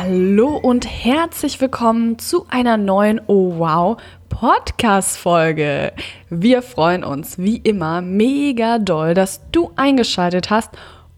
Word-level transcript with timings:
Hallo 0.00 0.56
und 0.56 0.86
herzlich 0.86 1.60
willkommen 1.60 2.20
zu 2.20 2.46
einer 2.48 2.76
neuen 2.76 3.20
Oh 3.26 3.58
wow 3.58 4.00
Podcast-Folge. 4.28 5.92
Wir 6.30 6.62
freuen 6.62 7.02
uns 7.02 7.36
wie 7.38 7.56
immer 7.56 8.00
mega 8.00 8.78
doll, 8.78 9.14
dass 9.14 9.40
du 9.50 9.72
eingeschaltet 9.74 10.50
hast 10.50 10.70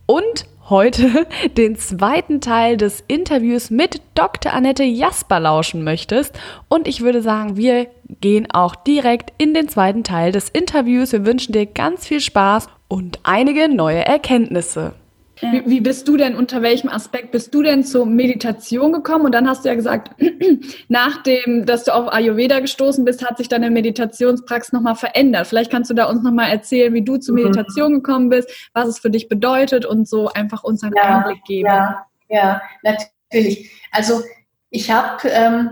und 0.07 0.47
heute 0.71 1.27
den 1.59 1.77
zweiten 1.77 2.41
Teil 2.41 2.79
des 2.79 3.05
Interviews 3.07 3.69
mit 3.69 4.01
Dr. 4.15 4.55
Annette 4.55 4.85
Jasper 4.85 5.41
lauschen 5.41 5.85
möchtest. 5.85 6.41
Und 6.69 6.89
ich 6.89 7.03
würde 7.03 7.21
sagen, 7.21 7.59
wir 7.59 7.87
gehen 8.23 8.51
auch 8.51 8.75
direkt 8.75 9.35
in 9.37 9.53
den 9.53 9.69
zweiten 9.69 10.05
Teil 10.05 10.33
des 10.33 10.49
Interviews. 10.49 11.13
Wir 11.13 11.27
wünschen 11.27 11.53
dir 11.53 11.67
ganz 11.67 12.07
viel 12.07 12.21
Spaß 12.21 12.69
und 12.89 13.19
einige 13.25 13.69
neue 13.69 14.07
Erkenntnisse. 14.07 14.95
Wie, 15.41 15.63
wie, 15.67 15.81
bist 15.81 16.07
du 16.07 16.17
denn, 16.17 16.35
unter 16.35 16.63
welchem 16.63 16.89
Aspekt 16.89 17.31
bist 17.31 17.55
du 17.55 17.63
denn 17.63 17.85
zur 17.85 18.07
Meditation 18.07 18.93
gekommen? 18.93 19.25
Und 19.25 19.33
dann 19.33 19.49
hast 19.49 19.65
du 19.65 19.69
ja 19.69 19.75
gesagt, 19.75 20.11
nachdem, 20.89 21.67
dass 21.67 21.85
du 21.85 21.95
auf 21.95 22.13
Ayurveda 22.13 22.61
gestoßen 22.61 23.05
bist, 23.05 23.27
hat 23.27 23.39
sich 23.39 23.49
deine 23.49 23.71
Meditationspraxis 23.71 24.73
nochmal 24.73 24.97
verändert. 24.97 25.47
Vielleicht 25.47 25.71
kannst 25.71 25.91
du 25.91 25.95
da 25.95 26.05
uns 26.05 26.23
nochmal 26.23 26.51
erzählen, 26.51 26.93
wie 26.93 27.03
du 27.03 27.17
zur 27.17 27.37
mhm. 27.37 27.45
Meditation 27.45 27.95
gekommen 27.95 28.29
bist, 28.29 28.71
was 28.75 28.89
es 28.89 28.99
für 28.99 29.11
dich 29.11 29.29
bedeutet 29.29 29.87
und 29.87 30.09
so 30.09 30.29
einfach 30.29 30.63
uns 30.63 30.83
einen 30.83 30.95
ja, 30.97 31.19
Einblick 31.19 31.45
geben. 31.45 31.67
Ja, 31.67 32.07
ja, 32.29 32.63
natürlich. 32.83 33.71
Also 33.91 34.23
ich 34.71 34.91
habe 34.91 35.29
ähm, 35.29 35.71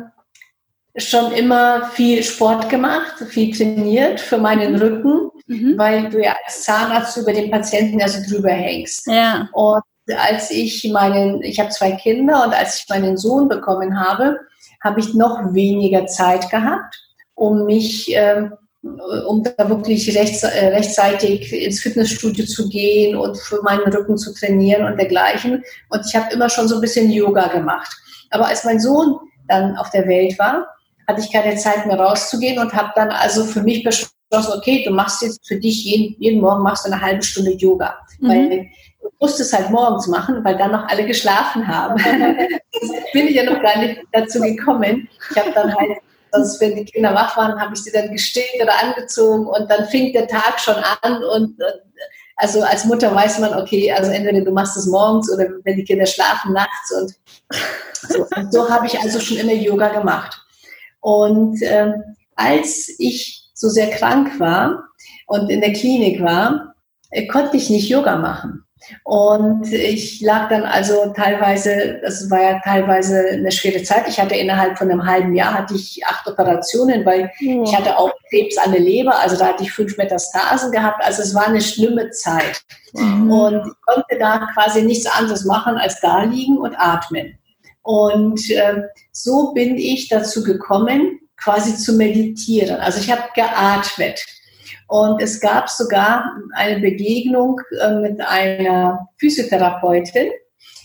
schon 0.99 1.33
immer 1.33 1.91
viel 1.93 2.23
Sport 2.23 2.69
gemacht, 2.69 3.15
viel 3.29 3.57
trainiert 3.57 4.21
für 4.21 4.39
meinen 4.39 4.77
Rücken 4.77 5.31
mhm. 5.49 5.77
weil 5.77 6.09
du 6.11 6.23
ja 6.23 6.37
als 6.47 6.63
Zahnarzt 6.63 7.17
über 7.17 7.33
den 7.33 7.51
Patienten 7.51 7.99
ja 7.99 8.09
so 8.09 8.19
drüber 8.29 8.51
hängst. 8.51 9.07
Ja. 9.07 9.49
Und 9.53 9.83
als 10.17 10.51
ich 10.51 10.89
meinen, 10.93 11.43
ich 11.43 11.59
habe 11.59 11.71
zwei 11.71 11.93
Kinder 11.93 12.45
und 12.45 12.55
als 12.55 12.81
ich 12.81 12.89
meinen 12.89 13.17
Sohn 13.17 13.49
bekommen 13.49 13.99
habe, 13.99 14.39
habe 14.83 15.01
ich 15.01 15.15
noch 15.15 15.53
weniger 15.53 16.07
Zeit 16.07 16.49
gehabt, 16.51 16.97
um 17.35 17.65
mich, 17.65 18.11
ähm, 18.15 18.53
um 18.83 19.43
da 19.43 19.69
wirklich 19.69 20.17
rechts, 20.17 20.45
äh, 20.45 20.69
rechtzeitig 20.69 21.53
ins 21.53 21.81
Fitnessstudio 21.81 22.47
zu 22.47 22.69
gehen 22.69 23.17
und 23.17 23.37
für 23.37 23.61
meinen 23.63 23.93
Rücken 23.93 24.17
zu 24.17 24.33
trainieren 24.33 24.85
und 24.85 24.99
dergleichen. 24.99 25.65
Und 25.91 26.07
ich 26.07 26.15
habe 26.15 26.33
immer 26.33 26.49
schon 26.49 26.69
so 26.69 26.77
ein 26.77 26.81
bisschen 26.81 27.11
Yoga 27.11 27.49
gemacht. 27.49 27.93
Aber 28.31 28.47
als 28.47 28.65
mein 28.65 28.79
Sohn 28.79 29.17
dann 29.49 29.77
auf 29.77 29.91
der 29.91 30.07
Welt 30.07 30.39
war, 30.39 30.69
hatte 31.09 31.21
ich 31.21 31.33
keine 31.33 31.57
Zeit 31.57 31.87
mehr 31.87 31.99
rauszugehen 31.99 32.59
und 32.59 32.73
habe 32.75 32.93
dann 32.95 33.11
also 33.11 33.45
für 33.45 33.63
mich 33.63 33.83
beschlossen, 33.83 34.53
okay, 34.57 34.85
du 34.87 34.93
machst 34.93 35.23
jetzt 35.23 35.47
für 35.49 35.57
dich 35.57 35.85
jeden, 35.85 36.21
jeden 36.21 36.41
Morgen 36.41 36.63
machst 36.63 36.87
du 36.87 36.93
eine 36.93 37.01
halbe 37.01 37.23
Stunde 37.23 37.53
Yoga. 37.53 37.99
Mhm. 38.21 38.29
Weil 38.29 38.49
du 39.01 39.09
musst 39.19 39.41
es 39.41 39.53
halt 39.53 39.71
morgens 39.71 40.07
machen, 40.07 40.45
weil 40.45 40.59
dann 40.59 40.73
noch 40.73 40.87
alle 40.87 41.07
geschlafen 41.07 41.67
haben. 41.67 41.97
bin 43.13 43.27
ich 43.27 43.37
ja 43.37 43.45
noch 43.45 43.61
gar 43.63 43.79
nicht 43.79 44.03
dazu 44.13 44.41
gekommen. 44.41 45.09
Ich 45.31 45.37
habe 45.39 45.53
dann 45.53 45.75
halt, 45.75 45.99
sonst 46.31 46.61
wenn 46.61 46.77
die 46.77 46.85
Kinder 46.85 47.15
wach 47.15 47.35
waren, 47.39 47.59
habe 47.59 47.73
ich 47.75 47.83
sie 47.83 47.91
dann 47.91 48.13
gestillt 48.13 48.63
oder 48.63 48.75
angezogen 48.83 49.47
und 49.47 49.71
dann 49.71 49.87
fing 49.87 50.13
der 50.13 50.29
Tag 50.29 50.61
schon 50.61 50.77
an 51.03 51.25
und 51.25 51.57
also 52.37 52.63
als 52.63 52.85
Mutter 52.85 53.13
weiß 53.13 53.41
man, 53.41 53.55
okay, 53.55 53.91
also 53.91 54.13
entweder 54.13 54.43
du 54.43 54.53
machst 54.53 54.77
es 54.77 54.87
morgens 54.87 55.33
oder 55.33 55.47
wenn 55.65 55.77
die 55.77 55.85
Kinder 55.85 56.07
schlafen 56.07 56.53
nachts 56.53 56.93
und 56.93 57.15
so, 58.09 58.27
und 58.37 58.53
so 58.53 58.71
habe 58.71 58.87
ich 58.87 58.99
also 59.01 59.19
schon 59.19 59.39
immer 59.39 59.55
Yoga 59.55 59.89
gemacht. 59.89 60.39
Und 61.09 61.63
ähm, 61.63 62.03
als 62.37 62.95
ich 62.99 63.49
so 63.55 63.71
sehr 63.71 63.89
krank 63.89 64.39
war 64.39 64.85
und 65.27 65.49
in 65.49 65.63
der 65.63 65.73
Klinik 65.73 66.23
war, 66.23 66.75
äh, 67.11 67.27
konnte 67.27 67.57
ich 67.57 67.71
nicht 67.71 67.89
Yoga 67.89 68.17
machen. 68.17 68.63
Und 69.05 69.73
ich 69.73 70.21
lag 70.21 70.51
dann 70.51 70.65
also 70.65 71.11
teilweise, 71.17 71.99
das 72.03 72.31
war 72.31 72.43
ja 72.43 72.61
teilweise 72.63 73.27
eine 73.27 73.51
schwere 73.51 73.83
Zeit. 73.83 74.07
Ich 74.07 74.21
hatte 74.21 74.35
innerhalb 74.35 74.77
von 74.77 74.91
einem 74.91 75.07
halben 75.07 75.35
Jahr 75.35 75.55
hatte 75.55 75.75
ich 75.77 76.03
acht 76.07 76.29
Operationen, 76.29 77.07
weil 77.07 77.31
ja. 77.41 77.63
ich 77.63 77.75
hatte 77.75 77.99
auch 77.99 78.13
Krebs 78.29 78.59
an 78.59 78.73
der 78.73 78.83
Leber, 78.83 79.19
also 79.19 79.37
da 79.37 79.47
hatte 79.47 79.63
ich 79.63 79.73
fünf 79.73 79.97
Metastasen 79.97 80.71
gehabt. 80.73 81.03
Also 81.03 81.23
es 81.23 81.35
war 81.35 81.47
eine 81.47 81.63
schlimme 81.63 82.11
Zeit. 82.11 82.61
Mhm. 82.93 83.31
Und 83.31 83.67
ich 83.67 83.81
konnte 83.87 84.19
da 84.19 84.47
quasi 84.53 84.83
nichts 84.83 85.07
anderes 85.07 85.47
machen 85.47 85.77
als 85.79 86.01
da 86.03 86.25
liegen 86.25 86.59
und 86.59 86.75
atmen. 86.79 87.38
Und 87.89 88.51
äh, 88.51 88.83
so 89.13 89.55
bin 89.55 89.79
ich 89.79 90.09
dazu 90.09 90.43
gekommen, 90.43 91.21
quasi 91.39 91.75
zu 91.75 91.95
meditieren. 91.95 92.77
Also 92.81 93.01
ich 93.01 93.11
habe 93.11 93.23
geatmet. 93.35 94.27
Und 94.89 95.23
es 95.23 95.41
gab 95.41 95.71
sogar 95.71 96.31
eine 96.55 96.81
Begegnung 96.81 97.59
äh, 97.81 97.95
mit 97.95 98.21
einer 98.21 99.09
Physiotherapeutin, 99.17 100.29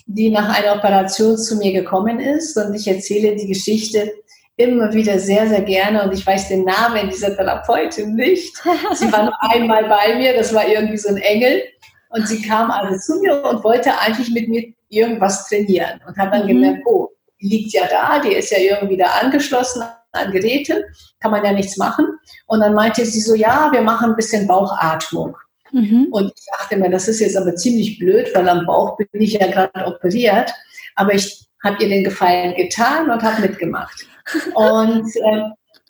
die 0.06 0.30
nach 0.30 0.58
einer 0.58 0.78
Operation 0.78 1.38
zu 1.38 1.58
mir 1.58 1.74
gekommen 1.74 2.22
ist. 2.22 2.56
Und 2.56 2.74
ich 2.74 2.88
erzähle 2.88 3.36
die 3.36 3.47
Geschichte 3.47 4.09
immer 4.56 4.94
wieder 4.94 5.19
sehr, 5.19 5.50
sehr 5.50 5.63
gerne. 5.63 6.03
Und 6.03 6.13
ich 6.13 6.25
weiß 6.25 6.47
den 6.47 6.63
Namen 6.63 7.09
dieser 7.09 7.36
Therapeutin 7.36 8.16
nicht. 8.16 8.56
Sie 8.94 9.12
war 9.12 9.25
nur 9.25 9.44
einmal 9.44 9.90
bei 9.90 10.16
mir. 10.16 10.38
Das 10.38 10.53
war 10.53 10.66
irgendwie 10.66 10.97
so 10.97 11.09
ein 11.09 11.18
Engel. 11.18 11.63
Und 12.12 12.30
sie 12.30 12.42
kam 12.42 12.72
also 12.72 12.97
zu 12.97 13.22
mir 13.22 13.44
und 13.44 13.62
wollte 13.66 13.92
eigentlich 14.00 14.30
mit 14.30 14.47
mir 14.47 14.74
irgendwas 14.94 15.48
trainieren. 15.48 16.00
Und 16.08 16.18
hat 16.18 16.34
dann 16.34 16.44
mhm. 16.44 16.48
gemerkt, 16.48 16.84
oh, 16.86 17.09
die 17.42 17.50
liegt 17.50 17.74
ja 17.74 17.88
da, 17.88 18.20
die 18.20 18.34
ist 18.34 18.52
ja 18.52 18.59
irgendwie 18.59 18.98
da 18.98 19.08
angeschlossen 19.22 19.84
an 20.12 20.31
Geräte, 20.31 20.86
kann 21.20 21.31
man 21.31 21.44
ja 21.44 21.52
nichts 21.52 21.78
machen. 21.78 22.06
Und 22.48 22.59
dann 22.59 22.74
meinte 22.74 23.06
sie 23.06 23.20
so, 23.20 23.36
ja, 23.36 23.70
wir 23.72 23.81
machen 23.81 24.12
ein 24.12 24.16
bisschen 24.16 24.48
Bauchatmung. 24.48 25.36
Mhm. 25.72 26.08
Und 26.12 26.31
ich 26.36 26.46
dachte 26.58 26.78
mir, 26.78 26.90
das 26.90 27.08
ist 27.08 27.20
jetzt 27.20 27.36
aber 27.36 27.56
ziemlich 27.56 27.98
blöd, 27.98 28.30
weil 28.34 28.48
am 28.48 28.66
Bauch 28.66 28.96
bin 28.96 29.22
ich 29.22 29.34
ja 29.34 29.48
gerade 29.48 29.88
operiert. 29.88 30.54
Aber 30.96 31.14
ich 31.14 31.48
habe 31.64 31.81
ihr 31.81 31.90
den 31.90 32.04
Gefallen 32.04 32.56
getan 32.56 33.10
und 33.10 33.24
habe 33.24 33.42
mitgemacht. 33.42 34.06
Und 34.56 35.14
äh, 35.16 35.42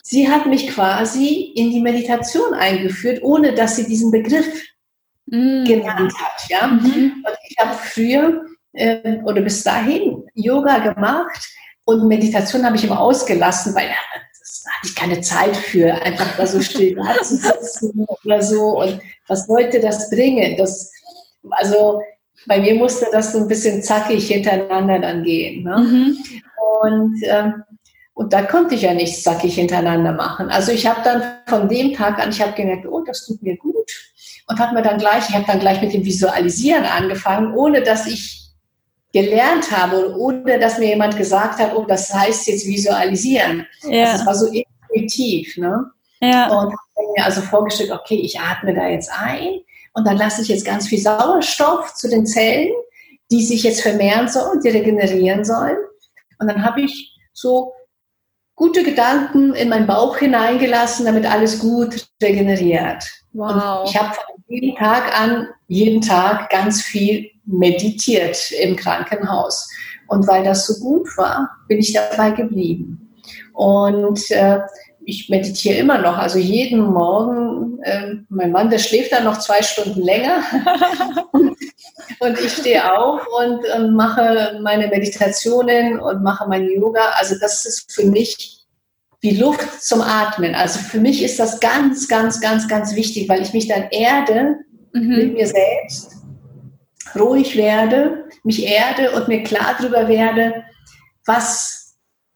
sie 0.02 0.28
hat 0.28 0.46
mich 0.46 0.68
quasi 0.68 1.52
in 1.54 1.70
die 1.70 1.80
Meditation 1.80 2.52
eingeführt, 2.54 3.22
ohne 3.22 3.54
dass 3.54 3.76
sie 3.76 3.86
diesen 3.86 4.10
Begriff 4.10 4.64
mhm. 5.26 5.64
genannt 5.64 6.12
hat. 6.18 6.48
Ja? 6.48 6.66
Mhm. 6.66 7.24
Und 7.24 7.36
ich 7.48 7.56
habe 7.58 7.74
früher 7.74 8.44
äh, 8.74 9.18
oder 9.24 9.40
bis 9.40 9.62
dahin 9.64 10.24
Yoga 10.34 10.78
gemacht, 10.78 11.54
und 11.84 12.08
Meditation 12.08 12.64
habe 12.64 12.76
ich 12.76 12.84
immer 12.84 13.00
ausgelassen, 13.00 13.74
weil 13.74 13.88
da 13.88 13.92
hatte 13.92 14.86
ich 14.86 14.94
keine 14.94 15.20
Zeit 15.20 15.56
für, 15.56 15.92
einfach 16.02 16.36
da 16.36 16.46
so 16.46 16.60
still 16.60 16.96
zu 17.22 17.36
sitzen 17.36 18.06
oder 18.24 18.42
so. 18.42 18.80
Und 18.80 19.00
was 19.28 19.48
wollte 19.48 19.80
das 19.80 20.10
bringen? 20.10 20.56
Das, 20.56 20.90
also 21.50 22.00
bei 22.46 22.60
mir 22.60 22.74
musste 22.74 23.06
das 23.12 23.32
so 23.32 23.38
ein 23.38 23.48
bisschen 23.48 23.82
zackig 23.82 24.28
hintereinander 24.28 24.98
dann 24.98 25.22
gehen. 25.24 25.64
Ne? 25.64 25.76
Mhm. 25.76 26.18
Und, 26.82 27.20
ähm, 27.24 27.62
und 28.14 28.32
da 28.32 28.42
konnte 28.42 28.74
ich 28.74 28.82
ja 28.82 28.94
nichts 28.94 29.22
zackig 29.22 29.54
hintereinander 29.54 30.12
machen. 30.12 30.48
Also 30.48 30.72
ich 30.72 30.86
habe 30.86 31.00
dann 31.04 31.22
von 31.46 31.68
dem 31.68 31.94
Tag 31.94 32.18
an, 32.18 32.30
ich 32.30 32.40
habe 32.40 32.52
gemerkt, 32.52 32.86
oh, 32.86 33.02
das 33.04 33.26
tut 33.26 33.42
mir 33.42 33.56
gut. 33.56 33.90
Und 34.46 34.58
habe 34.58 34.74
mir 34.74 34.82
dann 34.82 34.98
gleich, 34.98 35.28
ich 35.28 35.34
habe 35.34 35.46
dann 35.46 35.58
gleich 35.58 35.80
mit 35.80 35.92
dem 35.92 36.04
Visualisieren 36.04 36.84
angefangen, 36.84 37.54
ohne 37.54 37.82
dass 37.82 38.06
ich 38.06 38.43
gelernt 39.14 39.70
habe 39.70 40.16
oder 40.16 40.58
dass 40.58 40.78
mir 40.78 40.88
jemand 40.88 41.16
gesagt 41.16 41.60
hat, 41.60 41.74
oh, 41.74 41.84
das 41.86 42.12
heißt 42.12 42.48
jetzt 42.48 42.66
visualisieren. 42.66 43.64
Ja. 43.84 44.12
Das 44.12 44.26
war 44.26 44.34
so 44.34 44.48
intuitiv. 44.48 45.56
Ne? 45.56 45.86
Ja. 46.20 46.48
Und 46.48 46.72
habe 46.72 47.12
mir 47.16 47.24
also 47.24 47.40
vorgestellt, 47.40 47.92
okay, 47.92 48.16
ich 48.16 48.40
atme 48.40 48.74
da 48.74 48.88
jetzt 48.88 49.10
ein 49.12 49.60
und 49.92 50.04
dann 50.04 50.16
lasse 50.16 50.42
ich 50.42 50.48
jetzt 50.48 50.66
ganz 50.66 50.88
viel 50.88 50.98
Sauerstoff 50.98 51.94
zu 51.94 52.10
den 52.10 52.26
Zellen, 52.26 52.72
die 53.30 53.44
sich 53.44 53.62
jetzt 53.62 53.82
vermehren 53.82 54.28
sollen, 54.28 54.60
die 54.60 54.70
regenerieren 54.70 55.44
sollen. 55.44 55.76
Und 56.40 56.48
dann 56.48 56.64
habe 56.64 56.80
ich 56.80 57.16
so 57.32 57.72
gute 58.56 58.82
Gedanken 58.82 59.54
in 59.54 59.68
meinen 59.68 59.86
Bauch 59.86 60.16
hineingelassen, 60.16 61.06
damit 61.06 61.24
alles 61.24 61.60
gut 61.60 62.08
regeneriert. 62.20 63.04
Wow. 63.32 63.82
Und 63.82 63.90
ich 63.90 63.96
habe 63.96 64.12
von 64.12 64.24
jedem 64.48 64.74
Tag 64.74 65.20
an, 65.20 65.48
jeden 65.68 66.00
Tag 66.00 66.50
ganz 66.50 66.82
viel 66.82 67.30
meditiert 67.46 68.52
im 68.52 68.76
Krankenhaus. 68.76 69.68
Und 70.06 70.26
weil 70.28 70.44
das 70.44 70.66
so 70.66 70.80
gut 70.80 71.08
war, 71.16 71.50
bin 71.68 71.78
ich 71.78 71.92
dabei 71.92 72.30
geblieben. 72.30 73.10
Und 73.52 74.30
äh, 74.30 74.60
ich 75.06 75.28
meditiere 75.28 75.76
immer 75.76 75.98
noch, 75.98 76.16
also 76.16 76.38
jeden 76.38 76.80
Morgen. 76.80 77.78
Äh, 77.82 78.16
mein 78.28 78.52
Mann, 78.52 78.70
der 78.70 78.78
schläft 78.78 79.12
dann 79.12 79.24
noch 79.24 79.38
zwei 79.38 79.62
Stunden 79.62 80.02
länger. 80.02 80.42
und 82.20 82.40
ich 82.40 82.52
stehe 82.52 82.92
auf 82.92 83.20
und, 83.40 83.60
und 83.76 83.94
mache 83.94 84.58
meine 84.62 84.88
Meditationen 84.88 85.98
und 86.00 86.22
mache 86.22 86.48
mein 86.48 86.68
Yoga. 86.68 87.10
Also 87.18 87.36
das 87.40 87.64
ist 87.66 87.92
für 87.92 88.06
mich 88.06 88.64
die 89.22 89.36
Luft 89.36 89.82
zum 89.82 90.02
Atmen. 90.02 90.54
Also 90.54 90.78
für 90.78 91.00
mich 91.00 91.22
ist 91.22 91.38
das 91.38 91.60
ganz, 91.60 92.08
ganz, 92.08 92.40
ganz, 92.40 92.68
ganz 92.68 92.94
wichtig, 92.94 93.28
weil 93.28 93.42
ich 93.42 93.52
mich 93.52 93.68
dann 93.68 93.84
erde 93.90 94.58
mhm. 94.92 95.16
mit 95.16 95.34
mir 95.34 95.46
selbst, 95.46 96.13
ruhig 97.16 97.56
werde, 97.56 98.24
mich 98.42 98.64
erde 98.66 99.12
und 99.12 99.28
mir 99.28 99.42
klar 99.42 99.76
darüber 99.78 100.08
werde, 100.08 100.64
was 101.26 101.84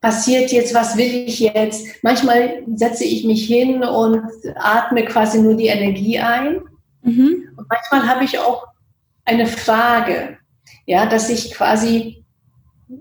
passiert 0.00 0.52
jetzt, 0.52 0.74
was 0.74 0.96
will 0.96 1.24
ich 1.26 1.40
jetzt. 1.40 1.86
Manchmal 2.02 2.62
setze 2.74 3.04
ich 3.04 3.24
mich 3.24 3.46
hin 3.46 3.82
und 3.82 4.22
atme 4.56 5.04
quasi 5.04 5.40
nur 5.40 5.54
die 5.54 5.66
Energie 5.66 6.18
ein. 6.18 6.60
Mhm. 7.02 7.48
Und 7.56 7.66
manchmal 7.68 8.08
habe 8.08 8.24
ich 8.24 8.38
auch 8.38 8.66
eine 9.24 9.46
Frage, 9.46 10.38
ja, 10.86 11.06
dass 11.06 11.28
ich 11.28 11.52
quasi, 11.52 12.24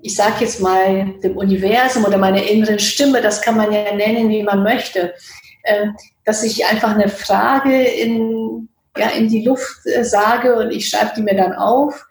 ich 0.02 0.16
sage 0.16 0.36
jetzt 0.42 0.60
mal 0.60 1.14
dem 1.24 1.38
Universum 1.38 2.04
oder 2.04 2.18
meiner 2.18 2.44
inneren 2.44 2.80
Stimme, 2.80 3.22
das 3.22 3.42
kann 3.42 3.58
man 3.58 3.72
ja 3.72 3.94
nennen, 3.94 4.30
wie 4.30 4.44
man 4.44 4.64
möchte, 4.64 5.14
äh, 5.64 5.88
dass 6.26 6.44
ich 6.44 6.66
einfach 6.66 6.96
eine 6.96 7.10
Frage 7.10 7.84
in, 7.84 8.70
ja, 9.00 9.10
in 9.10 9.30
die 9.30 9.46
Luft 9.46 9.86
äh, 9.86 10.04
sage 10.04 10.56
und 10.56 10.72
ich 10.72 10.90
schreibe 10.90 11.12
die 11.16 11.22
mir 11.22 11.36
dann 11.36 11.54
auf. 11.54 12.08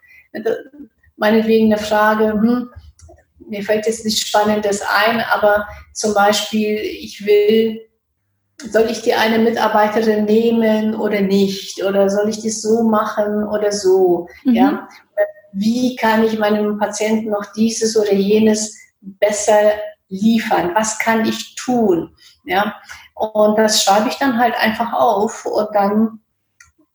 Meinetwegen 1.17 1.73
eine 1.73 1.83
Frage, 1.83 2.33
hm, 2.33 2.71
mir 3.49 3.62
fällt 3.62 3.87
jetzt 3.87 4.05
nichts 4.05 4.21
Spannendes 4.21 4.83
ein, 4.83 5.21
aber 5.33 5.67
zum 5.93 6.15
Beispiel, 6.15 6.77
ich 6.79 7.25
will 7.25 7.87
soll 8.71 8.91
ich 8.91 9.03
die 9.03 9.15
eine 9.15 9.38
Mitarbeiterin 9.38 10.25
nehmen 10.25 10.94
oder 10.94 11.21
nicht? 11.21 11.83
Oder 11.85 12.09
soll 12.09 12.29
ich 12.29 12.43
das 12.43 12.62
so 12.62 12.83
machen 12.83 13.44
oder 13.44 13.73
so? 13.73 14.29
Mhm. 14.44 14.55
Ja? 14.55 14.88
Wie 15.53 15.97
kann 15.97 16.25
ich 16.25 16.38
meinem 16.38 16.79
Patienten 16.79 17.31
noch 17.31 17.53
dieses 17.55 17.97
oder 17.97 18.12
jenes 18.12 18.77
besser 19.00 19.73
liefern? 20.09 20.73
Was 20.75 20.99
kann 20.99 21.27
ich 21.27 21.55
tun? 21.55 22.15
Ja? 22.44 22.77
Und 23.15 23.59
das 23.59 23.83
schreibe 23.83 24.09
ich 24.09 24.17
dann 24.17 24.38
halt 24.38 24.55
einfach 24.59 24.93
auf 24.93 25.47
und 25.47 25.69
dann 25.75 26.21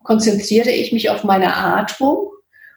konzentriere 0.04 0.70
ich 0.70 0.92
mich 0.92 1.10
auf 1.10 1.24
meine 1.24 1.56
Atmung. 1.56 2.30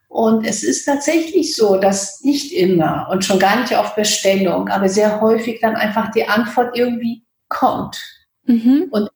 Und 0.08 0.46
es 0.46 0.62
ist 0.62 0.84
tatsächlich 0.84 1.56
so, 1.56 1.76
dass 1.76 2.20
nicht 2.22 2.52
immer 2.52 3.08
und 3.10 3.24
schon 3.24 3.40
gar 3.40 3.60
nicht 3.60 3.74
auf 3.74 3.96
Bestellung, 3.96 4.68
aber 4.68 4.88
sehr 4.88 5.20
häufig 5.20 5.60
dann 5.60 5.74
einfach 5.74 6.12
die 6.12 6.28
Antwort 6.28 6.76
irgendwie 6.76 7.24
kommt. 7.48 8.00
Mhm. 8.44 8.88
Und, 8.90 9.10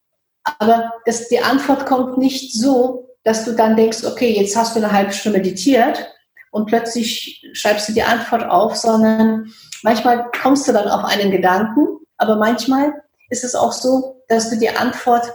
aber 0.59 0.93
das, 1.07 1.29
die 1.29 1.39
Antwort 1.39 1.87
kommt 1.87 2.19
nicht 2.19 2.53
so, 2.53 3.09
dass 3.23 3.45
du 3.45 3.53
dann 3.53 3.77
denkst, 3.77 4.05
okay, 4.05 4.33
jetzt 4.33 4.57
hast 4.57 4.75
du 4.75 4.81
eine 4.81 4.91
halbe 4.91 5.13
Stunde 5.13 5.39
meditiert 5.39 6.05
und 6.51 6.67
plötzlich 6.67 7.47
schreibst 7.53 7.89
du 7.89 7.93
die 7.93 8.03
Antwort 8.03 8.45
auf, 8.45 8.75
sondern 8.75 9.53
manchmal 9.83 10.31
kommst 10.43 10.67
du 10.67 10.73
dann 10.73 10.89
auf 10.89 11.05
einen 11.05 11.31
Gedanken, 11.31 11.87
aber 12.17 12.37
manchmal 12.37 12.93
ist 13.31 13.45
es 13.45 13.55
auch 13.55 13.73
so, 13.73 14.23
dass 14.29 14.51
du 14.51 14.57
die 14.57 14.71
Antwort 14.71 15.31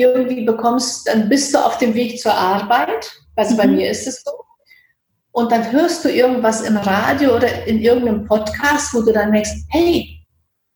irgendwie 0.00 0.44
bekommst, 0.44 1.08
dann 1.08 1.28
bist 1.28 1.54
du 1.54 1.58
auf 1.58 1.78
dem 1.78 1.94
Weg 1.94 2.18
zur 2.20 2.34
Arbeit, 2.34 3.10
also 3.36 3.54
mhm. 3.54 3.58
bei 3.58 3.66
mir 3.66 3.90
ist 3.90 4.06
es 4.06 4.22
so, 4.22 4.32
und 5.36 5.52
dann 5.52 5.70
hörst 5.70 6.02
du 6.02 6.08
irgendwas 6.08 6.62
im 6.62 6.78
Radio 6.78 7.36
oder 7.36 7.66
in 7.66 7.80
irgendeinem 7.80 8.24
Podcast, 8.24 8.94
wo 8.94 9.02
du 9.02 9.12
dann 9.12 9.32
denkst, 9.32 9.50
hey, 9.68 10.26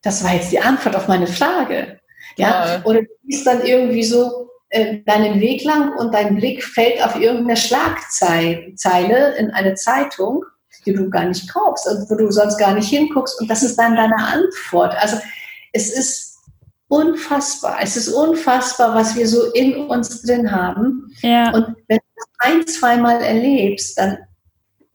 das 0.02 0.22
war 0.22 0.34
jetzt 0.34 0.52
die 0.52 0.60
Antwort 0.60 0.96
auf 0.96 1.08
meine 1.08 1.26
Frage. 1.26 1.98
Ja? 2.36 2.82
Oder 2.84 3.00
du 3.00 3.08
gehst 3.24 3.46
dann 3.46 3.64
irgendwie 3.64 4.04
so 4.04 4.50
äh, 4.68 4.98
deinen 5.06 5.40
Weg 5.40 5.64
lang 5.64 5.96
und 5.96 6.12
dein 6.12 6.36
Blick 6.36 6.62
fällt 6.62 7.02
auf 7.02 7.16
irgendeine 7.16 7.56
Schlagzeile 7.56 9.34
in 9.36 9.50
eine 9.50 9.76
Zeitung, 9.76 10.44
die 10.84 10.92
du 10.92 11.08
gar 11.08 11.24
nicht 11.24 11.50
kaufst 11.50 11.88
und 11.88 12.10
wo 12.10 12.14
du 12.16 12.30
sonst 12.30 12.58
gar 12.58 12.74
nicht 12.74 12.90
hinguckst. 12.90 13.40
Und 13.40 13.48
das 13.50 13.62
ist 13.62 13.76
dann 13.76 13.96
deine 13.96 14.16
Antwort. 14.16 14.94
Also 15.00 15.16
es 15.72 15.90
ist 15.90 16.29
unfassbar. 16.90 17.78
Es 17.80 17.96
ist 17.96 18.08
unfassbar, 18.08 18.94
was 18.94 19.16
wir 19.16 19.26
so 19.26 19.52
in 19.52 19.76
uns 19.86 20.22
drin 20.22 20.50
haben. 20.50 21.14
Ja. 21.22 21.50
Und 21.52 21.76
wenn 21.86 21.98
du 21.98 22.04
das 22.16 22.26
ein, 22.40 22.66
zweimal 22.66 23.22
erlebst, 23.22 23.96
dann, 23.96 24.18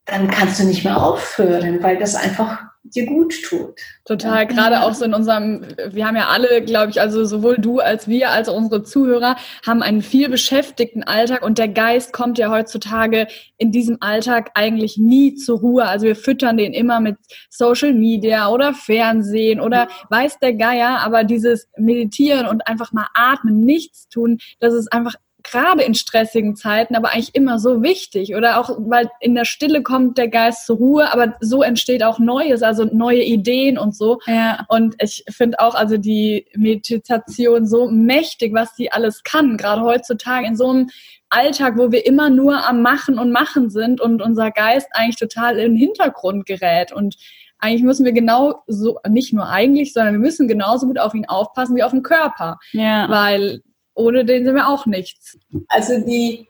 dann 0.03 0.29
kannst 0.29 0.59
du 0.59 0.65
nicht 0.65 0.83
mehr 0.83 1.01
aufhören, 1.01 1.81
weil 1.81 1.97
das 1.97 2.15
einfach 2.15 2.63
dir 2.93 3.05
gut 3.05 3.33
tut. 3.43 3.79
Total, 4.05 4.45
gerade 4.45 4.83
auch 4.83 4.93
so 4.93 5.05
in 5.05 5.13
unserem, 5.13 5.65
wir 5.89 6.05
haben 6.05 6.15
ja 6.15 6.27
alle, 6.27 6.61
glaube 6.61 6.91
ich, 6.91 7.01
also 7.01 7.25
sowohl 7.25 7.57
du 7.57 7.79
als 7.79 8.07
wir 8.07 8.29
als 8.29 8.47
auch 8.47 8.55
unsere 8.55 8.83
Zuhörer 8.83 9.35
haben 9.65 9.81
einen 9.81 10.01
viel 10.01 10.29
beschäftigten 10.29 11.03
Alltag 11.03 11.43
und 11.43 11.57
der 11.57 11.67
Geist 11.67 12.13
kommt 12.13 12.37
ja 12.37 12.51
heutzutage 12.51 13.27
in 13.57 13.71
diesem 13.71 13.97
Alltag 14.01 14.51
eigentlich 14.53 14.97
nie 14.97 15.35
zur 15.35 15.59
Ruhe. 15.59 15.85
Also 15.85 16.05
wir 16.05 16.15
füttern 16.15 16.57
den 16.57 16.73
immer 16.73 16.99
mit 16.99 17.17
Social 17.49 17.93
Media 17.93 18.49
oder 18.49 18.73
Fernsehen 18.73 19.59
oder 19.59 19.87
weiß 20.09 20.39
der 20.39 20.53
Geier, 20.53 20.99
aber 20.99 21.23
dieses 21.23 21.67
Meditieren 21.77 22.47
und 22.47 22.67
einfach 22.67 22.91
mal 22.91 23.07
atmen, 23.13 23.61
nichts 23.61 24.07
tun, 24.09 24.37
das 24.59 24.73
ist 24.73 24.93
einfach 24.93 25.15
gerade 25.49 25.83
in 25.83 25.93
stressigen 25.93 26.55
Zeiten, 26.55 26.95
aber 26.95 27.13
eigentlich 27.13 27.35
immer 27.35 27.59
so 27.59 27.81
wichtig. 27.81 28.35
Oder 28.35 28.59
auch, 28.59 28.69
weil 28.77 29.09
in 29.19 29.35
der 29.35 29.45
Stille 29.45 29.83
kommt 29.83 30.17
der 30.17 30.27
Geist 30.27 30.65
zur 30.65 30.77
Ruhe, 30.77 31.11
aber 31.11 31.35
so 31.39 31.63
entsteht 31.63 32.03
auch 32.03 32.19
Neues, 32.19 32.63
also 32.63 32.85
neue 32.85 33.23
Ideen 33.23 33.77
und 33.77 33.95
so. 33.95 34.19
Ja. 34.27 34.65
Und 34.67 34.95
ich 34.99 35.23
finde 35.29 35.59
auch, 35.59 35.75
also 35.75 35.97
die 35.97 36.45
Meditation 36.55 37.65
so 37.65 37.89
mächtig, 37.89 38.53
was 38.53 38.75
sie 38.75 38.91
alles 38.91 39.23
kann, 39.23 39.57
gerade 39.57 39.81
heutzutage 39.81 40.47
in 40.47 40.55
so 40.55 40.69
einem 40.69 40.89
Alltag, 41.29 41.77
wo 41.77 41.91
wir 41.91 42.05
immer 42.05 42.29
nur 42.29 42.67
am 42.67 42.81
Machen 42.81 43.19
und 43.19 43.31
Machen 43.31 43.69
sind 43.69 44.01
und 44.01 44.21
unser 44.21 44.51
Geist 44.51 44.87
eigentlich 44.93 45.17
total 45.17 45.57
in 45.57 45.71
den 45.71 45.77
Hintergrund 45.77 46.45
gerät. 46.45 46.91
Und 46.91 47.15
eigentlich 47.59 47.83
müssen 47.83 48.05
wir 48.05 48.13
genau 48.13 48.63
so, 48.67 48.99
nicht 49.09 49.33
nur 49.33 49.47
eigentlich, 49.47 49.93
sondern 49.93 50.13
wir 50.13 50.19
müssen 50.19 50.47
genauso 50.47 50.87
gut 50.87 50.99
auf 50.99 51.13
ihn 51.13 51.25
aufpassen 51.25 51.75
wie 51.75 51.83
auf 51.83 51.91
den 51.91 52.03
Körper. 52.03 52.57
Ja. 52.73 53.09
Weil 53.09 53.61
ohne 53.95 54.23
den 54.25 54.45
sind 54.45 54.55
wir 54.55 54.67
auch 54.67 54.85
nichts. 54.85 55.37
Also 55.67 55.99
die, 55.99 56.47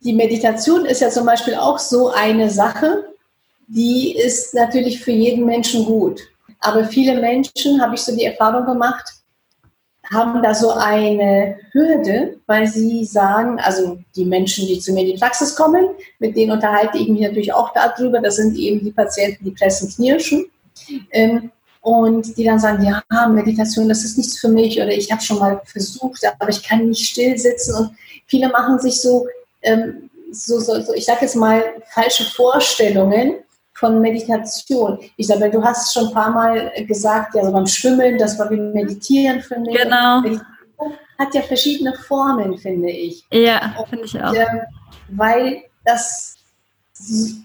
die 0.00 0.12
Meditation 0.12 0.84
ist 0.84 1.00
ja 1.00 1.10
zum 1.10 1.26
Beispiel 1.26 1.54
auch 1.54 1.78
so 1.78 2.10
eine 2.10 2.50
Sache, 2.50 3.04
die 3.68 4.16
ist 4.16 4.54
natürlich 4.54 5.00
für 5.00 5.12
jeden 5.12 5.46
Menschen 5.46 5.84
gut. 5.84 6.20
Aber 6.60 6.84
viele 6.84 7.20
Menschen, 7.20 7.80
habe 7.80 7.94
ich 7.94 8.02
so 8.02 8.14
die 8.14 8.24
Erfahrung 8.24 8.66
gemacht, 8.66 9.22
haben 10.10 10.42
da 10.42 10.54
so 10.54 10.72
eine 10.72 11.58
Hürde, 11.72 12.38
weil 12.46 12.66
sie 12.66 13.04
sagen, 13.04 13.58
also 13.60 13.98
die 14.16 14.24
Menschen, 14.24 14.66
die 14.66 14.78
zu 14.78 14.92
mir 14.92 15.00
in 15.00 15.12
die 15.12 15.18
Praxis 15.18 15.54
kommen, 15.54 15.86
mit 16.18 16.36
denen 16.36 16.52
unterhalte 16.52 16.98
ich 16.98 17.08
mich 17.08 17.22
natürlich 17.22 17.52
auch 17.52 17.72
darüber, 17.72 18.20
das 18.20 18.36
sind 18.36 18.56
eben 18.56 18.84
die 18.84 18.92
Patienten, 18.92 19.44
die 19.44 19.52
pressen 19.52 19.90
knirschen. 19.90 20.46
Ähm, 21.12 21.50
und 21.82 22.36
die 22.38 22.44
dann 22.44 22.60
sagen, 22.60 22.84
ja, 22.84 23.02
Meditation, 23.28 23.88
das 23.88 24.04
ist 24.04 24.16
nichts 24.16 24.38
für 24.38 24.48
mich 24.48 24.80
oder 24.80 24.92
ich 24.92 25.10
habe 25.10 25.20
schon 25.20 25.38
mal 25.38 25.60
versucht, 25.64 26.22
aber 26.38 26.50
ich 26.50 26.62
kann 26.62 26.88
nicht 26.88 27.10
still 27.10 27.36
sitzen 27.36 27.74
und 27.74 27.96
viele 28.26 28.48
machen 28.48 28.78
sich 28.78 29.00
so, 29.00 29.26
ähm, 29.62 30.08
so, 30.32 30.60
so, 30.60 30.80
so, 30.80 30.94
ich 30.94 31.04
sage 31.04 31.22
jetzt 31.22 31.36
mal, 31.36 31.62
falsche 31.92 32.24
Vorstellungen 32.24 33.34
von 33.74 34.00
Meditation. 34.00 34.98
Isabel, 35.16 35.50
du 35.50 35.62
hast 35.62 35.92
schon 35.92 36.06
ein 36.06 36.14
paar 36.14 36.30
Mal 36.30 36.72
gesagt, 36.86 37.34
ja, 37.34 37.44
so 37.44 37.50
beim 37.50 37.66
Schwimmen, 37.66 38.16
das 38.16 38.38
war 38.38 38.48
wie 38.50 38.56
Meditieren 38.56 39.42
für 39.42 39.58
mich. 39.58 39.76
Genau. 39.76 40.20
Meditation 40.20 40.92
hat 41.18 41.34
ja 41.34 41.42
verschiedene 41.42 41.94
Formen, 41.94 42.56
finde 42.58 42.90
ich. 42.90 43.24
Ja, 43.32 43.74
finde 43.90 44.04
ich 44.04 44.22
auch. 44.22 44.32
Ähm, 44.34 44.60
weil 45.08 45.64
das, 45.84 46.36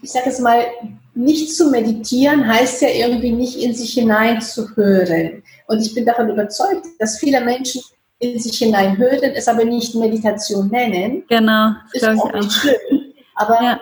ich 0.02 0.10
sage 0.10 0.26
jetzt 0.26 0.40
mal, 0.40 0.64
nicht 1.18 1.52
zu 1.54 1.70
meditieren 1.70 2.46
heißt 2.46 2.80
ja 2.82 2.90
irgendwie 2.90 3.32
nicht 3.32 3.58
in 3.58 3.74
sich 3.74 3.94
hineinzuhören. 3.94 5.42
Und 5.66 5.80
ich 5.80 5.92
bin 5.92 6.06
davon 6.06 6.30
überzeugt, 6.30 6.86
dass 7.00 7.18
viele 7.18 7.40
Menschen 7.40 7.82
in 8.20 8.38
sich 8.38 8.58
hineinhören, 8.58 9.32
es 9.34 9.48
aber 9.48 9.64
nicht 9.64 9.96
Meditation 9.96 10.68
nennen. 10.68 11.24
Genau, 11.28 11.72
ist 11.92 12.06
auch 12.06 12.32
nicht 12.32 12.52
schlimm. 12.52 13.12
Aber 13.34 13.62
ja. 13.62 13.80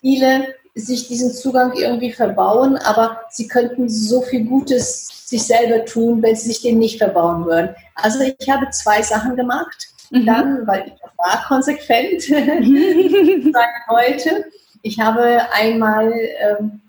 viele 0.00 0.48
sich 0.74 1.06
diesen 1.06 1.32
Zugang 1.32 1.72
irgendwie 1.74 2.12
verbauen, 2.12 2.76
aber 2.78 3.20
sie 3.30 3.46
könnten 3.46 3.88
so 3.88 4.22
viel 4.22 4.44
Gutes 4.44 5.28
sich 5.28 5.44
selber 5.44 5.84
tun, 5.84 6.20
wenn 6.22 6.34
sie 6.34 6.48
sich 6.48 6.62
den 6.62 6.78
nicht 6.78 6.98
verbauen 6.98 7.46
würden. 7.46 7.74
Also 7.94 8.20
ich 8.20 8.50
habe 8.50 8.68
zwei 8.70 9.00
Sachen 9.00 9.36
gemacht. 9.36 9.88
Mhm. 10.10 10.26
Dann, 10.26 10.66
weil 10.66 10.86
ich 10.86 10.92
war 11.16 11.44
konsequent 11.46 12.22
seit 12.22 13.68
heute, 13.88 14.44
ich 14.84 15.00
habe 15.00 15.40
einmal 15.52 16.12
ähm, 16.12 16.80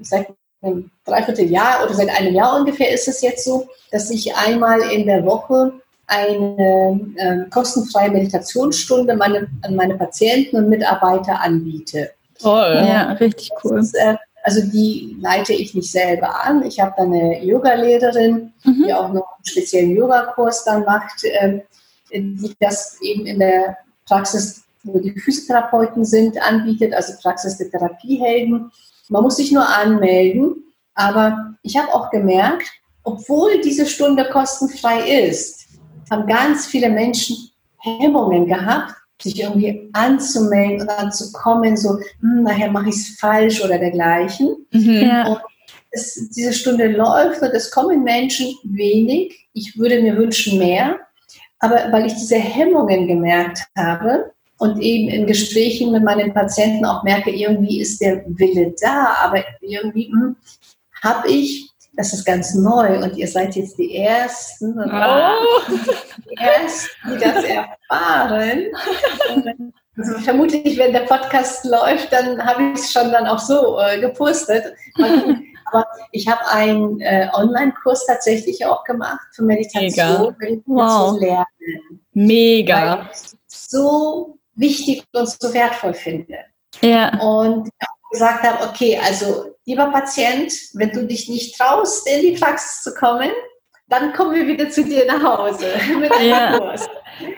seit 0.00 0.26
einem 0.60 0.90
Dreivierteljahr 1.04 1.84
oder 1.84 1.94
seit 1.94 2.10
einem 2.10 2.34
Jahr 2.34 2.56
ungefähr 2.56 2.92
ist 2.92 3.06
es 3.06 3.22
jetzt 3.22 3.44
so, 3.44 3.68
dass 3.92 4.10
ich 4.10 4.34
einmal 4.34 4.80
in 4.90 5.06
der 5.06 5.24
Woche 5.24 5.72
eine 6.08 7.00
äh, 7.16 7.48
kostenfreie 7.50 8.10
Meditationsstunde 8.10 9.14
meine, 9.14 9.48
an 9.62 9.76
meine 9.76 9.94
Patienten 9.94 10.56
und 10.56 10.68
Mitarbeiter 10.68 11.40
anbiete. 11.40 12.10
Toll, 12.40 12.84
ja, 12.86 13.12
richtig 13.12 13.50
cool. 13.62 13.78
Ist, 13.78 13.94
äh, 13.94 14.16
also 14.42 14.60
die 14.62 15.16
leite 15.20 15.52
ich 15.52 15.74
nicht 15.74 15.90
selber 15.90 16.44
an. 16.44 16.64
Ich 16.64 16.80
habe 16.80 16.94
da 16.96 17.04
eine 17.04 17.44
Yoga-Lehrerin, 17.44 18.52
mhm. 18.64 18.84
die 18.84 18.92
auch 18.92 19.12
noch 19.12 19.36
einen 19.36 19.44
speziellen 19.44 19.94
Yogakurs 19.94 20.64
dann 20.64 20.84
macht, 20.84 21.22
äh, 21.24 21.60
die 22.12 22.56
das 22.58 23.00
eben 23.02 23.24
in 23.24 23.38
der 23.38 23.76
Praxis 24.04 24.65
wo 24.86 24.98
die 24.98 25.18
Physiotherapeuten 25.18 26.04
sind, 26.04 26.40
anbietet, 26.40 26.94
also 26.94 27.14
Praxis 27.20 27.58
der 27.58 27.70
Therapiehelden. 27.70 28.70
Man 29.08 29.22
muss 29.22 29.36
sich 29.36 29.52
nur 29.52 29.68
anmelden, 29.68 30.64
aber 30.94 31.54
ich 31.62 31.76
habe 31.76 31.92
auch 31.94 32.10
gemerkt, 32.10 32.66
obwohl 33.04 33.60
diese 33.60 33.86
Stunde 33.86 34.28
kostenfrei 34.30 35.28
ist, 35.28 35.66
haben 36.10 36.26
ganz 36.26 36.66
viele 36.66 36.88
Menschen 36.88 37.36
Hemmungen 37.78 38.46
gehabt, 38.46 38.94
sich 39.20 39.40
irgendwie 39.40 39.88
anzumelden 39.92 40.82
und 40.82 40.88
dann 40.88 41.12
zu 41.12 41.32
kommen, 41.32 41.76
so, 41.76 41.98
hm, 42.20 42.42
nachher 42.42 42.70
mache 42.70 42.88
ich 42.88 42.96
es 42.96 43.16
falsch 43.18 43.64
oder 43.64 43.78
dergleichen. 43.78 44.66
Mhm. 44.72 45.02
Ja. 45.02 45.26
Und 45.28 45.40
es, 45.90 46.28
diese 46.30 46.52
Stunde 46.52 46.88
läuft 46.88 47.42
und 47.42 47.52
es 47.52 47.70
kommen 47.70 48.02
Menschen 48.02 48.54
wenig. 48.64 49.48
Ich 49.52 49.78
würde 49.78 50.02
mir 50.02 50.16
wünschen 50.16 50.58
mehr. 50.58 50.98
Aber 51.58 51.90
weil 51.90 52.06
ich 52.06 52.14
diese 52.14 52.36
Hemmungen 52.36 53.06
gemerkt 53.06 53.62
habe 53.76 54.32
und 54.58 54.80
eben 54.80 55.08
in 55.08 55.26
Gesprächen 55.26 55.92
mit 55.92 56.04
meinen 56.04 56.32
Patienten 56.32 56.84
auch 56.84 57.02
merke, 57.02 57.30
irgendwie 57.30 57.80
ist 57.80 58.00
der 58.00 58.24
Wille 58.26 58.74
da, 58.80 59.16
aber 59.22 59.44
irgendwie 59.60 60.10
hm, 60.10 60.36
habe 61.02 61.30
ich 61.30 61.70
das 61.96 62.12
ist 62.12 62.26
ganz 62.26 62.54
neu 62.54 63.02
und 63.02 63.16
ihr 63.16 63.26
seid 63.26 63.56
jetzt 63.56 63.78
die 63.78 63.96
Ersten, 63.96 64.78
oh. 64.78 65.72
die 66.30 66.36
Ersten, 66.36 66.90
die 67.10 67.18
das 67.18 67.42
erfahren. 67.42 68.66
Also 69.96 70.18
vermutlich, 70.18 70.76
wenn 70.76 70.92
der 70.92 71.00
Podcast 71.00 71.64
läuft, 71.64 72.12
dann 72.12 72.44
habe 72.44 72.72
ich 72.74 72.80
es 72.80 72.92
schon 72.92 73.10
dann 73.12 73.26
auch 73.26 73.38
so 73.38 73.80
äh, 73.80 73.98
gepostet. 73.98 74.74
Aber 75.64 75.86
ich 76.12 76.28
habe 76.28 76.46
einen 76.50 77.00
äh, 77.00 77.28
Online-Kurs 77.32 78.04
tatsächlich 78.06 78.64
auch 78.66 78.84
gemacht 78.84 79.26
für 79.32 79.42
Meditation, 79.42 79.86
Mega. 79.88 80.36
Meditation 80.38 80.64
wow. 80.66 81.18
lernen. 81.18 81.46
Mega. 82.12 83.10
So 83.46 84.35
wichtig 84.56 85.04
und 85.12 85.28
so 85.28 85.52
wertvoll 85.52 85.94
finde. 85.94 86.38
Ja. 86.80 87.18
Und 87.20 87.70
gesagt 88.10 88.42
habe, 88.42 88.68
okay, 88.68 88.98
also 89.02 89.54
lieber 89.64 89.90
Patient, 89.90 90.52
wenn 90.74 90.90
du 90.90 91.06
dich 91.06 91.28
nicht 91.28 91.56
traust, 91.56 92.08
in 92.08 92.22
die 92.22 92.38
Praxis 92.38 92.82
zu 92.82 92.94
kommen, 92.94 93.30
dann 93.88 94.12
kommen 94.12 94.34
wir 94.34 94.46
wieder 94.46 94.68
zu 94.70 94.84
dir 94.84 95.06
nach 95.06 95.22
Hause 95.22 95.66
mit 96.00 96.12
einem 96.12 96.28
ja. 96.28 96.58
Kurs. 96.58 96.88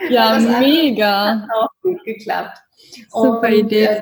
Ja, 0.09 0.35
das 0.35 0.59
mega. 0.59 1.41
Hat 1.41 1.49
auch 1.55 1.67
gut 1.81 2.03
geklappt. 2.03 2.57
Super 3.11 3.47
Und, 3.47 3.53
Idee. 3.53 3.85
Äh, 3.85 4.01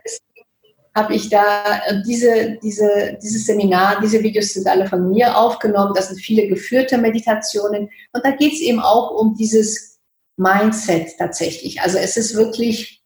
habe 0.95 1.13
ich 1.13 1.29
da 1.29 1.77
äh, 1.85 2.01
diese, 2.07 2.57
diese, 2.63 3.17
dieses 3.21 3.45
Seminar, 3.45 4.01
diese 4.01 4.23
Videos 4.23 4.53
sind 4.53 4.67
alle 4.67 4.87
von 4.87 5.09
mir 5.09 5.37
aufgenommen. 5.37 5.93
Das 5.95 6.07
sind 6.07 6.19
viele 6.19 6.47
geführte 6.47 6.97
Meditationen. 6.97 7.89
Und 8.13 8.25
da 8.25 8.31
geht 8.31 8.53
es 8.53 8.61
eben 8.61 8.79
auch 8.79 9.11
um 9.11 9.35
dieses 9.35 9.99
Mindset 10.37 11.17
tatsächlich. 11.17 11.81
Also 11.81 11.99
es 11.99 12.17
ist 12.17 12.35
wirklich, 12.35 13.03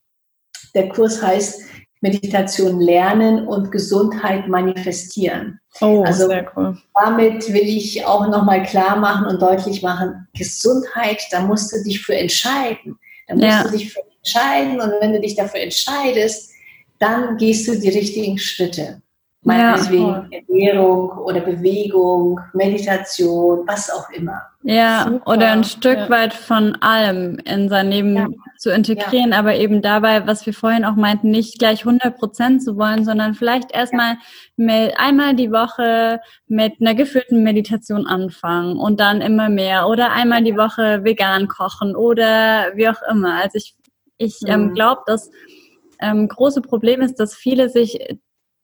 der 0.75 0.89
Kurs 0.89 1.21
heißt 1.21 1.61
Meditation 2.01 2.81
lernen 2.81 3.47
und 3.47 3.71
Gesundheit 3.71 4.47
manifestieren. 4.47 5.59
Oh, 5.79 6.03
also 6.03 6.27
sehr 6.27 6.51
cool. 6.55 6.77
damit 6.95 7.47
will 7.53 7.67
ich 7.67 8.05
auch 8.05 8.27
nochmal 8.27 8.63
klar 8.63 8.97
machen 8.97 9.27
und 9.27 9.41
deutlich 9.41 9.81
machen, 9.83 10.27
Gesundheit, 10.33 11.21
da 11.31 11.41
musst 11.41 11.71
du 11.71 11.83
dich 11.83 12.01
für 12.01 12.15
entscheiden. 12.15 12.97
Da 13.27 13.35
musst 13.35 13.47
ja. 13.47 13.63
du 13.63 13.69
dich 13.69 13.93
für 13.93 14.01
entscheiden 14.17 14.81
und 14.81 14.91
wenn 14.99 15.13
du 15.13 15.21
dich 15.21 15.35
dafür 15.35 15.61
entscheidest, 15.61 16.51
dann 16.99 17.37
gehst 17.37 17.67
du 17.67 17.79
die 17.79 17.89
richtigen 17.89 18.37
Schritte. 18.37 19.01
Meinetwegen 19.43 20.05
ja, 20.05 20.27
Ernährung 20.47 21.09
oder 21.17 21.39
Bewegung, 21.39 22.39
Meditation, 22.53 23.63
was 23.65 23.89
auch 23.89 24.07
immer. 24.11 24.39
Ja, 24.61 25.05
Super. 25.05 25.31
oder 25.31 25.51
ein 25.51 25.63
Stück 25.63 25.97
ja. 25.97 26.09
weit 26.11 26.35
von 26.35 26.75
allem 26.75 27.39
in 27.45 27.67
sein 27.67 27.89
Leben 27.89 28.15
ja. 28.15 28.27
zu 28.59 28.69
integrieren, 28.69 29.31
ja. 29.31 29.39
aber 29.39 29.55
eben 29.55 29.81
dabei, 29.81 30.27
was 30.27 30.45
wir 30.45 30.53
vorhin 30.53 30.85
auch 30.85 30.95
meinten, 30.95 31.31
nicht 31.31 31.57
gleich 31.57 31.79
100 31.79 32.19
Prozent 32.19 32.63
zu 32.63 32.77
wollen, 32.77 33.03
sondern 33.03 33.33
vielleicht 33.33 33.71
erstmal 33.71 34.17
mit 34.57 34.93
einmal 34.97 35.35
die 35.35 35.51
Woche 35.51 36.19
mit 36.47 36.73
einer 36.79 36.93
geführten 36.93 37.41
Meditation 37.41 38.05
anfangen 38.05 38.77
und 38.77 38.99
dann 38.99 39.21
immer 39.21 39.49
mehr 39.49 39.87
oder 39.87 40.11
einmal 40.11 40.43
die 40.43 40.55
Woche 40.55 41.03
vegan 41.03 41.47
kochen 41.47 41.95
oder 41.95 42.75
wie 42.75 42.87
auch 42.87 43.01
immer. 43.09 43.41
Also 43.41 43.57
ich, 43.57 43.75
ich 44.19 44.37
ähm, 44.45 44.61
mhm. 44.61 44.67
ähm, 44.67 44.73
glaube, 44.75 45.01
dass 45.07 45.31
ähm, 45.99 46.27
große 46.27 46.61
Problem 46.61 47.01
ist, 47.01 47.15
dass 47.15 47.33
viele 47.33 47.69
sich 47.69 47.97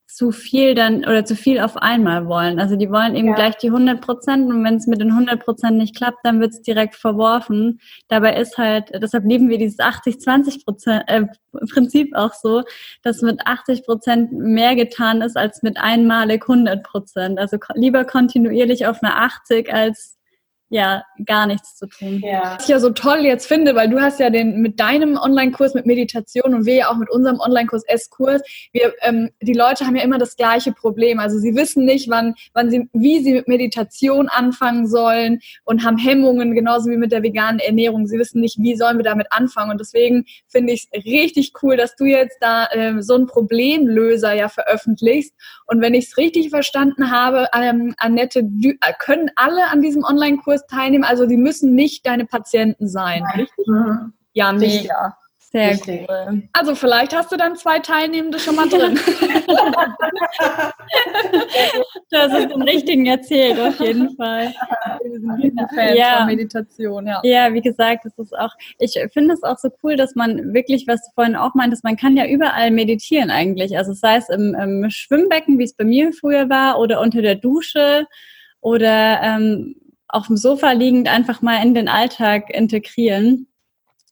zu 0.07 0.31
viel 0.31 0.73
dann 0.73 0.99
oder 0.99 1.25
zu 1.25 1.35
viel 1.35 1.59
auf 1.59 1.77
einmal 1.77 2.27
wollen. 2.27 2.59
Also 2.59 2.77
die 2.77 2.89
wollen 2.89 3.15
eben 3.15 3.29
ja. 3.29 3.35
gleich 3.35 3.57
die 3.57 3.67
100 3.67 3.99
Prozent 3.99 4.49
und 4.49 4.63
wenn 4.63 4.75
es 4.75 4.87
mit 4.87 5.01
den 5.01 5.11
100 5.11 5.43
Prozent 5.43 5.77
nicht 5.77 5.95
klappt, 5.95 6.19
dann 6.23 6.39
wird 6.39 6.53
es 6.53 6.61
direkt 6.61 6.95
verworfen. 6.95 7.81
Dabei 8.07 8.37
ist 8.37 8.57
halt, 8.57 8.89
deshalb 9.01 9.25
lieben 9.25 9.49
wir 9.49 9.57
dieses 9.57 9.79
80-20 9.79 10.63
Prozent 10.63 11.03
äh, 11.07 11.25
Prinzip 11.71 12.15
auch 12.15 12.33
so, 12.33 12.63
dass 13.03 13.21
mit 13.21 13.41
80 13.45 13.83
Prozent 13.83 14.31
mehr 14.31 14.75
getan 14.75 15.21
ist 15.21 15.35
als 15.35 15.61
mit 15.61 15.77
einmalig 15.77 16.43
100 16.43 16.83
Prozent. 16.83 17.39
Also 17.39 17.57
lieber 17.75 18.05
kontinuierlich 18.05 18.87
auf 18.87 19.03
eine 19.03 19.15
80 19.15 19.73
als 19.73 20.16
ja 20.69 21.03
gar 21.25 21.47
nichts 21.47 21.75
zu 21.75 21.87
tun. 21.87 22.21
Ja. 22.23 22.55
Was 22.55 22.63
ich 22.63 22.69
ja 22.69 22.79
so 22.79 22.89
toll 22.89 23.19
jetzt 23.19 23.47
finde, 23.47 23.75
weil 23.75 23.89
du 23.89 24.01
hast 24.01 24.19
ja 24.19 24.29
den 24.29 24.61
mit 24.61 24.79
deinem 24.79 25.17
Online-Kurs 25.17 25.73
mit 25.73 25.85
Meditation 25.85 26.53
und 26.53 26.65
wir 26.65 26.75
ja 26.75 26.89
auch 26.89 26.97
mit 26.97 27.09
unserem 27.09 27.39
Online-Kurs 27.39 27.83
S-Kurs, 27.87 28.41
wir 28.73 28.93
ähm, 29.01 29.29
die 29.41 29.53
Leute 29.53 29.85
haben 29.85 29.95
ja 29.95 30.03
immer 30.03 30.17
das 30.17 30.35
gleiche 30.35 30.73
Problem. 30.73 31.19
Also 31.19 31.39
sie 31.39 31.55
wissen 31.55 31.85
nicht, 31.85 32.09
wann, 32.09 32.35
wann 32.53 32.69
sie, 32.69 32.89
wie 32.93 33.23
sie 33.23 33.33
mit 33.33 33.47
Meditation 33.47 34.27
anfangen 34.27 34.87
sollen 34.87 35.39
und 35.63 35.85
haben 35.85 35.97
Hemmungen, 35.97 36.53
genauso 36.53 36.89
wie 36.89 36.97
mit 36.97 37.11
der 37.11 37.23
veganen 37.23 37.59
Ernährung. 37.59 38.07
Sie 38.07 38.19
wissen 38.19 38.41
nicht, 38.41 38.57
wie 38.59 38.75
sollen 38.75 38.97
wir 38.97 39.03
damit 39.03 39.27
anfangen. 39.31 39.71
Und 39.71 39.79
deswegen 39.79 40.25
finde 40.47 40.73
ich 40.73 40.87
es 40.91 41.05
richtig 41.05 41.53
cool, 41.61 41.77
dass 41.77 41.95
du 41.95 42.05
jetzt 42.05 42.37
da 42.41 42.67
ähm, 42.73 43.01
so 43.01 43.15
einen 43.15 43.27
Problemlöser 43.27 44.33
ja 44.33 44.49
veröffentlichst. 44.49 45.33
Und 45.65 45.81
wenn 45.81 45.93
ich 45.93 46.07
es 46.07 46.17
richtig 46.17 46.49
verstanden 46.49 47.11
habe, 47.11 47.47
ähm, 47.55 47.93
Annette, 47.97 48.39
äh, 48.39 48.93
können 48.99 49.31
alle 49.35 49.69
an 49.69 49.81
diesem 49.81 50.03
Online-Kurs 50.03 50.56
Kurs 50.57 50.67
teilnehmen. 50.67 51.03
Also 51.03 51.25
die 51.25 51.37
müssen 51.37 51.75
nicht 51.75 52.05
deine 52.05 52.25
Patienten 52.25 52.87
sein. 52.87 53.23
Richtig? 53.35 53.67
Mhm. 53.67 54.13
Ja, 54.33 54.51
mega. 54.51 55.17
Sehr 55.49 55.71
Richtig. 55.71 56.05
cool. 56.09 56.43
Also 56.51 56.75
vielleicht 56.75 57.15
hast 57.15 57.31
du 57.31 57.37
dann 57.37 57.55
zwei 57.55 57.79
Teilnehmende 57.79 58.37
schon 58.37 58.57
mal 58.57 58.67
drin. 58.67 58.99
hast 62.13 62.33
es 62.33 62.47
den 62.49 62.61
richtigen 62.63 63.05
erzählt, 63.05 63.57
auf 63.57 63.79
jeden 63.79 64.13
Fall. 64.17 64.53
Fans 65.73 65.97
ja. 65.97 66.17
von 66.17 66.25
Meditation, 66.27 67.07
ja. 67.07 67.21
Ja, 67.23 67.53
wie 67.53 67.61
gesagt, 67.61 68.03
das 68.03 68.17
ist 68.17 68.37
auch, 68.37 68.51
ich 68.79 68.99
finde 69.13 69.35
es 69.35 69.43
auch 69.43 69.57
so 69.57 69.69
cool, 69.83 69.95
dass 69.95 70.15
man 70.15 70.53
wirklich, 70.53 70.85
was 70.85 71.01
du 71.01 71.11
vorhin 71.15 71.37
auch 71.37 71.55
meintest, 71.55 71.85
man 71.85 71.95
kann 71.95 72.17
ja 72.17 72.27
überall 72.27 72.69
meditieren 72.69 73.31
eigentlich. 73.31 73.77
Also 73.77 73.93
sei 73.93 74.17
es 74.17 74.27
im, 74.27 74.53
im 74.53 74.89
Schwimmbecken, 74.89 75.57
wie 75.59 75.63
es 75.63 75.75
bei 75.75 75.85
mir 75.85 76.11
früher 76.11 76.49
war, 76.49 76.77
oder 76.77 76.99
unter 76.99 77.21
der 77.21 77.35
Dusche 77.35 78.05
oder 78.59 79.21
ähm, 79.23 79.75
auf 80.07 80.27
dem 80.27 80.37
Sofa 80.37 80.71
liegend 80.71 81.07
einfach 81.07 81.41
mal 81.41 81.61
in 81.63 81.73
den 81.73 81.87
Alltag 81.87 82.49
integrieren. 82.49 83.47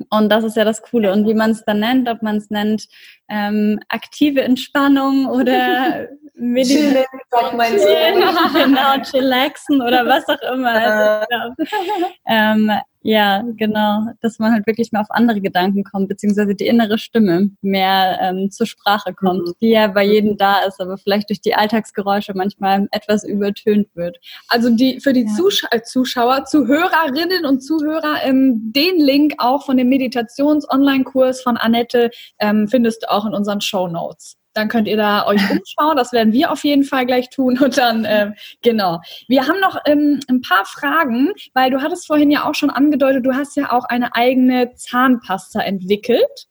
Und 0.09 0.29
das 0.29 0.43
ist 0.43 0.57
ja 0.57 0.65
das 0.65 0.81
Coole. 0.81 1.13
Und 1.13 1.27
wie 1.27 1.33
man 1.33 1.51
es 1.51 1.63
dann 1.63 1.79
nennt, 1.79 2.09
ob 2.09 2.21
man 2.21 2.37
es 2.37 2.49
nennt 2.49 2.87
ähm, 3.29 3.79
aktive 3.87 4.41
Entspannung 4.41 5.27
oder 5.27 6.07
Meditation, 6.35 7.07
genau, 8.53 9.01
chillaxen 9.03 9.81
oder 9.81 10.05
was 10.05 10.27
auch 10.27 10.53
immer. 10.53 11.25
Also, 11.29 11.53
ähm, 12.27 12.71
ja, 13.07 13.43
genau, 13.55 14.07
dass 14.21 14.39
man 14.39 14.51
halt 14.51 14.65
wirklich 14.65 14.91
mal 14.91 15.01
auf 15.01 15.11
andere 15.11 15.39
Gedanken 15.39 15.83
kommt, 15.83 16.07
beziehungsweise 16.07 16.55
die 16.55 16.65
innere 16.65 16.97
Stimme 16.97 17.51
mehr 17.61 18.17
ähm, 18.19 18.49
zur 18.49 18.65
Sprache 18.65 19.13
kommt, 19.13 19.47
mhm. 19.47 19.53
die 19.61 19.69
ja 19.69 19.85
bei 19.85 20.03
jedem 20.03 20.37
da 20.37 20.63
ist, 20.63 20.81
aber 20.81 20.97
vielleicht 20.97 21.29
durch 21.29 21.39
die 21.39 21.53
Alltagsgeräusche 21.53 22.33
manchmal 22.33 22.87
etwas 22.89 23.23
übertönt 23.23 23.89
wird. 23.93 24.17
Also 24.47 24.71
die 24.71 24.99
für 24.99 25.13
die 25.13 25.27
ja. 25.27 25.35
Zusch 25.37 25.63
äh, 25.69 25.83
Zuschauer, 25.83 26.45
Zuhörerinnen 26.45 27.45
und 27.45 27.61
Zuhörer, 27.61 28.23
ähm, 28.23 28.73
den 28.73 28.99
Link 28.99 29.35
auch 29.37 29.67
von 29.67 29.77
dem 29.77 29.89
Meditations-Online-Kurs 29.89 31.43
von 31.43 31.57
Annette 31.57 32.09
ähm, 32.39 32.67
findest 32.67 33.03
du 33.03 33.11
auch 33.11 33.27
in 33.27 33.35
unseren 33.35 33.61
Show 33.61 33.87
Notes. 33.87 34.35
Dann 34.55 34.69
könnt 34.69 34.87
ihr 34.87 34.97
da 34.97 35.27
euch 35.27 35.41
umschauen. 35.51 35.97
Das 35.97 36.11
werden 36.13 36.33
wir 36.33 36.51
auf 36.51 36.63
jeden 36.63 36.83
Fall 36.83 37.05
gleich 37.05 37.29
tun. 37.29 37.59
Und 37.63 37.77
dann, 37.77 38.07
ähm, 38.09 38.33
genau. 38.63 39.01
Wir 39.27 39.47
haben 39.47 39.59
noch 39.59 39.77
ähm, 39.85 40.19
ein 40.27 40.41
paar 40.41 40.65
Fragen, 40.65 41.31
weil 41.53 41.69
du 41.69 41.81
hattest 41.81 42.07
vorhin 42.07 42.31
ja 42.31 42.49
auch 42.49 42.55
schon 42.55 42.71
angedeutet, 42.71 43.25
du 43.25 43.35
hast 43.35 43.55
ja 43.55 43.71
auch 43.71 43.85
eine 43.85 44.15
eigene 44.15 44.73
Zahnpasta 44.73 45.61
entwickelt. 45.61 46.47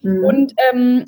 Mhm. 0.00 0.24
Und 0.24 0.52
ähm, 0.70 1.04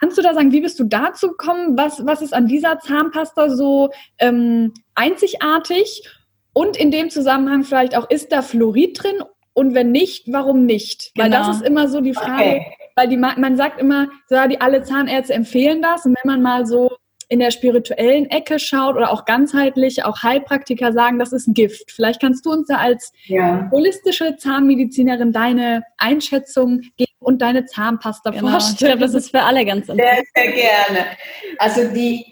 kannst 0.00 0.16
du 0.16 0.22
da 0.22 0.34
sagen, 0.34 0.52
wie 0.52 0.60
bist 0.60 0.78
du 0.78 0.84
dazu 0.84 1.28
gekommen? 1.28 1.76
Was, 1.76 2.06
was 2.06 2.22
ist 2.22 2.32
an 2.32 2.46
dieser 2.46 2.78
Zahnpasta 2.78 3.50
so 3.50 3.90
ähm, 4.18 4.72
einzigartig? 4.94 6.08
Und 6.52 6.76
in 6.76 6.90
dem 6.90 7.10
Zusammenhang 7.10 7.64
vielleicht 7.64 7.96
auch, 7.96 8.08
ist 8.08 8.32
da 8.32 8.40
Fluorid 8.40 9.02
drin? 9.02 9.16
Und 9.52 9.74
wenn 9.74 9.90
nicht, 9.90 10.32
warum 10.32 10.64
nicht? 10.64 11.12
Weil 11.16 11.30
das 11.30 11.46
genau. 11.46 11.56
ist 11.56 11.66
immer 11.66 11.88
so 11.88 12.00
die 12.00 12.14
Frage, 12.14 12.42
okay 12.42 12.76
weil 12.96 13.08
die, 13.08 13.16
man 13.16 13.56
sagt 13.56 13.80
immer, 13.80 14.08
ja, 14.30 14.48
die 14.48 14.60
alle 14.60 14.82
Zahnärzte 14.82 15.34
empfehlen 15.34 15.82
das. 15.82 16.06
Und 16.06 16.16
wenn 16.22 16.30
man 16.32 16.42
mal 16.42 16.66
so 16.66 16.90
in 17.28 17.40
der 17.40 17.50
spirituellen 17.50 18.30
Ecke 18.30 18.58
schaut 18.58 18.96
oder 18.96 19.12
auch 19.12 19.24
ganzheitlich, 19.24 20.04
auch 20.04 20.22
Heilpraktiker 20.22 20.92
sagen, 20.92 21.18
das 21.18 21.32
ist 21.32 21.48
Gift. 21.54 21.90
Vielleicht 21.90 22.20
kannst 22.20 22.46
du 22.46 22.52
uns 22.52 22.68
da 22.68 22.76
als 22.76 23.12
ja. 23.24 23.68
holistische 23.70 24.36
Zahnmedizinerin 24.36 25.32
deine 25.32 25.82
Einschätzung 25.98 26.82
geben 26.96 27.12
und 27.18 27.42
deine 27.42 27.66
Zahnpasta 27.66 28.30
genau. 28.30 28.50
vorstellen. 28.50 28.74
Ich 28.74 28.98
glaube, 28.98 28.98
das 29.00 29.14
ist 29.14 29.30
für 29.30 29.42
alle 29.42 29.64
ganz 29.64 29.88
interessant. 29.88 30.26
Sehr, 30.34 30.44
sehr 30.44 30.52
gerne. 30.52 31.06
Also 31.58 31.92
die, 31.92 32.24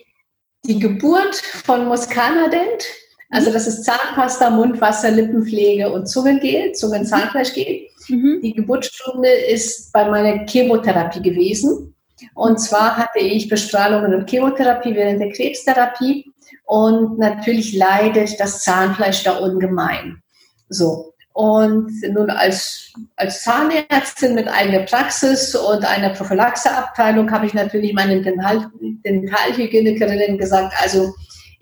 die 0.65 0.79
Geburt 0.79 1.35
von 1.35 1.87
Muscana 1.89 2.49
Dent 2.49 2.85
Also 3.31 3.53
das 3.53 3.67
ist 3.67 3.85
Zahnpasta, 3.85 4.51
Mundwasser, 4.51 5.11
Lippenpflege 5.11 5.91
und 5.91 6.07
Zungengel, 6.07 6.73
Zungenzahnfleischgel. 6.73 7.89
Mhm. 8.09 8.41
Die 8.43 8.55
Geburtsstunde 8.55 9.29
ist 9.29 9.93
bei 9.93 10.09
meiner 10.09 10.47
Chemotherapie 10.47 11.23
gewesen. 11.23 11.95
Und 12.35 12.59
zwar 12.59 12.97
hatte 12.97 13.21
ich 13.21 13.49
Bestrahlungen 13.49 14.15
und 14.15 14.29
Chemotherapie 14.29 14.95
während 14.95 15.21
der 15.21 15.33
Krebstherapie. 15.33 16.31
Und 16.65 17.19
natürlich 17.19 17.75
leidet 17.75 18.39
das 18.41 18.61
Zahnfleisch 18.61 19.23
da 19.25 19.39
ungemein. 19.39 20.23
So. 20.69 21.13
Und 21.35 21.91
nun 22.13 22.31
als, 22.31 22.93
als 23.17 23.43
Zahnärztin 23.43 24.37
mit 24.37 24.47
eigener 24.47 24.85
Praxis 24.85 25.55
und 25.57 25.85
einer 25.85 26.11
Prophylaxeabteilung 26.11 27.31
habe 27.33 27.47
ich 27.47 27.55
natürlich 27.55 27.93
meinen 27.93 28.23
Dental, 28.23 28.71
Dentalhygienikerinnen 29.05 30.39
gesagt, 30.39 30.73
also 30.81 31.13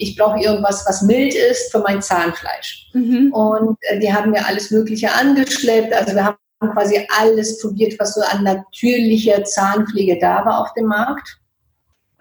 ich 0.02 0.16
brauche 0.16 0.40
irgendwas, 0.40 0.84
was 0.86 1.02
mild 1.02 1.34
ist 1.34 1.70
für 1.70 1.78
mein 1.78 2.02
Zahnfleisch. 2.02 2.90
Mhm. 2.92 3.32
Und 3.32 3.78
äh, 3.82 4.00
die 4.00 4.12
haben 4.12 4.32
mir 4.32 4.44
alles 4.46 4.70
Mögliche 4.70 5.12
angeschleppt. 5.12 5.92
Also 5.94 6.14
wir 6.14 6.24
haben 6.24 6.36
quasi 6.72 7.06
alles 7.18 7.60
probiert, 7.60 7.98
was 7.98 8.14
so 8.14 8.20
an 8.22 8.44
natürlicher 8.44 9.44
Zahnpflege 9.44 10.18
da 10.18 10.44
war 10.44 10.60
auf 10.60 10.74
dem 10.74 10.86
Markt. 10.86 11.38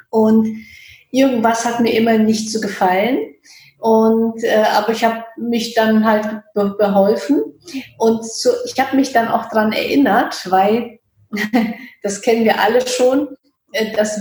Und 0.09 0.57
irgendwas 1.09 1.65
hat 1.65 1.79
mir 1.79 1.93
immer 1.93 2.17
nicht 2.17 2.51
so 2.51 2.59
gefallen. 2.61 3.19
Und 3.79 4.43
äh, 4.43 4.63
aber 4.73 4.91
ich 4.91 5.03
habe 5.03 5.23
mich 5.38 5.73
dann 5.73 6.05
halt 6.05 6.27
be 6.53 6.75
beholfen 6.77 7.41
und 7.97 8.23
so, 8.23 8.51
ich 8.65 8.79
habe 8.79 8.95
mich 8.95 9.11
dann 9.11 9.27
auch 9.27 9.50
daran 9.50 9.71
erinnert, 9.71 10.51
weil 10.51 11.00
das 12.03 12.21
kennen 12.21 12.45
wir 12.45 12.59
alle 12.59 12.88
schon, 12.88 13.29
äh, 13.71 13.91
dass 13.95 14.19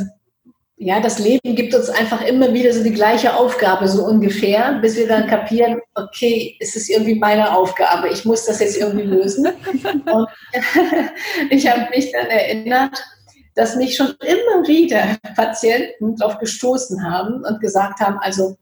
ja, 0.82 0.98
das 0.98 1.18
Leben 1.18 1.54
gibt 1.54 1.74
uns 1.74 1.90
einfach 1.90 2.22
immer 2.22 2.54
wieder 2.54 2.72
so 2.72 2.82
die 2.82 2.94
gleiche 2.94 3.36
Aufgabe, 3.36 3.86
so 3.86 4.02
ungefähr, 4.06 4.78
bis 4.80 4.96
wir 4.96 5.06
dann 5.06 5.26
kapieren, 5.26 5.78
okay, 5.94 6.56
es 6.58 6.74
ist 6.74 6.88
irgendwie 6.88 7.16
meine 7.16 7.54
Aufgabe, 7.54 8.08
ich 8.08 8.24
muss 8.24 8.46
das 8.46 8.60
jetzt 8.60 8.78
irgendwie 8.78 9.04
lösen. 9.04 9.46
Und 10.10 10.28
ich 11.50 11.70
habe 11.70 11.90
mich 11.90 12.10
dann 12.12 12.28
erinnert, 12.28 12.98
dass 13.54 13.76
mich 13.76 13.94
schon 13.94 14.14
immer 14.22 14.66
wieder 14.66 15.18
Patienten 15.36 16.16
darauf 16.16 16.38
gestoßen 16.38 17.04
haben 17.04 17.44
und 17.44 17.60
gesagt 17.60 18.00
haben, 18.00 18.18
also 18.18 18.56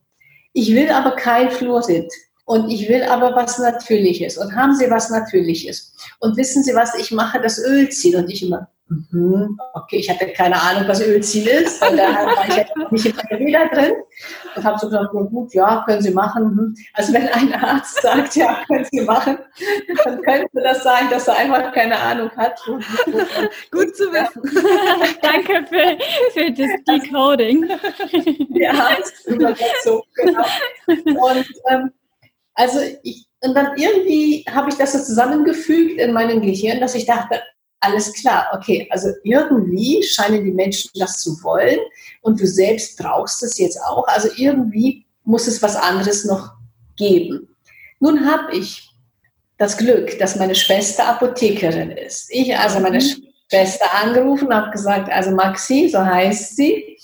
ich 0.54 0.74
will 0.74 0.90
aber 0.90 1.12
kein 1.12 1.52
Fluorid 1.52 2.12
und 2.48 2.70
ich 2.70 2.88
will 2.88 3.02
aber 3.02 3.36
was 3.36 3.58
Natürliches 3.58 4.38
und 4.38 4.56
haben 4.56 4.74
Sie 4.74 4.90
was 4.90 5.10
Natürliches 5.10 5.94
und 6.20 6.36
wissen 6.36 6.62
Sie 6.64 6.74
was, 6.74 6.94
ich 6.94 7.12
mache 7.12 7.40
das 7.40 7.58
Ölziehen 7.58 8.16
und 8.16 8.30
ich 8.30 8.42
immer, 8.42 8.68
Mhm. 8.90 9.58
Okay, 9.74 9.98
ich 9.98 10.08
hatte 10.08 10.28
keine 10.28 10.60
Ahnung, 10.60 10.88
was 10.88 11.02
Ölziel 11.02 11.46
ist, 11.46 11.80
weil 11.82 11.96
da 11.96 12.24
war 12.24 12.48
ich 12.48 12.56
jetzt 12.56 12.72
nicht 12.90 13.04
im 13.04 13.18
Ayurveda 13.18 13.66
drin 13.66 13.92
und 14.56 14.64
habe 14.64 14.78
so 14.78 14.86
gesagt, 14.86 15.10
gut, 15.10 15.52
ja, 15.52 15.84
können 15.86 16.00
Sie 16.00 16.10
machen. 16.10 16.54
Mhm. 16.54 16.74
Also 16.94 17.12
wenn 17.12 17.28
ein 17.28 17.52
Arzt 17.52 18.00
sagt, 18.00 18.34
ja, 18.36 18.60
können 18.66 18.86
Sie 18.90 19.02
machen, 19.02 19.38
dann 20.04 20.22
könnte 20.22 20.62
das 20.62 20.82
sein, 20.82 21.10
dass 21.10 21.28
er 21.28 21.36
einfach 21.36 21.72
keine 21.72 21.98
Ahnung 21.98 22.30
hat. 22.36 22.58
gut 23.70 23.94
zu 23.94 24.04
wissen. 24.10 24.42
Danke 25.22 25.66
für, 25.68 25.98
für 26.32 26.50
das 26.52 26.70
Decoding. 26.88 27.68
ja, 28.54 28.88
ist 28.94 29.24
so, 29.84 30.02
genau. 30.14 30.44
Und 30.86 31.46
ähm, 31.68 31.92
also 32.58 32.80
ich, 33.04 33.26
und 33.40 33.54
dann 33.54 33.76
irgendwie 33.76 34.44
habe 34.50 34.68
ich 34.68 34.74
das 34.74 34.92
so 34.92 34.98
zusammengefügt 34.98 36.00
in 36.00 36.12
meinem 36.12 36.42
Gehirn, 36.42 36.80
dass 36.80 36.96
ich 36.96 37.06
dachte, 37.06 37.40
alles 37.80 38.12
klar, 38.14 38.48
okay, 38.52 38.88
also 38.90 39.10
irgendwie 39.22 40.02
scheinen 40.02 40.44
die 40.44 40.50
Menschen 40.50 40.90
das 40.96 41.20
zu 41.20 41.40
wollen 41.44 41.78
und 42.22 42.40
du 42.40 42.46
selbst 42.46 42.98
brauchst 42.98 43.42
es 43.44 43.58
jetzt 43.58 43.80
auch. 43.80 44.08
Also 44.08 44.28
irgendwie 44.36 45.06
muss 45.22 45.46
es 45.46 45.62
was 45.62 45.76
anderes 45.76 46.24
noch 46.24 46.50
geben. 46.96 47.48
Nun 48.00 48.26
habe 48.26 48.56
ich 48.56 48.90
das 49.56 49.76
Glück, 49.76 50.18
dass 50.18 50.34
meine 50.34 50.56
Schwester 50.56 51.06
Apothekerin 51.06 51.92
ist. 51.92 52.28
Ich 52.30 52.56
also 52.56 52.80
meine 52.80 52.98
mhm. 52.98 53.24
Schwester 53.48 53.86
angerufen, 54.02 54.52
habe 54.52 54.72
gesagt, 54.72 55.12
also 55.12 55.30
Maxi, 55.30 55.88
so 55.88 56.04
heißt 56.04 56.56
sie, 56.56 56.98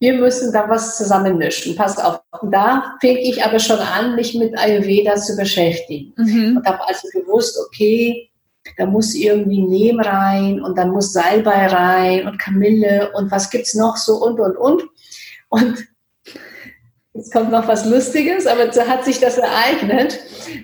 wir 0.00 0.14
müssen 0.14 0.52
da 0.52 0.68
was 0.68 0.96
zusammenmischen. 0.96 1.76
Passt 1.76 2.02
auf. 2.02 2.20
Da 2.50 2.96
fing 3.00 3.18
ich 3.18 3.44
aber 3.44 3.58
schon 3.58 3.78
an, 3.78 4.16
mich 4.16 4.34
mit 4.34 4.58
Ayurveda 4.58 5.16
zu 5.16 5.36
beschäftigen. 5.36 6.14
Mhm. 6.16 6.56
Und 6.56 6.66
habe 6.66 6.80
also 6.88 7.06
gewusst, 7.12 7.58
okay, 7.66 8.30
da 8.78 8.86
muss 8.86 9.14
irgendwie 9.14 9.62
Neem 9.62 10.00
rein 10.00 10.60
und 10.60 10.76
dann 10.78 10.90
muss 10.90 11.12
Salbei 11.12 11.66
rein 11.66 12.26
und 12.26 12.38
Kamille 12.38 13.10
und 13.14 13.30
was 13.30 13.50
gibt 13.50 13.66
es 13.66 13.74
noch 13.74 13.96
so 13.96 14.16
und 14.16 14.40
und 14.40 14.56
und. 14.56 14.82
Und 15.50 15.86
jetzt 17.12 17.32
kommt 17.32 17.50
noch 17.50 17.68
was 17.68 17.84
Lustiges, 17.84 18.46
aber 18.46 18.72
so 18.72 18.82
hat 18.82 19.04
sich 19.04 19.20
das 19.20 19.36
ereignet. 19.36 20.18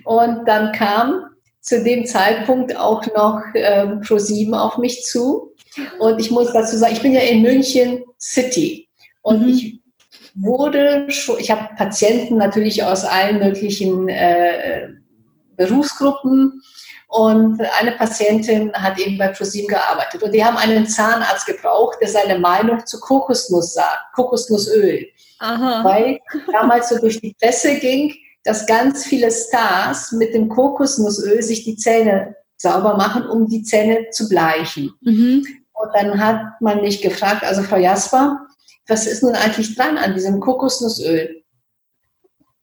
Und 0.04 0.46
dann 0.46 0.72
kam 0.72 1.26
zu 1.60 1.82
dem 1.84 2.06
Zeitpunkt 2.06 2.74
auch 2.76 3.04
noch 3.14 3.42
ähm, 3.54 4.00
Pro7 4.00 4.54
auf 4.54 4.78
mich 4.78 5.04
zu. 5.04 5.52
Und 5.98 6.20
ich 6.20 6.30
muss 6.30 6.52
dazu 6.54 6.78
sagen, 6.78 6.94
ich 6.94 7.02
bin 7.02 7.12
ja 7.12 7.20
in 7.20 7.42
München 7.42 8.02
City. 8.18 8.85
Und 9.26 9.42
mhm. 9.42 9.48
ich 9.48 9.80
wurde 10.36 11.10
schon, 11.10 11.40
ich 11.40 11.50
habe 11.50 11.74
Patienten 11.76 12.36
natürlich 12.36 12.84
aus 12.84 13.04
allen 13.04 13.40
möglichen 13.40 14.08
äh, 14.08 14.88
Berufsgruppen 15.56 16.62
und 17.08 17.60
eine 17.80 17.92
Patientin 17.92 18.72
hat 18.72 19.00
eben 19.00 19.18
bei 19.18 19.28
ProSim 19.28 19.66
gearbeitet. 19.66 20.22
Und 20.22 20.32
die 20.32 20.44
haben 20.44 20.56
einen 20.56 20.86
Zahnarzt 20.86 21.44
gebraucht, 21.44 21.98
der 22.00 22.08
seine 22.08 22.38
Meinung 22.38 22.86
zu 22.86 23.00
Kokosnuss 23.00 23.74
sagt, 23.74 24.12
Kokosnussöl. 24.14 25.06
Aha. 25.40 25.82
Weil 25.82 26.20
damals 26.52 26.90
so 26.90 26.98
durch 26.98 27.20
die 27.20 27.34
Presse 27.40 27.80
ging, 27.80 28.14
dass 28.44 28.64
ganz 28.66 29.06
viele 29.06 29.32
Stars 29.32 30.12
mit 30.12 30.34
dem 30.34 30.48
Kokosnussöl 30.48 31.42
sich 31.42 31.64
die 31.64 31.76
Zähne 31.76 32.36
sauber 32.56 32.96
machen, 32.96 33.26
um 33.26 33.48
die 33.48 33.64
Zähne 33.64 34.10
zu 34.10 34.28
bleichen. 34.28 34.92
Mhm. 35.00 35.44
Und 35.72 35.90
dann 35.94 36.20
hat 36.24 36.60
man 36.60 36.80
mich 36.80 37.02
gefragt, 37.02 37.42
also 37.42 37.62
Frau 37.62 37.76
Jasper, 37.76 38.45
was 38.88 39.06
ist 39.06 39.22
nun 39.22 39.34
eigentlich 39.34 39.74
dran 39.74 39.98
an 39.98 40.14
diesem 40.14 40.40
Kokosnussöl? 40.40 41.42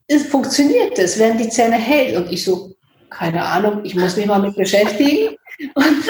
Ist, 0.08 0.28
funktioniert 0.28 0.98
das, 0.98 1.18
werden 1.18 1.38
die 1.38 1.50
Zähne 1.50 1.76
hell? 1.76 2.18
Und 2.18 2.32
ich 2.32 2.44
so, 2.44 2.76
keine 3.10 3.44
Ahnung, 3.44 3.82
ich 3.84 3.96
muss 3.96 4.16
mich 4.16 4.26
mal 4.26 4.40
mit 4.40 4.56
beschäftigen. 4.56 5.36
Und 5.74 6.04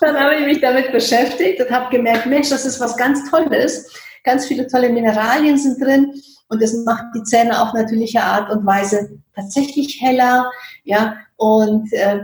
dann 0.00 0.18
habe 0.18 0.36
ich 0.36 0.46
mich 0.46 0.60
damit 0.60 0.92
beschäftigt 0.92 1.60
und 1.60 1.70
habe 1.70 1.90
gemerkt, 1.90 2.26
Mensch, 2.26 2.50
das 2.50 2.64
ist 2.64 2.78
was 2.78 2.96
ganz 2.96 3.28
Tolles. 3.30 3.90
Ganz 4.22 4.46
viele 4.46 4.66
tolle 4.66 4.90
Mineralien 4.90 5.58
sind 5.58 5.82
drin 5.82 6.12
und 6.48 6.62
es 6.62 6.74
macht 6.84 7.04
die 7.14 7.22
Zähne 7.24 7.60
auf 7.60 7.72
natürliche 7.72 8.22
Art 8.22 8.50
und 8.50 8.64
Weise 8.64 9.18
tatsächlich 9.34 10.00
heller. 10.00 10.50
Ja, 10.84 11.16
und 11.36 11.92
äh, 11.92 12.20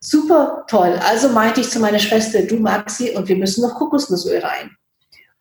super 0.00 0.64
toll. 0.68 0.98
Also 1.06 1.28
meinte 1.28 1.60
ich 1.60 1.70
zu 1.70 1.80
meiner 1.80 1.98
Schwester, 1.98 2.42
du 2.42 2.56
Maxi, 2.56 3.10
und 3.10 3.28
wir 3.28 3.36
müssen 3.36 3.62
noch 3.62 3.74
Kokosnussöl 3.74 4.38
rein. 4.38 4.70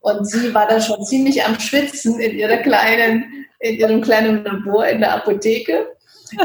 Und 0.08 0.26
sie 0.26 0.54
war 0.54 0.66
dann 0.68 0.82
schon 0.82 1.04
ziemlich 1.04 1.44
am 1.44 1.60
Schwitzen 1.60 2.18
in 2.22 2.38
ihrer 2.38 2.58
kleinen, 2.58 3.46
in 3.60 3.76
ihrem 3.76 4.02
kleinen 4.02 4.42
Labor 4.46 4.88
in 4.88 5.02
der 5.02 5.16
Apotheke 5.16 5.86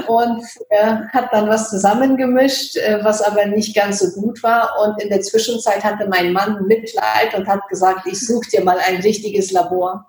und 0.09 0.43
äh, 0.71 0.97
hat 1.13 1.29
dann 1.31 1.49
was 1.49 1.71
zusammengemischt, 1.71 2.77
äh, 2.77 2.99
was 3.05 3.23
aber 3.23 3.47
nicht 3.47 3.77
ganz 3.77 4.01
so 4.01 4.21
gut 4.21 4.43
war. 4.43 4.69
Und 4.83 5.01
in 5.01 5.11
der 5.11 5.21
Zwischenzeit 5.21 5.85
hatte 5.85 6.09
mein 6.09 6.33
Mann 6.33 6.67
Mitleid 6.67 7.35
und 7.37 7.47
hat 7.47 7.69
gesagt, 7.69 8.05
ich 8.07 8.19
suche 8.27 8.51
dir 8.51 8.65
mal 8.65 8.79
ein 8.79 8.97
richtiges 8.97 9.53
Labor. 9.53 10.09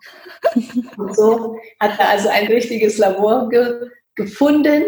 Und 0.98 1.16
so 1.16 1.58
hat 1.80 2.00
er 2.00 2.10
also 2.10 2.30
ein 2.30 2.48
richtiges 2.48 2.98
Labor 2.98 3.50
ge 3.50 3.89
gefunden, 4.16 4.84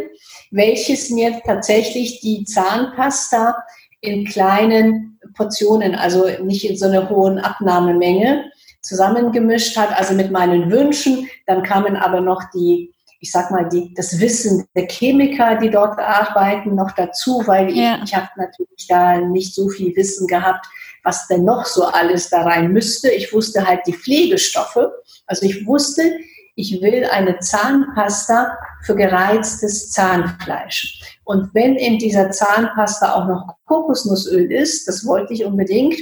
welches 0.52 1.10
mir 1.10 1.42
tatsächlich 1.44 2.20
die 2.20 2.46
Zahnpasta 2.46 3.56
in 4.02 4.26
kleinen 4.26 5.20
Portionen, 5.36 5.96
also 5.96 6.28
nicht 6.44 6.70
in 6.70 6.78
so 6.78 6.86
einer 6.86 7.10
hohen 7.10 7.40
Abnahmemenge, 7.40 8.52
zusammengemischt 8.86 9.78
hat, 9.78 9.98
also 9.98 10.14
mit 10.14 10.32
meinen 10.32 10.72
Wünschen. 10.72 11.28
Dann 11.46 11.64
kamen 11.64 11.96
aber 11.96 12.22
noch 12.22 12.44
die 12.54 12.96
ich 13.26 13.32
sag 13.32 13.50
mal, 13.50 13.68
die, 13.68 13.92
das 13.96 14.20
Wissen 14.20 14.68
der 14.76 14.88
Chemiker, 14.88 15.56
die 15.56 15.72
dort 15.72 15.98
arbeiten, 15.98 16.76
noch 16.76 16.92
dazu, 16.92 17.42
weil 17.48 17.70
ich, 17.70 17.78
ja. 17.78 18.00
ich 18.04 18.14
habe 18.14 18.28
natürlich 18.36 18.86
da 18.88 19.18
nicht 19.18 19.56
so 19.56 19.68
viel 19.68 19.96
Wissen 19.96 20.28
gehabt, 20.28 20.68
was 21.04 21.28
denn 21.28 21.44
noch 21.44 21.66
so 21.66 21.86
alles 21.86 22.30
da 22.30 22.44
rein 22.44 22.72
müsste. 22.72 23.10
Ich 23.10 23.34
wusste 23.34 23.66
halt 23.66 23.82
die 23.88 23.94
Pflegestoffe. 23.94 24.92
Also 25.26 25.48
ich 25.48 25.66
wusste, 25.66 26.04
ich 26.56 26.82
will 26.84 27.06
eine 27.06 27.40
Zahnpasta 27.40 28.58
für 28.84 28.96
gereiztes 28.96 29.92
Zahnfleisch. 29.92 31.18
Und 31.24 31.50
wenn 31.56 31.78
in 31.78 31.98
dieser 31.98 32.30
Zahnpasta 32.30 33.14
auch 33.14 33.28
noch 33.28 33.56
Kokosnussöl 33.66 34.52
ist, 34.52 34.88
das 34.88 35.04
wollte 35.06 35.34
ich 35.34 35.46
unbedingt, 35.46 35.96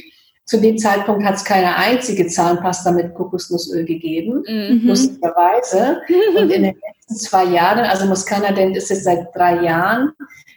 zu 0.46 0.60
dem 0.60 0.78
Zeitpunkt 0.78 1.26
hat 1.26 1.36
es 1.36 1.46
keine 1.46 1.76
einzige 1.76 2.28
Zahnpasta 2.28 2.92
mit 2.92 3.14
Kokosnussöl 3.14 3.86
gegeben, 3.86 4.44
mhm. 4.48 4.88
lustigerweise. 4.88 6.02
Und 6.38 6.50
in 6.50 6.64
den 6.64 6.76
letzten 6.76 7.16
zwei 7.16 7.46
Jahren, 7.46 7.86
also 7.86 8.06
Muscana 8.06 8.52
Dent 8.52 8.76
ist 8.76 8.90
jetzt 8.90 9.06
seit 9.06 9.34
drei 9.34 9.62
Jahren, 9.64 10.12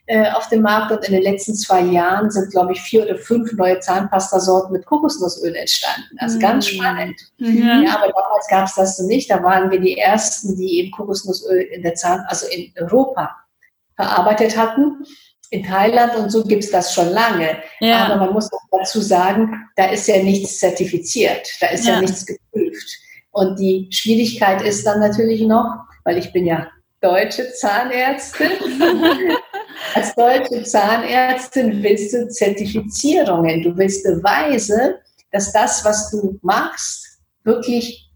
äh, 0.09 0.31
auf 0.31 0.49
dem 0.49 0.63
Markt 0.63 0.93
und 0.93 1.05
in 1.05 1.15
den 1.15 1.23
letzten 1.25 1.57
zwei 1.57 1.81
Jahren 1.81 2.31
sind, 2.31 2.53
glaube 2.53 2.73
ich, 2.73 2.81
vier 2.81 3.03
oder 3.03 3.19
fünf 3.19 3.53
neue 3.55 3.81
Zahnpastasorten 3.81 4.73
mit 4.73 4.87
Kokosnussöl 4.87 5.53
entstanden. 5.57 6.17
Also 6.19 6.37
mhm. 6.37 6.43
ganz 6.43 6.69
spannend. 6.69 7.21
Mhm. 7.39 7.85
Ja, 7.85 7.97
aber 7.97 8.13
damals 8.13 8.47
gab 8.49 8.67
es 8.67 8.77
das 8.77 8.97
so 8.97 9.07
nicht. 9.07 9.29
Da 9.29 9.43
waren 9.43 9.69
wir 9.69 9.81
die 9.81 9.99
Ersten, 9.99 10.57
die 10.57 10.79
eben 10.79 10.93
Kokosnussöl 10.93 11.61
in 11.61 11.83
der 11.83 11.97
Zahn, 11.97 12.25
also 12.29 12.47
in 12.47 12.73
Europa 12.81 13.35
verarbeitet 13.97 14.57
hatten. 14.57 15.05
In 15.51 15.65
Thailand 15.65 16.17
und 16.17 16.31
so 16.31 16.43
gibt 16.43 16.65
es 16.65 16.71
das 16.71 16.93
schon 16.93 17.11
lange. 17.11 17.59
Ja. 17.81 18.07
Aber 18.07 18.25
man 18.25 18.35
muss 18.35 18.53
auch 18.53 18.79
dazu 18.79 19.01
sagen, 19.01 19.69
da 19.77 19.87
ist 19.87 20.09
ja 20.09 20.23
nichts 20.23 20.59
zertifiziert, 20.59 21.49
da 21.61 21.69
ist 21.69 21.87
ja, 21.87 21.95
ja 21.95 22.01
nichts 22.01 22.27
geprüft. 22.27 22.99
Und 23.31 23.59
die 23.59 23.89
Schwierigkeit 23.91 24.63
ist 24.63 24.87
dann 24.87 25.01
natürlich 25.01 25.43
noch, 25.43 25.85
weil 26.05 26.19
ich 26.19 26.33
bin 26.33 26.47
ja 26.47 26.69
deutsche 27.01 27.53
Zahnärztin. 27.53 28.51
Als 29.95 30.15
deutsche 30.15 30.63
Zahnärztin 30.65 31.83
willst 31.83 32.13
du 32.15 32.29
Zertifizierungen. 32.29 33.63
Du 33.63 33.77
willst 33.77 34.05
Beweise, 34.05 35.01
dass 35.33 35.53
das, 35.53 35.85
was 35.85 36.11
du 36.11 36.39
machst, 36.43 37.19
wirklich 37.45 38.11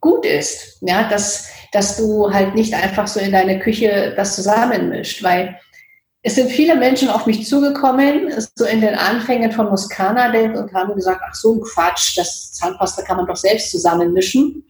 gut 0.00 0.24
ist. 0.24 0.78
Ja, 0.82 1.08
dass, 1.08 1.48
dass 1.72 1.96
du 1.96 2.32
halt 2.32 2.54
nicht 2.54 2.74
einfach 2.74 3.06
so 3.06 3.18
in 3.18 3.32
deiner 3.32 3.58
Küche 3.58 4.12
das 4.16 4.36
zusammenmischt, 4.36 5.22
weil 5.22 5.58
es 6.26 6.34
sind 6.34 6.50
viele 6.50 6.74
Menschen 6.74 7.08
auf 7.08 7.24
mich 7.26 7.46
zugekommen, 7.46 8.32
so 8.56 8.64
in 8.64 8.80
den 8.80 8.96
Anfängen 8.96 9.52
von 9.52 9.68
Muscana 9.68 10.32
und 10.58 10.74
haben 10.74 10.92
gesagt, 10.96 11.20
ach 11.24 11.32
so 11.36 11.54
ein 11.54 11.60
Quatsch, 11.60 12.18
das 12.18 12.52
Zahnpasta 12.54 13.02
kann 13.02 13.18
man 13.18 13.26
doch 13.26 13.36
selbst 13.36 13.70
zusammenmischen. 13.70 14.64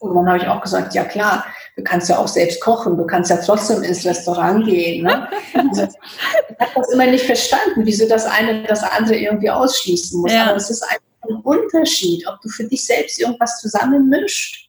Und 0.00 0.14
dann 0.14 0.28
habe 0.28 0.36
ich 0.36 0.46
auch 0.46 0.60
gesagt, 0.60 0.92
ja 0.92 1.04
klar, 1.04 1.46
du 1.74 1.82
kannst 1.82 2.10
ja 2.10 2.18
auch 2.18 2.28
selbst 2.28 2.60
kochen, 2.60 2.98
du 2.98 3.06
kannst 3.06 3.30
ja 3.30 3.38
trotzdem 3.38 3.82
ins 3.82 4.04
Restaurant 4.04 4.66
gehen. 4.66 5.04
Ne? 5.04 5.26
Also, 5.54 5.84
ich 5.84 6.60
habe 6.60 6.70
das 6.74 6.92
immer 6.92 7.06
nicht 7.06 7.24
verstanden, 7.24 7.86
wieso 7.86 8.06
das 8.06 8.26
eine 8.26 8.64
das 8.64 8.82
andere 8.82 9.16
irgendwie 9.16 9.48
ausschließen 9.48 10.20
muss. 10.20 10.34
Ja. 10.34 10.48
Aber 10.48 10.56
es 10.56 10.68
ist 10.68 10.82
einfach 10.82 11.30
ein 11.30 11.36
Unterschied, 11.36 12.28
ob 12.28 12.42
du 12.42 12.50
für 12.50 12.64
dich 12.64 12.84
selbst 12.84 13.18
irgendwas 13.18 13.58
zusammenmischt 13.58 14.68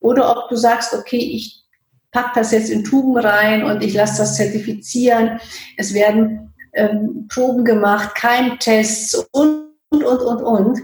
oder 0.00 0.38
ob 0.38 0.48
du 0.48 0.56
sagst, 0.56 0.94
okay, 0.94 1.18
ich 1.18 1.57
packe 2.12 2.30
das 2.36 2.52
jetzt 2.52 2.70
in 2.70 2.84
Tuben 2.84 3.16
rein 3.16 3.64
und 3.64 3.82
ich 3.82 3.94
lasse 3.94 4.18
das 4.18 4.36
zertifizieren. 4.36 5.40
Es 5.76 5.94
werden 5.94 6.52
ähm, 6.74 7.26
Proben 7.32 7.64
gemacht, 7.64 8.14
Keimtests 8.14 9.14
und, 9.32 9.68
und, 9.90 10.04
und, 10.04 10.20
und, 10.20 10.42
und. 10.42 10.78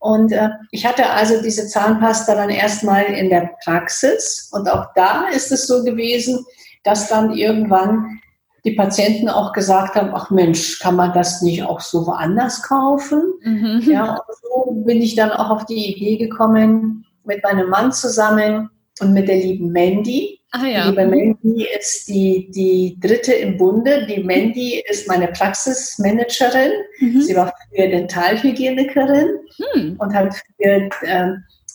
Und 0.00 0.32
äh, 0.32 0.48
ich 0.70 0.86
hatte 0.86 1.08
also 1.10 1.42
diese 1.42 1.66
Zahnpasta 1.66 2.34
dann 2.34 2.50
erstmal 2.50 3.04
in 3.04 3.28
der 3.28 3.50
Praxis. 3.64 4.48
Und 4.52 4.68
auch 4.68 4.86
da 4.94 5.28
ist 5.28 5.52
es 5.52 5.66
so 5.66 5.84
gewesen, 5.84 6.44
dass 6.84 7.08
dann 7.08 7.32
irgendwann 7.32 8.20
die 8.64 8.72
Patienten 8.72 9.28
auch 9.28 9.52
gesagt 9.52 9.94
haben, 9.94 10.10
ach 10.14 10.30
Mensch, 10.30 10.78
kann 10.80 10.96
man 10.96 11.12
das 11.12 11.42
nicht 11.42 11.62
auch 11.62 11.80
so 11.80 12.06
woanders 12.06 12.62
kaufen? 12.62 13.22
Mhm. 13.42 13.82
Ja, 13.86 14.12
und 14.12 14.36
so 14.42 14.72
bin 14.84 15.00
ich 15.00 15.14
dann 15.14 15.30
auch 15.30 15.50
auf 15.50 15.66
die 15.66 15.94
Idee 15.94 16.16
gekommen, 16.16 17.06
mit 17.24 17.42
meinem 17.42 17.68
Mann 17.70 17.92
zusammen 17.92 18.70
und 19.00 19.12
mit 19.12 19.28
der 19.28 19.36
lieben 19.36 19.72
Mandy, 19.72 20.39
Ah, 20.52 20.66
ja. 20.66 20.82
Die 20.82 20.88
liebe 20.90 21.06
Mandy 21.06 21.66
ist 21.78 22.08
die, 22.08 22.50
die 22.50 22.96
dritte 23.00 23.32
im 23.32 23.56
Bunde. 23.56 24.06
Die 24.06 24.22
Mandy 24.22 24.82
ist 24.88 25.06
meine 25.06 25.28
Praxismanagerin. 25.28 26.72
Mhm. 26.98 27.20
Sie 27.22 27.36
war 27.36 27.54
früher 27.68 27.88
Dentalhygienikerin 27.88 29.28
mhm. 29.74 29.96
und 29.98 30.14
hat 30.14 30.34
für, 30.56 30.88
äh, 31.02 31.32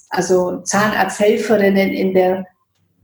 also 0.09 0.57
Zahnarzthelferinnen 0.61 1.91
in 1.91 2.13
der 2.13 2.45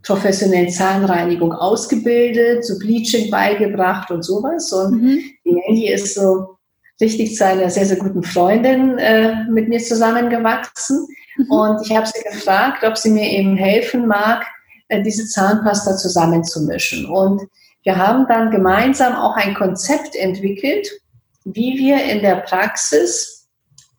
professionellen 0.04 0.70
Zahnreinigung 0.70 1.54
ausgebildet, 1.54 2.66
so 2.66 2.78
Bleaching 2.80 3.30
beigebracht 3.30 4.12
und 4.12 4.24
sowas. 4.24 4.74
Und 4.74 5.02
mhm. 5.02 5.24
die 5.46 5.52
Mandy 5.52 5.90
ist 5.90 6.16
so 6.16 6.58
richtig 7.00 7.36
zu 7.36 7.46
einer 7.46 7.70
sehr, 7.70 7.86
sehr 7.86 7.98
guten 7.98 8.24
Freundin 8.24 8.98
äh, 8.98 9.46
mit 9.50 9.70
mir 9.70 9.80
zusammengewachsen. 9.80 11.08
Mhm. 11.38 11.52
Und 11.52 11.86
ich 11.86 11.96
habe 11.96 12.08
sie 12.08 12.24
gefragt, 12.24 12.84
ob 12.84 12.98
sie 12.98 13.12
mir 13.12 13.30
eben 13.32 13.56
helfen 13.56 14.06
mag, 14.06 14.46
diese 15.00 15.26
Zahnpasta 15.28 15.98
zusammenzumischen. 15.98 17.06
Und 17.06 17.42
wir 17.84 17.98
haben 17.98 18.28
dann 18.28 18.52
gemeinsam 18.52 19.16
auch 19.16 19.36
ein 19.36 19.54
Konzept 19.54 20.16
entwickelt, 20.16 20.88
wie 21.46 21.78
wir 21.78 22.04
in 22.04 22.22
der 22.22 22.36
Praxis 22.36 23.48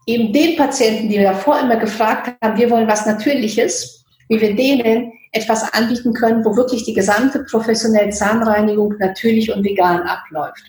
eben 0.07 0.33
den 0.33 0.57
Patienten, 0.57 1.09
die 1.09 1.19
wir 1.19 1.33
davor 1.33 1.61
immer 1.61 1.77
gefragt 1.77 2.37
haben, 2.43 2.59
wir 2.59 2.71
wollen 2.71 2.89
was 2.89 3.07
Natürliches, 3.07 4.05
wie 4.29 4.41
wir 4.41 4.55
denen 4.55 5.13
etwas 5.33 5.73
anbieten 5.73 6.13
können, 6.13 6.45
wo 6.45 6.57
wirklich 6.57 6.85
die 6.85 6.93
gesamte 6.93 7.45
professionelle 7.45 8.11
Zahnreinigung 8.11 8.95
natürlich 8.99 9.53
und 9.53 9.65
vegan 9.65 10.03
abläuft. 10.03 10.63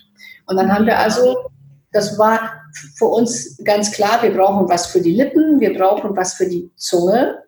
Und 0.46 0.56
dann 0.56 0.72
haben 0.72 0.86
wir 0.86 0.98
also, 0.98 1.36
das 1.92 2.18
war 2.18 2.62
für 2.96 3.06
uns 3.06 3.58
ganz 3.62 3.92
klar, 3.92 4.22
wir 4.22 4.34
brauchen 4.34 4.68
was 4.68 4.86
für 4.86 5.00
die 5.00 5.14
Lippen, 5.14 5.60
wir 5.60 5.76
brauchen 5.76 6.16
was 6.16 6.34
für 6.34 6.46
die 6.46 6.70
Zunge 6.76 7.38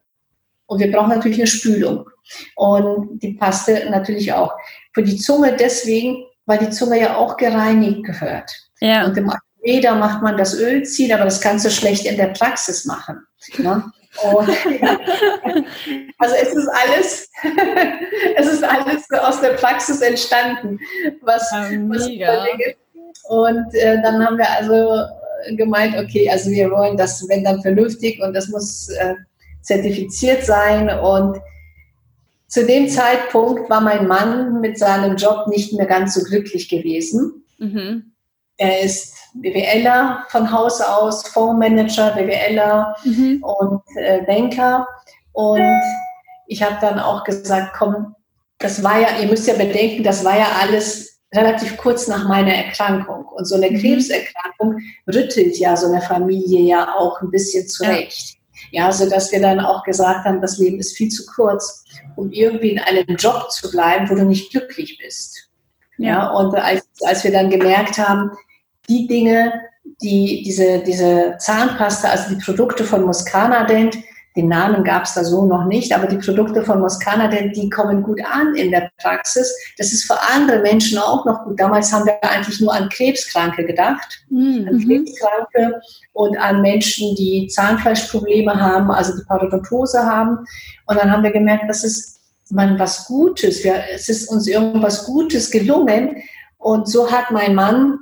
und 0.67 0.79
wir 0.81 0.91
brauchen 0.93 1.11
natürlich 1.11 1.39
eine 1.39 1.47
Spülung. 1.47 2.09
Und 2.55 3.21
die 3.21 3.35
passte 3.35 3.89
natürlich 3.91 4.33
auch. 4.33 4.53
Für 4.93 5.03
die 5.03 5.17
Zunge 5.17 5.57
deswegen, 5.57 6.25
weil 6.47 6.59
die 6.59 6.71
Zunge 6.71 7.01
ja 7.01 7.17
auch 7.17 7.37
gereinigt 7.37 8.05
gehört. 8.05 8.51
Ja. 8.81 9.07
Und 9.07 9.17
im 9.17 9.31
Ayurveda 9.31 9.95
macht 9.95 10.23
man 10.23 10.37
das 10.37 10.55
Öl 10.55 10.85
ziehen, 10.85 11.13
aber 11.13 11.25
das 11.25 11.41
kannst 11.41 11.65
du 11.65 11.71
schlecht 11.71 12.07
in 12.07 12.17
der 12.17 12.29
Praxis 12.29 12.85
machen. 12.85 13.27
Ne? 13.59 13.85
Und, 14.23 14.49
also 16.19 16.35
es 16.41 16.55
ist 16.55 16.69
alles, 16.69 17.31
es 18.37 18.47
ist 18.47 18.65
alles 18.65 19.11
aus 19.11 19.41
der 19.41 19.51
Praxis 19.51 20.01
entstanden, 20.01 20.79
was, 21.23 21.43
was 21.53 22.07
Und 23.29 23.75
äh, 23.75 24.01
dann 24.03 24.25
haben 24.25 24.39
wir 24.39 24.51
also 24.51 25.05
gemeint, 25.57 25.97
okay, 25.97 26.31
also 26.31 26.51
wir 26.51 26.71
wollen 26.71 26.97
das, 26.97 27.29
wenn 27.29 27.45
dann 27.45 27.61
vernünftig 27.61 28.21
und 28.23 28.35
das 28.35 28.49
muss 28.49 28.89
äh, 28.89 29.15
zertifiziert 29.63 30.45
sein 30.45 30.89
und 30.89 31.39
zu 32.57 32.65
dem 32.65 32.89
Zeitpunkt 32.89 33.69
war 33.69 33.83
mein 33.83 34.07
Mann 34.07 34.63
mit 34.63 34.79
seinem 34.79 35.17
Job 35.17 35.47
nicht 35.49 35.75
mehr 35.75 35.85
ganz 35.85 36.15
so 36.15 36.23
glücklich 36.23 36.71
gewesen. 36.71 37.45
Mhm. 37.59 38.15
Er 38.57 38.81
ist 38.81 39.15
BWLer 39.35 40.25
von 40.31 40.51
Haus 40.51 40.81
aus, 40.81 41.29
Fondsmanager, 41.29 42.13
BWLer 42.13 42.97
mhm. 43.05 43.45
und 43.45 43.83
äh, 43.97 44.23
Banker. 44.23 44.89
Und 45.33 45.83
ich 46.47 46.63
habe 46.63 46.79
dann 46.81 46.99
auch 46.99 47.25
gesagt, 47.25 47.77
komm, 47.77 48.15
das 48.57 48.83
war 48.83 49.01
ja, 49.01 49.09
ihr 49.21 49.29
müsst 49.29 49.47
ja 49.47 49.53
bedenken, 49.53 50.03
das 50.03 50.25
war 50.25 50.39
ja 50.39 50.47
alles 50.63 51.19
relativ 51.35 51.77
kurz 51.77 52.09
nach 52.09 52.27
meiner 52.27 52.55
Erkrankung. 52.55 53.27
Und 53.27 53.45
so 53.45 53.57
eine 53.57 53.71
mhm. 53.71 53.81
Krebserkrankung 53.83 54.79
rüttelt 55.07 55.59
ja 55.59 55.77
so 55.77 55.89
eine 55.89 56.01
Familie 56.01 56.61
ja 56.63 56.95
auch 56.95 57.21
ein 57.21 57.31
bisschen 57.31 57.69
zurecht. 57.69 58.36
Ja, 58.71 58.91
so 58.93 59.09
dass 59.09 59.33
wir 59.33 59.41
dann 59.41 59.61
auch 59.61 59.83
gesagt 59.85 60.25
haben, 60.25 60.41
das 60.41 60.59
Leben 60.59 60.79
ist 60.79 60.97
viel 60.97 61.09
zu 61.09 61.25
kurz, 61.27 61.85
um 62.17 62.31
irgendwie 62.33 62.71
in 62.71 62.79
einem 62.79 63.17
Job 63.17 63.51
zu 63.51 63.71
bleiben, 63.71 64.09
wo 64.09 64.15
du 64.15 64.25
nicht 64.25 64.51
glücklich 64.51 64.99
bist. 65.03 65.51
Ja, 65.99 66.09
ja 66.09 66.31
und 66.31 66.55
als, 66.55 66.87
als 67.03 67.25
wir 67.25 67.33
dann 67.33 67.51
gemerkt 67.51 67.99
haben, 67.99 68.31
die 68.89 69.07
Dinge, 69.07 69.53
die 70.03 70.43
diese, 70.45 70.81
diese 70.81 71.37
Zahnpasta, 71.39 72.09
also 72.09 72.35
die 72.35 72.43
Produkte 72.43 72.85
von 72.85 73.05
Muscana 73.05 73.65
Dent, 73.65 73.97
den 74.37 74.49
Namen 74.49 74.85
gab 74.85 75.05
es 75.05 75.15
da 75.15 75.25
so 75.25 75.47
noch 75.47 75.65
nicht, 75.65 75.95
aber 75.95 76.07
die 76.07 76.19
Produkte 76.19 76.63
von 76.63 76.81
Moscana, 76.81 77.29
denn 77.29 77.53
die 77.53 77.71
kommen 77.71 78.03
gut 78.03 78.21
an 78.25 78.55
in 78.55 78.71
der 78.71 78.91
Praxis. 78.99 79.51
Das 79.79 79.93
ist 79.93 80.05
für 80.05 80.19
andere 80.35 80.61
Menschen 80.61 80.99
auch 80.99 81.25
noch 81.25 81.45
gut. 81.45 81.59
Damals 81.59 81.91
haben 81.93 82.05
wir 82.05 82.23
eigentlich 82.23 82.61
nur 82.61 82.75
an 82.75 82.91
Krebskranke 82.91 83.65
gedacht, 83.65 84.25
mhm. 84.29 84.69
an 84.69 84.85
Krebskranke 84.87 85.81
und 86.13 86.37
an 86.39 86.61
Menschen, 86.61 87.15
die 87.17 87.49
Zahnfleischprobleme 87.49 88.55
haben, 88.61 88.91
also 88.91 89.17
die 89.17 89.25
Parodontose 89.25 90.05
haben. 90.05 90.39
Und 90.87 91.01
dann 91.01 91.11
haben 91.11 91.23
wir 91.23 91.33
gemerkt, 91.33 91.65
das 91.69 91.83
ist 91.83 92.21
man 92.51 92.79
was 92.79 93.07
Gutes. 93.07 93.65
Wir, 93.65 93.83
es 93.93 94.09
ist 94.09 94.31
uns 94.31 94.47
irgendwas 94.47 95.07
Gutes 95.07 95.51
gelungen. 95.51 96.17
Und 96.59 96.89
so 96.89 97.11
hat 97.11 97.31
mein 97.31 97.55
Mann 97.55 97.99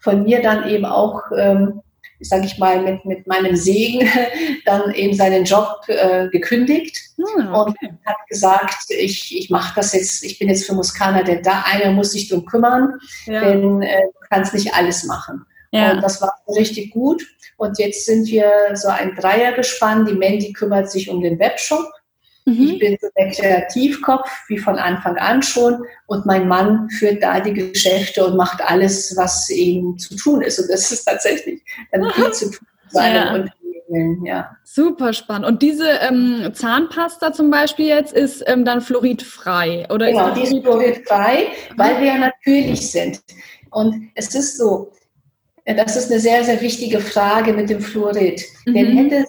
von 0.00 0.22
mir 0.22 0.42
dann 0.42 0.68
eben 0.68 0.84
auch 0.84 1.22
ähm, 1.36 1.80
sage 2.20 2.46
ich 2.46 2.58
mal, 2.58 2.80
mit, 2.80 3.04
mit 3.04 3.26
meinem 3.26 3.56
Segen 3.56 4.08
dann 4.64 4.92
eben 4.94 5.14
seinen 5.14 5.44
Job 5.44 5.80
äh, 5.86 6.28
gekündigt 6.28 6.98
hm, 7.16 7.54
okay. 7.54 7.74
und 7.88 7.98
hat 8.04 8.16
gesagt, 8.28 8.90
ich, 8.90 9.36
ich 9.36 9.50
mache 9.50 9.74
das 9.76 9.92
jetzt, 9.92 10.24
ich 10.24 10.38
bin 10.38 10.48
jetzt 10.48 10.66
für 10.66 10.74
Muskana, 10.74 11.22
denn 11.22 11.42
da 11.42 11.64
einer 11.66 11.92
muss 11.92 12.12
sich 12.12 12.28
drum 12.28 12.44
kümmern, 12.44 12.94
ja. 13.26 13.40
denn 13.40 13.82
äh, 13.82 14.02
du 14.02 14.26
kannst 14.28 14.54
nicht 14.54 14.74
alles 14.74 15.04
machen. 15.04 15.44
Ja. 15.70 15.92
Und 15.92 16.02
das 16.02 16.20
war 16.20 16.32
richtig 16.56 16.92
gut. 16.92 17.22
Und 17.56 17.78
jetzt 17.78 18.06
sind 18.06 18.28
wir 18.28 18.50
so 18.74 18.88
ein 18.88 19.14
Dreier 19.14 19.52
gespannt. 19.52 20.08
Die 20.08 20.14
Mandy 20.14 20.52
kümmert 20.52 20.90
sich 20.90 21.10
um 21.10 21.20
den 21.20 21.38
Webshop. 21.38 21.86
Mhm. 22.48 22.68
Ich 22.68 22.78
bin 22.78 22.98
so 23.00 23.08
der 23.16 23.30
Kreativkopf, 23.30 24.30
wie 24.48 24.58
von 24.58 24.76
Anfang 24.76 25.16
an 25.16 25.42
schon. 25.42 25.82
Und 26.06 26.26
mein 26.26 26.48
Mann 26.48 26.88
führt 26.90 27.22
da 27.22 27.40
die 27.40 27.52
Geschäfte 27.52 28.26
und 28.26 28.36
macht 28.36 28.60
alles, 28.62 29.14
was 29.16 29.50
ihm 29.50 29.98
zu 29.98 30.16
tun 30.16 30.42
ist. 30.42 30.58
Und 30.58 30.70
das 30.70 30.90
ist 30.90 31.04
tatsächlich 31.04 31.62
dann 31.92 32.10
viel 32.12 32.32
zu 32.32 32.50
tun 32.50 32.66
ja. 32.94 33.34
Unternehmen. 33.34 34.24
Ja. 34.24 34.56
Super 34.64 35.12
spannend. 35.12 35.46
Und 35.46 35.62
diese 35.62 35.88
ähm, 36.08 36.50
Zahnpasta 36.52 37.32
zum 37.32 37.50
Beispiel 37.50 37.86
jetzt 37.86 38.12
ist 38.12 38.42
ähm, 38.46 38.64
dann 38.64 38.80
fluoridfrei? 38.80 39.86
Oder 39.90 40.10
genau, 40.10 40.34
die 40.34 40.42
ist 40.42 40.62
fluoridfrei, 40.62 41.48
weil 41.76 42.00
wir 42.00 42.06
ja 42.06 42.18
natürlich 42.18 42.90
sind. 42.90 43.20
Und 43.70 44.10
es 44.14 44.34
ist 44.34 44.58
so, 44.58 44.92
das 45.64 45.96
ist 45.96 46.10
eine 46.10 46.20
sehr, 46.20 46.44
sehr 46.44 46.60
wichtige 46.60 47.00
Frage 47.00 47.52
mit 47.52 47.68
dem 47.68 47.80
Fluorid. 47.80 48.42
Mhm. 48.66 48.74
Denn 48.74 48.96
hättet, 48.96 49.28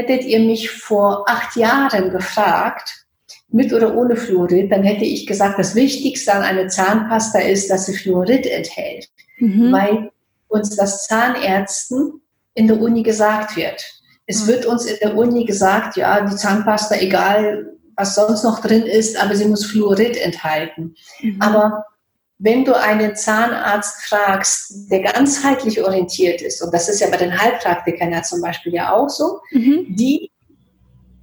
hättet 0.00 0.24
ihr 0.24 0.40
mich 0.40 0.70
vor 0.70 1.28
acht 1.28 1.56
Jahren 1.56 2.10
gefragt, 2.10 3.06
mit 3.52 3.72
oder 3.72 3.96
ohne 3.96 4.16
Fluorid, 4.16 4.70
dann 4.70 4.82
hätte 4.82 5.04
ich 5.04 5.26
gesagt, 5.26 5.58
das 5.58 5.74
Wichtigste 5.74 6.32
an 6.32 6.42
einer 6.42 6.68
Zahnpasta 6.68 7.40
ist, 7.40 7.68
dass 7.68 7.86
sie 7.86 7.96
Fluorid 7.96 8.46
enthält. 8.46 9.08
Mhm. 9.38 9.72
Weil 9.72 10.10
uns 10.48 10.76
das 10.76 11.06
Zahnärzten 11.06 12.20
in 12.54 12.68
der 12.68 12.80
Uni 12.80 13.02
gesagt 13.02 13.56
wird. 13.56 13.84
Es 14.26 14.44
mhm. 14.44 14.48
wird 14.48 14.66
uns 14.66 14.84
in 14.84 14.98
der 15.02 15.16
Uni 15.16 15.44
gesagt, 15.44 15.96
ja, 15.96 16.20
die 16.20 16.36
Zahnpasta, 16.36 16.96
egal 16.96 17.66
was 17.96 18.14
sonst 18.14 18.44
noch 18.44 18.60
drin 18.60 18.84
ist, 18.84 19.20
aber 19.20 19.34
sie 19.34 19.46
muss 19.46 19.66
Fluorid 19.66 20.16
enthalten. 20.16 20.94
Mhm. 21.20 21.36
Aber 21.40 21.84
wenn 22.42 22.64
du 22.64 22.74
einen 22.74 23.14
Zahnarzt 23.14 24.02
fragst, 24.06 24.90
der 24.90 25.02
ganzheitlich 25.02 25.82
orientiert 25.84 26.40
ist, 26.40 26.62
und 26.62 26.72
das 26.72 26.88
ist 26.88 27.00
ja 27.00 27.08
bei 27.08 27.18
den 27.18 27.38
Heilpraktikern 27.38 28.12
ja 28.12 28.22
zum 28.22 28.40
Beispiel 28.40 28.74
ja 28.74 28.92
auch 28.94 29.10
so, 29.10 29.40
mhm. 29.52 29.86
die 29.90 30.30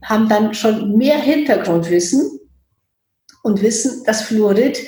haben 0.03 0.29
dann 0.29 0.53
schon 0.53 0.95
mehr 0.95 1.17
Hintergrundwissen 1.17 2.39
und 3.41 3.61
wissen, 3.63 4.03
dass 4.05 4.21
Fluorid, 4.21 4.79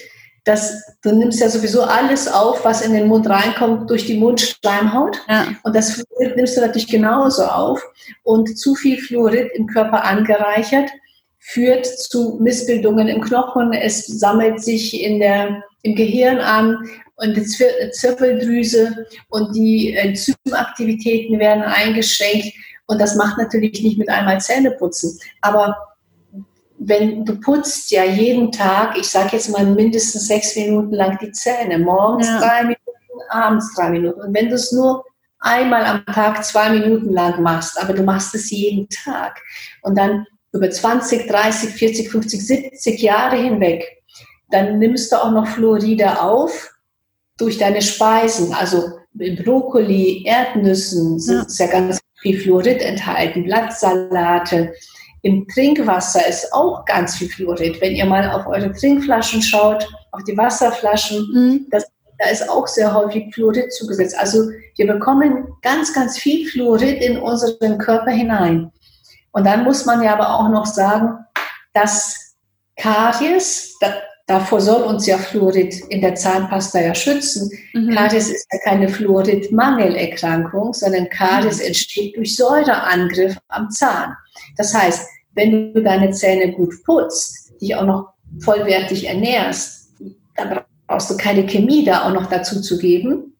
dass 0.45 0.83
du 1.01 1.15
nimmst 1.15 1.39
ja 1.39 1.49
sowieso 1.49 1.81
alles 1.81 2.27
auf, 2.27 2.63
was 2.63 2.81
in 2.81 2.93
den 2.93 3.07
Mund 3.07 3.27
reinkommt 3.27 3.89
durch 3.89 4.05
die 4.05 4.17
Mundschleimhaut. 4.17 5.17
Ja. 5.27 5.47
Und 5.63 5.75
das 5.75 5.93
Fluorid 5.93 6.35
nimmst 6.35 6.55
du 6.55 6.61
natürlich 6.61 6.87
genauso 6.87 7.43
auf. 7.43 7.81
Und 8.23 8.57
zu 8.57 8.75
viel 8.75 8.99
Fluorid 8.99 9.51
im 9.55 9.65
Körper 9.65 10.03
angereichert 10.03 10.89
führt 11.39 11.85
zu 11.85 12.37
Missbildungen 12.39 13.07
im 13.07 13.21
Knochen. 13.21 13.73
Es 13.73 14.05
sammelt 14.05 14.61
sich 14.63 15.01
in 15.01 15.19
der, 15.19 15.63
im 15.81 15.95
Gehirn 15.95 16.39
an 16.39 16.77
und 17.15 17.35
die 17.35 17.43
Zirbeldrüse 17.43 19.05
und 19.29 19.55
die 19.55 19.93
Enzymaktivitäten 19.93 21.39
werden 21.39 21.63
eingeschränkt. 21.63 22.53
Und 22.87 22.99
das 22.99 23.15
macht 23.15 23.37
natürlich 23.37 23.81
nicht 23.83 23.97
mit 23.97 24.09
einmal 24.09 24.39
Zähne 24.39 24.71
putzen. 24.71 25.19
Aber 25.41 25.77
wenn 26.79 27.25
du 27.25 27.39
putzt 27.39 27.91
ja 27.91 28.05
jeden 28.05 28.51
Tag, 28.51 28.97
ich 28.97 29.07
sage 29.07 29.29
jetzt 29.33 29.49
mal 29.49 29.65
mindestens 29.65 30.27
sechs 30.27 30.55
Minuten 30.55 30.93
lang 30.93 31.19
die 31.21 31.31
Zähne, 31.31 31.77
morgens 31.77 32.27
ja. 32.27 32.39
drei 32.39 32.61
Minuten, 32.63 33.29
abends 33.29 33.75
drei 33.75 33.89
Minuten. 33.89 34.21
Und 34.21 34.33
wenn 34.33 34.49
du 34.49 34.55
es 34.55 34.71
nur 34.71 35.03
einmal 35.39 35.85
am 35.85 36.05
Tag 36.05 36.43
zwei 36.43 36.69
Minuten 36.69 37.11
lang 37.11 37.41
machst, 37.43 37.79
aber 37.81 37.93
du 37.93 38.03
machst 38.03 38.33
es 38.33 38.49
jeden 38.49 38.87
Tag 38.89 39.39
und 39.81 39.97
dann 39.97 40.25
über 40.51 40.69
20, 40.69 41.27
30, 41.27 41.69
40, 41.71 42.09
50, 42.09 42.47
70 42.47 43.01
Jahre 43.01 43.35
hinweg, 43.35 43.98
dann 44.51 44.79
nimmst 44.79 45.11
du 45.11 45.17
auch 45.17 45.31
noch 45.31 45.47
Fluoride 45.47 46.21
auf 46.21 46.71
durch 47.37 47.57
deine 47.57 47.81
Speisen. 47.81 48.53
Also 48.53 48.99
in 49.17 49.43
Brokkoli, 49.43 50.23
Erdnüssen 50.25 51.19
ja. 51.19 51.41
ist 51.41 51.59
ja 51.59 51.67
ganz 51.67 51.99
viel 52.21 52.39
Fluorid 52.39 52.81
enthalten, 52.81 53.43
Blattsalate. 53.43 54.73
Im 55.21 55.47
Trinkwasser 55.47 56.25
ist 56.27 56.51
auch 56.53 56.85
ganz 56.85 57.15
viel 57.15 57.29
Fluorid. 57.29 57.81
Wenn 57.81 57.95
ihr 57.95 58.05
mal 58.05 58.29
auf 58.29 58.47
eure 58.47 58.71
Trinkflaschen 58.71 59.41
schaut, 59.41 59.87
auf 60.11 60.23
die 60.23 60.37
Wasserflaschen, 60.37 61.27
mhm. 61.33 61.67
das, 61.71 61.85
da 62.17 62.29
ist 62.29 62.49
auch 62.49 62.67
sehr 62.67 62.93
häufig 62.93 63.33
Fluorid 63.33 63.71
zugesetzt. 63.73 64.17
Also 64.17 64.49
wir 64.75 64.87
bekommen 64.87 65.47
ganz, 65.61 65.93
ganz 65.93 66.17
viel 66.17 66.47
Fluorid 66.49 67.01
in 67.01 67.17
unseren 67.17 67.77
Körper 67.77 68.11
hinein. 68.11 68.71
Und 69.31 69.45
dann 69.45 69.63
muss 69.63 69.85
man 69.85 70.01
ja 70.01 70.13
aber 70.13 70.35
auch 70.35 70.49
noch 70.49 70.65
sagen, 70.65 71.17
dass 71.73 72.35
Karies, 72.77 73.77
davor 74.29 74.61
soll 74.61 74.83
uns 74.83 75.07
ja 75.07 75.17
Fluorid 75.17 75.73
in 75.89 76.01
der 76.01 76.13
Zahnpasta 76.13 76.79
ja 76.79 76.93
schützen. 76.93 77.49
Mhm. 77.73 77.95
Karies 77.95 78.29
ist 78.29 78.47
ja 78.53 78.59
keine 78.63 78.87
Fluoridmangelerkrankung, 78.87 80.73
sondern 80.73 81.09
Karies 81.09 81.59
mhm. 81.59 81.67
entsteht 81.67 82.15
durch 82.15 82.35
Säureangriff 82.35 83.35
am 83.47 83.71
Zahn. 83.71 84.13
Das 84.55 84.73
heißt, 84.73 85.09
wenn 85.33 85.73
du 85.73 85.81
deine 85.81 86.11
Zähne 86.11 86.51
gut 86.51 86.75
putzt, 86.85 87.59
dich 87.59 87.75
auch 87.75 87.85
noch 87.85 88.09
vollwertig 88.39 89.07
ernährst, 89.07 89.89
dann 90.35 90.61
brauchst 90.87 91.09
du 91.09 91.17
keine 91.17 91.45
Chemie 91.47 91.83
da 91.83 92.03
auch 92.03 92.13
noch 92.13 92.27
dazu 92.27 92.61
zu 92.61 92.77
geben. 92.77 93.35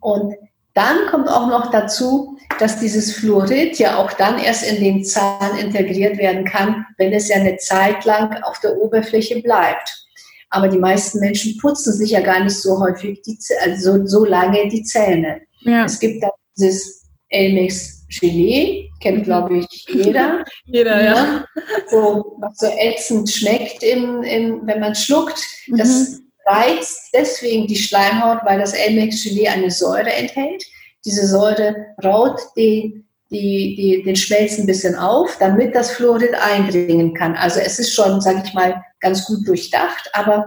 Und 0.00 0.34
dann 0.74 1.06
kommt 1.10 1.28
auch 1.28 1.48
noch 1.48 1.72
dazu, 1.72 2.38
dass 2.60 2.78
dieses 2.78 3.12
Fluorid 3.12 3.76
ja 3.80 3.96
auch 3.96 4.12
dann 4.12 4.38
erst 4.38 4.64
in 4.70 4.82
den 4.82 5.04
Zahn 5.04 5.58
integriert 5.58 6.16
werden 6.18 6.44
kann, 6.44 6.86
wenn 6.96 7.12
es 7.12 7.28
ja 7.28 7.36
eine 7.36 7.56
Zeit 7.56 8.04
lang 8.04 8.40
auf 8.44 8.60
der 8.60 8.76
Oberfläche 8.76 9.42
bleibt. 9.42 10.07
Aber 10.50 10.68
die 10.68 10.78
meisten 10.78 11.20
Menschen 11.20 11.58
putzen 11.58 11.92
sich 11.92 12.10
ja 12.10 12.20
gar 12.20 12.42
nicht 12.42 12.56
so 12.56 12.80
häufig, 12.80 13.20
die, 13.22 13.38
also 13.62 14.06
so 14.06 14.24
lange 14.24 14.68
die 14.68 14.82
Zähne. 14.82 15.42
Ja. 15.60 15.84
Es 15.84 15.98
gibt 15.98 16.22
da 16.22 16.30
dieses 16.56 17.04
Elmex 17.28 18.06
Gelee, 18.20 18.88
kennt 19.00 19.24
glaube 19.24 19.58
ich 19.58 19.86
jeder. 19.88 20.44
jeder, 20.64 21.02
ja. 21.02 21.14
ja. 21.14 21.44
So, 21.90 22.36
was 22.38 22.56
so 22.56 22.66
ätzend 22.66 23.30
schmeckt, 23.30 23.82
im, 23.82 24.22
im, 24.22 24.66
wenn 24.66 24.80
man 24.80 24.94
schluckt. 24.94 25.44
Das 25.76 25.88
mhm. 25.88 26.30
reizt 26.46 27.10
deswegen 27.12 27.66
die 27.66 27.76
Schleimhaut, 27.76 28.38
weil 28.44 28.58
das 28.58 28.72
Elmex 28.72 29.22
Gelee 29.22 29.48
eine 29.48 29.70
Säure 29.70 30.10
enthält 30.10 30.64
diese 31.04 31.26
Säure 31.26 31.94
raut 32.04 32.38
den, 32.56 33.07
die, 33.30 33.74
die, 33.76 34.02
den 34.02 34.16
Schmelz 34.16 34.58
ein 34.58 34.66
bisschen 34.66 34.94
auf, 34.94 35.36
damit 35.38 35.74
das 35.74 35.90
Fluorid 35.90 36.34
eindringen 36.34 37.14
kann. 37.14 37.34
Also 37.34 37.60
es 37.60 37.78
ist 37.78 37.94
schon, 37.94 38.20
sage 38.20 38.42
ich 38.44 38.54
mal, 38.54 38.82
ganz 39.00 39.26
gut 39.26 39.46
durchdacht, 39.46 40.10
aber 40.14 40.46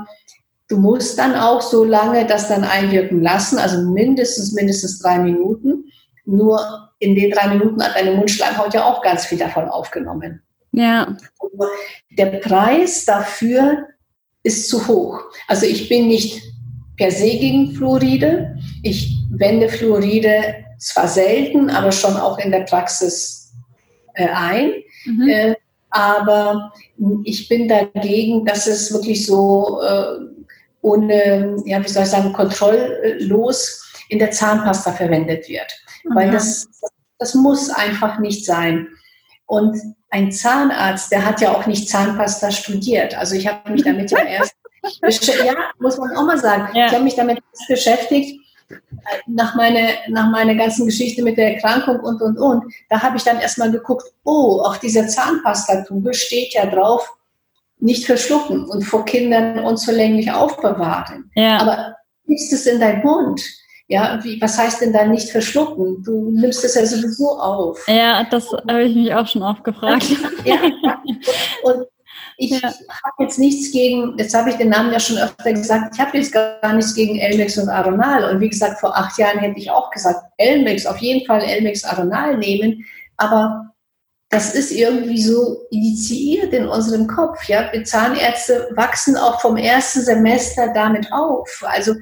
du 0.67 0.77
musst 0.77 1.17
dann 1.19 1.35
auch 1.35 1.61
so 1.61 1.83
lange 1.83 2.25
das 2.25 2.47
dann 2.47 2.63
einwirken 2.63 3.21
lassen, 3.21 3.59
also 3.59 3.81
mindestens, 3.81 4.53
mindestens 4.53 4.99
drei 4.99 5.19
Minuten. 5.19 5.85
Nur 6.25 6.89
in 6.99 7.15
den 7.15 7.31
drei 7.31 7.49
Minuten 7.49 7.83
hat 7.83 7.95
deine 7.95 8.15
Mundschleimhaut 8.15 8.73
ja 8.73 8.85
auch 8.85 9.01
ganz 9.01 9.25
viel 9.25 9.37
davon 9.37 9.65
aufgenommen. 9.65 10.41
Ja. 10.71 11.17
Der 12.17 12.25
Preis 12.25 13.05
dafür 13.05 13.87
ist 14.43 14.69
zu 14.69 14.87
hoch. 14.87 15.19
Also 15.47 15.65
ich 15.65 15.89
bin 15.89 16.07
nicht 16.07 16.41
per 16.97 17.11
se 17.11 17.29
gegen 17.29 17.73
Fluoride. 17.73 18.55
Ich 18.81 19.17
wende 19.31 19.69
Fluoride 19.69 20.63
zwar 20.81 21.07
selten, 21.07 21.69
aber 21.69 21.91
schon 21.91 22.17
auch 22.17 22.39
in 22.39 22.51
der 22.51 22.61
Praxis 22.61 23.53
äh, 24.15 24.27
ein. 24.27 24.73
Mhm. 25.05 25.29
Äh, 25.29 25.55
aber 25.91 26.73
ich 27.23 27.47
bin 27.47 27.67
dagegen, 27.67 28.45
dass 28.45 28.65
es 28.65 28.91
wirklich 28.93 29.25
so 29.25 29.81
äh, 29.81 30.19
ohne, 30.81 31.57
ja, 31.65 31.83
wie 31.83 31.87
soll 31.87 32.03
ich 32.03 32.09
sagen, 32.09 32.33
kontrolllos 32.33 33.93
in 34.09 34.19
der 34.19 34.31
Zahnpasta 34.31 34.93
verwendet 34.93 35.47
wird. 35.47 35.71
Mhm. 36.03 36.15
Weil 36.15 36.31
das, 36.31 36.67
das 37.19 37.35
muss 37.35 37.69
einfach 37.69 38.19
nicht 38.19 38.45
sein. 38.45 38.87
Und 39.45 39.77
ein 40.09 40.31
Zahnarzt, 40.31 41.11
der 41.11 41.25
hat 41.25 41.41
ja 41.41 41.53
auch 41.53 41.67
nicht 41.67 41.89
Zahnpasta 41.89 42.51
studiert. 42.51 43.15
Also 43.15 43.35
ich 43.35 43.47
habe 43.47 43.71
mich 43.71 43.83
damit 43.83 44.09
ja 44.09 44.19
erst, 44.23 44.55
ja, 45.27 45.53
muss 45.79 45.97
man 45.97 46.15
auch 46.15 46.25
mal 46.25 46.39
sagen, 46.39 46.75
ja. 46.75 46.87
ich 46.87 46.91
habe 46.91 47.03
mich 47.03 47.15
damit 47.15 47.39
beschäftigt, 47.67 48.40
nach 49.27 49.55
meiner, 49.55 49.89
nach 50.09 50.29
meiner 50.29 50.55
ganzen 50.55 50.85
Geschichte 50.85 51.23
mit 51.23 51.37
der 51.37 51.55
Erkrankung 51.55 51.99
und, 51.99 52.21
und, 52.21 52.37
und, 52.37 52.73
da 52.89 53.01
habe 53.01 53.17
ich 53.17 53.23
dann 53.23 53.39
erstmal 53.39 53.71
geguckt, 53.71 54.03
oh, 54.23 54.61
auf 54.63 54.79
dieser 54.79 55.07
Zahnpastatube 55.07 56.13
steht 56.13 56.53
ja 56.53 56.65
drauf, 56.65 57.07
nicht 57.79 58.05
verschlucken 58.05 58.65
und 58.65 58.83
vor 58.83 59.05
Kindern 59.05 59.59
unzulänglich 59.59 60.31
aufbewahren. 60.31 61.31
Ja. 61.35 61.57
Aber 61.57 61.95
nimmst 62.25 62.53
es 62.53 62.65
in 62.67 62.79
deinen 62.79 63.03
Mund. 63.03 63.41
Ja, 63.87 64.19
wie, 64.23 64.39
was 64.39 64.57
heißt 64.57 64.81
denn 64.81 64.93
da 64.93 65.05
nicht 65.05 65.29
verschlucken? 65.29 66.01
Du 66.03 66.31
nimmst 66.31 66.63
es 66.63 66.75
ja 66.75 66.85
sowieso 66.85 67.37
auf. 67.37 67.85
Ja, 67.87 68.23
das 68.23 68.49
habe 68.51 68.83
ich 68.83 68.95
mich 68.95 69.13
auch 69.13 69.27
schon 69.27 69.43
oft 69.43 69.63
gefragt. 69.63 70.05
ja. 70.45 70.61
Und 71.63 71.87
ich 72.41 72.59
ja. 72.59 72.69
habe 72.69 73.23
jetzt 73.23 73.37
nichts 73.37 73.71
gegen, 73.71 74.17
jetzt 74.17 74.33
habe 74.33 74.49
ich 74.49 74.55
den 74.55 74.69
Namen 74.69 74.91
ja 74.91 74.99
schon 74.99 75.19
öfter 75.19 75.53
gesagt, 75.53 75.93
ich 75.93 76.01
habe 76.01 76.17
jetzt 76.17 76.33
gar 76.33 76.73
nichts 76.73 76.95
gegen 76.95 77.19
Elmex 77.19 77.55
und 77.59 77.69
Aronal. 77.69 78.23
Und 78.23 78.41
wie 78.41 78.49
gesagt, 78.49 78.79
vor 78.79 78.97
acht 78.97 79.17
Jahren 79.19 79.37
hätte 79.37 79.59
ich 79.59 79.69
auch 79.69 79.91
gesagt, 79.91 80.19
Elmex, 80.37 80.87
auf 80.87 80.97
jeden 80.97 81.23
Fall 81.27 81.41
Elmex 81.41 81.83
Aronal 81.83 82.37
nehmen. 82.37 82.83
Aber 83.17 83.71
das 84.29 84.55
ist 84.55 84.71
irgendwie 84.71 85.21
so 85.21 85.67
initiiert 85.69 86.51
in 86.51 86.67
unserem 86.67 87.05
Kopf. 87.05 87.43
Ja? 87.43 87.71
Wir 87.71 87.83
Zahnärzte 87.83 88.69
wachsen 88.75 89.17
auch 89.17 89.39
vom 89.39 89.55
ersten 89.55 90.01
Semester 90.01 90.73
damit 90.73 91.13
auf. 91.13 91.47
Also, 91.61 91.93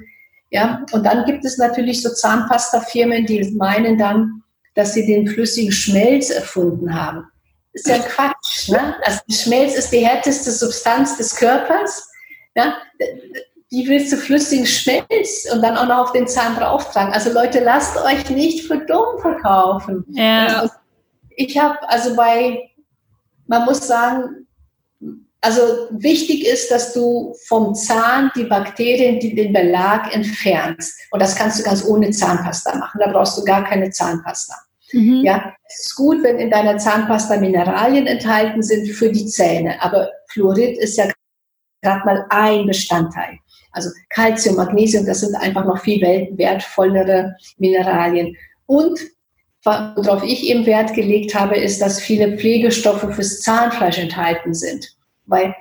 ja, 0.48 0.86
und 0.92 1.04
dann 1.04 1.26
gibt 1.26 1.44
es 1.44 1.58
natürlich 1.58 2.02
so 2.02 2.08
Zahnpasta-Firmen, 2.08 3.26
die 3.26 3.52
meinen 3.56 3.98
dann, 3.98 4.42
dass 4.74 4.94
sie 4.94 5.04
den 5.04 5.28
flüssigen 5.28 5.70
Schmelz 5.70 6.30
erfunden 6.30 6.94
haben 6.94 7.29
ist 7.72 7.86
ja 7.86 7.98
Quatsch. 7.98 8.68
Ne? 8.68 8.96
Also 9.04 9.20
Schmelz 9.30 9.74
ist 9.74 9.90
die 9.90 10.06
härteste 10.06 10.50
Substanz 10.50 11.16
des 11.16 11.34
Körpers. 11.36 12.08
Ja? 12.54 12.76
Wie 13.70 13.88
willst 13.88 14.12
du 14.12 14.16
flüssigen 14.16 14.66
Schmelz 14.66 15.48
und 15.52 15.62
dann 15.62 15.76
auch 15.76 15.86
noch 15.86 15.98
auf 15.98 16.12
den 16.12 16.26
Zahn 16.26 16.56
drauftragen? 16.56 17.12
Also 17.12 17.32
Leute, 17.32 17.60
lasst 17.60 17.96
euch 17.98 18.28
nicht 18.30 18.66
für 18.66 18.78
dumm 18.78 19.20
verkaufen. 19.20 20.04
Ja. 20.10 20.68
ich 21.36 21.56
habe 21.56 21.78
also 21.88 22.16
bei, 22.16 22.70
man 23.46 23.64
muss 23.64 23.86
sagen, 23.86 24.46
also 25.40 25.62
wichtig 25.90 26.46
ist, 26.46 26.70
dass 26.70 26.92
du 26.92 27.34
vom 27.46 27.74
Zahn 27.74 28.30
die 28.36 28.44
Bakterien, 28.44 29.20
die 29.20 29.34
den 29.34 29.52
Belag 29.52 30.14
entfernst. 30.14 30.98
Und 31.12 31.22
das 31.22 31.34
kannst 31.34 31.58
du 31.58 31.62
ganz 31.62 31.84
ohne 31.84 32.10
Zahnpasta 32.10 32.76
machen. 32.76 33.00
Da 33.00 33.10
brauchst 33.10 33.38
du 33.38 33.44
gar 33.44 33.64
keine 33.64 33.90
Zahnpasta. 33.90 34.54
Mhm. 34.92 35.22
Ja, 35.24 35.54
es 35.66 35.86
ist 35.86 35.94
gut, 35.96 36.22
wenn 36.22 36.38
in 36.38 36.50
deiner 36.50 36.78
Zahnpasta 36.78 37.36
Mineralien 37.38 38.06
enthalten 38.06 38.62
sind 38.62 38.88
für 38.88 39.10
die 39.10 39.26
Zähne. 39.26 39.80
Aber 39.82 40.10
Fluorid 40.28 40.78
ist 40.78 40.96
ja 40.96 41.06
gerade 41.82 42.04
mal 42.04 42.26
ein 42.30 42.66
Bestandteil. 42.66 43.38
Also 43.72 43.90
Calcium, 44.08 44.56
Magnesium, 44.56 45.06
das 45.06 45.20
sind 45.20 45.34
einfach 45.36 45.64
noch 45.64 45.78
viel 45.78 46.00
wertvollere 46.00 47.36
Mineralien. 47.58 48.36
Und 48.66 49.00
worauf 49.64 50.22
ich 50.24 50.44
eben 50.44 50.66
Wert 50.66 50.94
gelegt 50.94 51.34
habe, 51.34 51.56
ist, 51.56 51.80
dass 51.80 52.00
viele 52.00 52.36
Pflegestoffe 52.36 53.12
fürs 53.12 53.40
Zahnfleisch 53.40 53.98
enthalten 53.98 54.54
sind. 54.54 54.96
Weil 55.26 55.54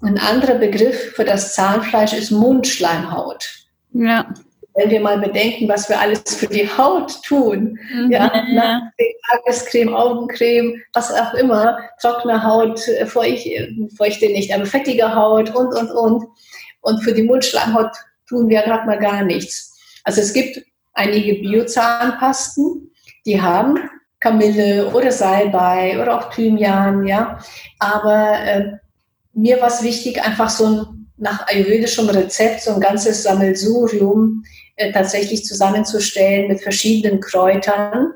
ein 0.00 0.18
anderer 0.18 0.54
Begriff 0.54 1.12
für 1.14 1.24
das 1.24 1.54
Zahnfleisch 1.54 2.12
ist 2.12 2.30
Mundschleimhaut. 2.30 3.66
Ja. 3.92 4.32
Wenn 4.78 4.90
wir 4.90 5.00
mal 5.00 5.18
bedenken, 5.18 5.68
was 5.68 5.88
wir 5.88 5.98
alles 5.98 6.22
für 6.36 6.46
die 6.46 6.68
Haut 6.68 7.20
tun, 7.24 7.78
mhm. 7.92 8.12
ja, 8.12 8.30
ja. 8.52 8.92
Tagescreme, 9.28 9.92
Augencreme, 9.92 10.80
was 10.94 11.12
auch 11.12 11.34
immer, 11.34 11.78
trockene 12.00 12.42
Haut, 12.42 12.80
feuchte, 13.06 13.68
feuchte 13.96 14.26
nicht, 14.26 14.54
aber 14.54 14.66
fettige 14.66 15.14
Haut 15.14 15.54
und, 15.54 15.74
und, 15.74 15.90
und. 15.90 16.24
Und 16.80 17.02
für 17.02 17.12
die 17.12 17.24
Mundschleimhaut 17.24 17.90
tun 18.28 18.48
wir 18.48 18.62
gerade 18.62 18.86
mal 18.86 18.98
gar 18.98 19.24
nichts. 19.24 19.76
Also 20.04 20.20
es 20.20 20.32
gibt 20.32 20.62
einige 20.94 21.34
Biozahnpasten, 21.34 22.92
die 23.26 23.40
haben 23.40 23.78
Kamille 24.20 24.90
oder 24.94 25.10
Salbei 25.10 26.00
oder 26.00 26.18
auch 26.18 26.30
Thymian, 26.30 27.04
ja. 27.06 27.38
Aber 27.78 28.38
äh, 28.40 28.72
mir 29.32 29.60
war 29.60 29.68
es 29.68 29.82
wichtig, 29.82 30.22
einfach 30.22 30.50
so 30.50 30.66
ein 30.66 30.98
nach 31.18 31.46
ayurvedischem 31.48 32.08
Rezept 32.08 32.62
so 32.62 32.74
ein 32.74 32.80
ganzes 32.80 33.24
Sammelsurium 33.24 34.44
äh, 34.44 34.67
tatsächlich 34.92 35.44
zusammenzustellen 35.44 36.48
mit 36.48 36.60
verschiedenen 36.60 37.20
Kräutern, 37.20 38.12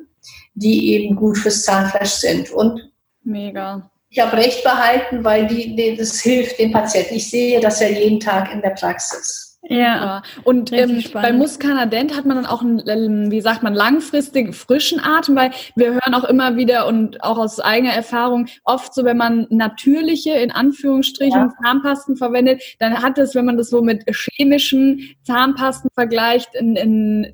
die 0.54 0.92
eben 0.94 1.16
gut 1.16 1.38
fürs 1.38 1.62
Zahnfleisch 1.62 2.10
sind. 2.10 2.50
Und 2.50 2.92
mega. 3.24 3.90
Ich 4.08 4.20
habe 4.20 4.36
recht 4.36 4.62
behalten, 4.62 5.24
weil 5.24 5.46
die, 5.46 5.74
die, 5.74 5.96
das 5.96 6.20
hilft 6.20 6.58
den 6.58 6.70
Patienten. 6.70 7.14
Ich 7.14 7.30
sehe 7.30 7.60
das 7.60 7.80
ja 7.80 7.88
jeden 7.88 8.20
Tag 8.20 8.52
in 8.52 8.60
der 8.60 8.70
Praxis. 8.70 9.51
Ja, 9.64 10.22
und 10.42 10.72
ähm, 10.72 11.04
bei 11.12 11.32
Muscanadent 11.32 12.16
hat 12.16 12.24
man 12.24 12.36
dann 12.36 12.46
auch 12.46 12.62
einen, 12.62 12.82
ähm, 12.88 13.30
wie 13.30 13.40
sagt 13.40 13.62
man, 13.62 13.74
langfristig 13.74 14.56
frischen 14.56 14.98
Atem, 14.98 15.36
weil 15.36 15.52
wir 15.76 15.92
hören 15.92 16.14
auch 16.14 16.24
immer 16.24 16.56
wieder 16.56 16.86
und 16.88 17.22
auch 17.22 17.38
aus 17.38 17.60
eigener 17.60 17.92
Erfahrung 17.92 18.48
oft 18.64 18.92
so, 18.92 19.04
wenn 19.04 19.16
man 19.16 19.46
natürliche, 19.50 20.32
in 20.32 20.50
Anführungsstrichen, 20.50 21.40
ja. 21.40 21.52
Zahnpasten 21.62 22.16
verwendet, 22.16 22.60
dann 22.80 23.00
hat 23.00 23.18
es, 23.18 23.36
wenn 23.36 23.44
man 23.44 23.56
das 23.56 23.70
so 23.70 23.82
mit 23.82 24.04
chemischen 24.34 25.14
Zahnpasten 25.22 25.90
vergleicht, 25.94 26.56
in, 26.56 26.74
in 26.74 27.32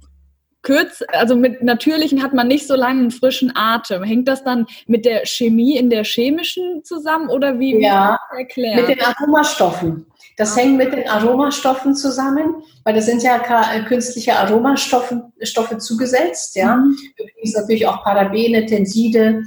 kürz, 0.61 1.03
also 1.13 1.35
mit 1.35 1.63
natürlichen 1.63 2.23
hat 2.23 2.35
man 2.35 2.49
nicht 2.49 2.67
so 2.67 2.75
lange 2.75 3.01
einen 3.01 3.11
frischen 3.11 3.53
Atem. 3.55 4.03
Hängt 4.03 4.29
das 4.29 4.45
dann 4.45 4.67
mit 4.87 5.07
der 5.07 5.25
Chemie 5.25 5.79
in 5.79 5.89
der 5.89 6.05
chemischen 6.05 6.85
zusammen 6.85 7.31
oder 7.31 7.59
wie, 7.59 7.81
ja, 7.81 8.19
wie 8.33 8.41
erklären? 8.41 8.77
Mit 8.77 8.89
den 8.89 9.01
Aromastoffen. 9.01 10.07
Das 10.39 10.57
hängt 10.57 10.77
mit 10.77 10.93
den 10.93 11.09
Aromastoffen 11.09 11.97
zusammen, 11.97 12.63
weil 12.85 12.95
da 12.95 13.01
sind 13.01 13.25
ja 13.25 13.37
äh, 13.37 13.83
künstliche 13.83 14.37
Aromastoffe 14.37 15.25
Stoffe 15.43 15.79
zugesetzt, 15.79 16.55
ja. 16.55 16.77
Mhm. 16.77 16.97
Übrigens 17.19 17.55
natürlich 17.57 17.87
auch 17.89 18.05
Parabene, 18.05 18.65
Tenside, 18.65 19.43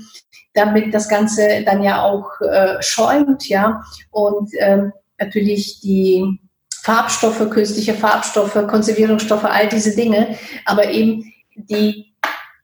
damit 0.53 0.93
das 0.93 1.07
Ganze 1.07 1.63
dann 1.65 1.81
ja 1.81 2.03
auch 2.03 2.29
äh, 2.41 2.75
schäumt, 2.81 3.47
ja. 3.47 3.81
Und 4.11 4.51
ähm, 4.59 4.91
natürlich 5.17 5.79
die 5.79 6.39
Farbstoffe, 6.81 7.49
künstliche 7.49 7.93
Pfarbstoffe, 7.93 8.67
Konservierungsstoffe, 8.67 9.45
all 9.45 9.69
diese 9.69 9.95
Dinge. 9.95 10.37
Aber 10.65 10.89
eben 10.89 11.31
die, 11.55 12.13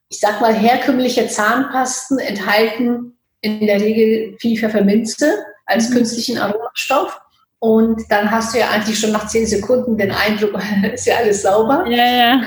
ich 0.10 0.20
sag 0.20 0.42
mal, 0.42 0.54
herkömmliche 0.54 1.30
Zahnpasten 1.30 2.20
enthalten 2.20 3.18
in 3.40 3.66
der 3.66 3.80
Regel 3.80 4.36
viel 4.40 4.60
Pfefferminze 4.60 5.32
als 5.66 5.90
mhm. 5.90 5.94
künstlichen 5.94 6.40
Aromastoff. 6.40 7.22
Und 7.60 8.04
dann 8.10 8.30
hast 8.30 8.54
du 8.54 8.60
ja 8.60 8.70
eigentlich 8.70 9.00
schon 9.00 9.12
nach 9.12 9.28
zehn 9.28 9.48
Sekunden 9.48 9.98
den 9.98 10.12
Eindruck, 10.12 10.60
ist 10.94 11.08
ja 11.08 11.18
alles 11.18 11.42
sauber. 11.42 11.86
Ja, 11.88 12.06
ja. 12.06 12.42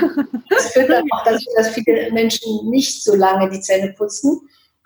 Das 0.48 0.72
führt 0.72 0.90
dann 0.90 1.04
auch 1.10 1.24
dazu, 1.24 1.46
dass 1.56 1.70
viele 1.70 2.12
Menschen 2.12 2.68
nicht 2.70 3.02
so 3.02 3.16
lange 3.16 3.50
die 3.50 3.60
Zähne 3.60 3.92
putzen. 3.96 4.40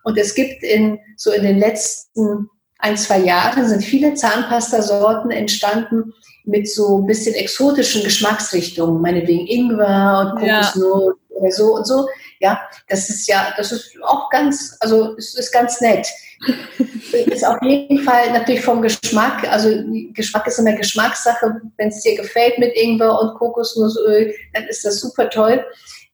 Und 0.05 0.19
es 0.19 0.35
gibt 0.35 0.63
in, 0.63 0.99
so 1.17 1.31
in 1.31 1.43
den 1.43 1.59
letzten 1.59 2.49
ein, 2.79 2.97
zwei 2.97 3.19
Jahren 3.21 3.67
sind 3.67 3.83
viele 3.83 4.15
Zahnpastasorten 4.15 5.31
entstanden, 5.31 6.13
mit 6.45 6.69
so 6.69 6.99
ein 6.99 7.07
bisschen 7.07 7.35
exotischen 7.35 8.05
Geschmacksrichtungen, 8.05 9.01
meinetwegen 9.01 9.47
Ingwer 9.47 10.35
und 10.35 10.41
Kokosnuss 10.41 11.15
ja. 11.31 11.37
oder 11.37 11.51
so 11.51 11.75
und 11.75 11.87
so. 11.87 12.07
Ja, 12.41 12.61
das 12.89 13.09
ist 13.11 13.27
ja, 13.29 13.55
das 13.57 13.73
ist 13.73 13.97
auch 14.03 14.29
ganz, 14.31 14.77
also 14.81 15.17
es 15.17 15.35
ist 15.35 15.53
ganz 15.53 15.81
nett. 15.81 16.07
ist 17.13 17.47
auf 17.47 17.59
jeden 17.63 18.01
Fall 18.01 18.33
natürlich 18.33 18.63
vom 18.63 18.83
Geschmack, 18.83 19.49
also 19.49 19.71
Geschmack 20.13 20.47
ist 20.47 20.59
immer 20.59 20.73
Geschmackssache. 20.73 21.61
Wenn 21.77 21.89
es 21.89 22.03
dir 22.03 22.17
gefällt 22.17 22.59
mit 22.59 22.75
Ingwer 22.75 23.21
und 23.21 23.39
Kokosnussöl, 23.39 24.35
dann 24.53 24.65
ist 24.65 24.85
das 24.85 25.01
super 25.01 25.31
toll. 25.31 25.65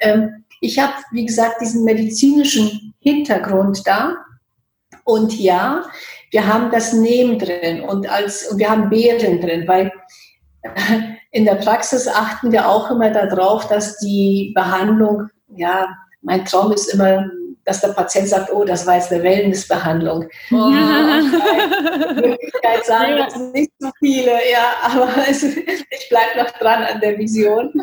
Ähm, 0.01 0.45
ich 0.61 0.79
habe, 0.79 0.93
wie 1.13 1.25
gesagt, 1.25 1.61
diesen 1.61 1.85
medizinischen 1.85 2.95
Hintergrund 3.01 3.87
da. 3.87 4.17
Und 5.05 5.39
ja, 5.39 5.85
wir 6.31 6.47
haben 6.47 6.71
das 6.71 6.93
Nehmen 6.93 7.39
drin 7.39 7.81
und, 7.81 8.09
als, 8.09 8.47
und 8.47 8.59
wir 8.59 8.71
haben 8.71 8.91
Beeren 8.91 9.41
drin, 9.41 9.67
weil 9.67 9.91
in 11.33 11.45
der 11.45 11.57
Praxis 11.57 12.07
achten 12.07 12.53
wir 12.53 12.69
auch 12.69 12.91
immer 12.91 13.11
darauf, 13.11 13.67
dass 13.69 13.99
die 13.99 14.53
Behandlung, 14.55 15.29
ja, 15.49 15.89
mein 16.23 16.45
Traum 16.45 16.73
ist 16.73 16.93
immer, 16.95 17.31
dass 17.65 17.81
der 17.81 17.89
Patient 17.89 18.29
sagt, 18.29 18.53
oh, 18.53 18.65
das 18.65 18.87
war 18.87 18.97
jetzt 18.97 19.13
eine 19.13 19.23
Wellnessbehandlung. 19.23 20.27
Oh. 20.51 20.55
In 20.55 21.33
Wirklichkeit 22.23 22.85
sagen 22.87 23.17
das 23.19 23.37
nicht 23.53 23.71
so 23.79 23.91
viele, 23.99 24.33
ja, 24.51 24.75
aber 24.83 25.09
es, 25.29 25.43
ich 25.43 26.09
bleibe 26.09 26.39
noch 26.39 26.51
dran 26.59 26.83
an 26.83 27.01
der 27.01 27.19
Vision. 27.19 27.73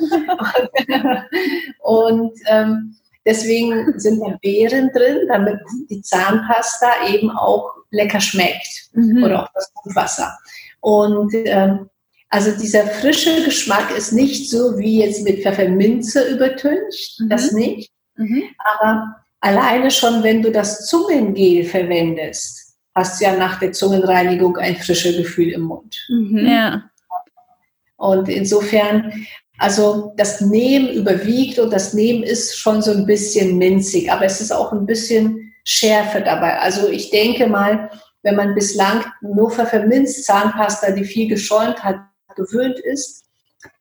Und 1.80 2.34
ähm, 2.47 2.95
deswegen 3.26 3.97
sind 4.00 4.19
da 4.19 4.38
Beeren 4.41 4.89
drin, 4.93 5.28
damit 5.28 5.60
die 5.89 6.02
Zahnpasta 6.02 7.08
eben 7.08 7.32
auch 7.32 7.71
lecker 7.91 8.19
schmeckt 8.19 8.89
mhm. 8.93 9.23
oder 9.23 9.43
auch 9.43 9.50
das 9.54 9.71
Wasser. 9.95 10.38
Und 10.82 11.34
ähm, 11.34 11.89
also 12.30 12.52
dieser 12.52 12.86
frische 12.88 13.45
Geschmack 13.45 13.95
ist 13.95 14.12
nicht 14.12 14.50
so 14.50 14.78
wie 14.78 15.00
jetzt 15.00 15.23
mit 15.23 15.43
Pfefferminze 15.43 16.28
übertüncht, 16.30 17.21
mhm. 17.21 17.30
das 17.30 17.52
nicht. 17.54 17.91
Mhm. 18.17 18.43
Aber 18.80 19.15
alleine 19.41 19.91
schon, 19.91 20.23
wenn 20.23 20.41
du 20.41 20.51
das 20.51 20.88
Zungengel 20.88 21.63
verwendest, 21.63 22.75
hast 22.95 23.19
du 23.19 23.25
ja 23.25 23.36
nach 23.36 23.60
der 23.60 23.71
Zungenreinigung 23.71 24.58
ein 24.58 24.75
frisches 24.75 25.17
Gefühl 25.17 25.53
im 25.53 25.62
Mund. 25.62 25.95
Mhm. 26.10 26.47
Ja. 26.47 26.84
Und 27.97 28.30
insofern, 28.30 29.25
also 29.58 30.13
das 30.17 30.41
Nehmen 30.41 30.89
überwiegt 30.89 31.60
und 31.60 31.71
das 31.71 31.93
Nehmen 31.93 32.23
ist 32.23 32.58
schon 32.58 32.82
so 32.82 32.91
ein 32.91 33.06
bisschen 33.06 33.58
minzig, 33.58 34.12
aber 34.12 34.25
es 34.25 34.41
ist 34.41 34.51
auch 34.51 34.71
ein 34.71 34.86
bisschen 34.86 35.53
Schärfe 35.63 36.21
dabei. 36.21 36.60
Also 36.60 36.89
ich 36.89 37.10
denke 37.10 37.47
mal, 37.47 37.89
wenn 38.23 38.36
man 38.36 38.56
bislang 38.56 39.06
nur 39.21 39.51
Pfefferminz 39.51 40.23
Zahnpasta, 40.23 40.91
die 40.91 41.06
viel 41.06 41.27
geschäumt 41.27 41.84
hat, 41.84 41.97
gewöhnt 42.36 42.80
ist, 42.80 43.25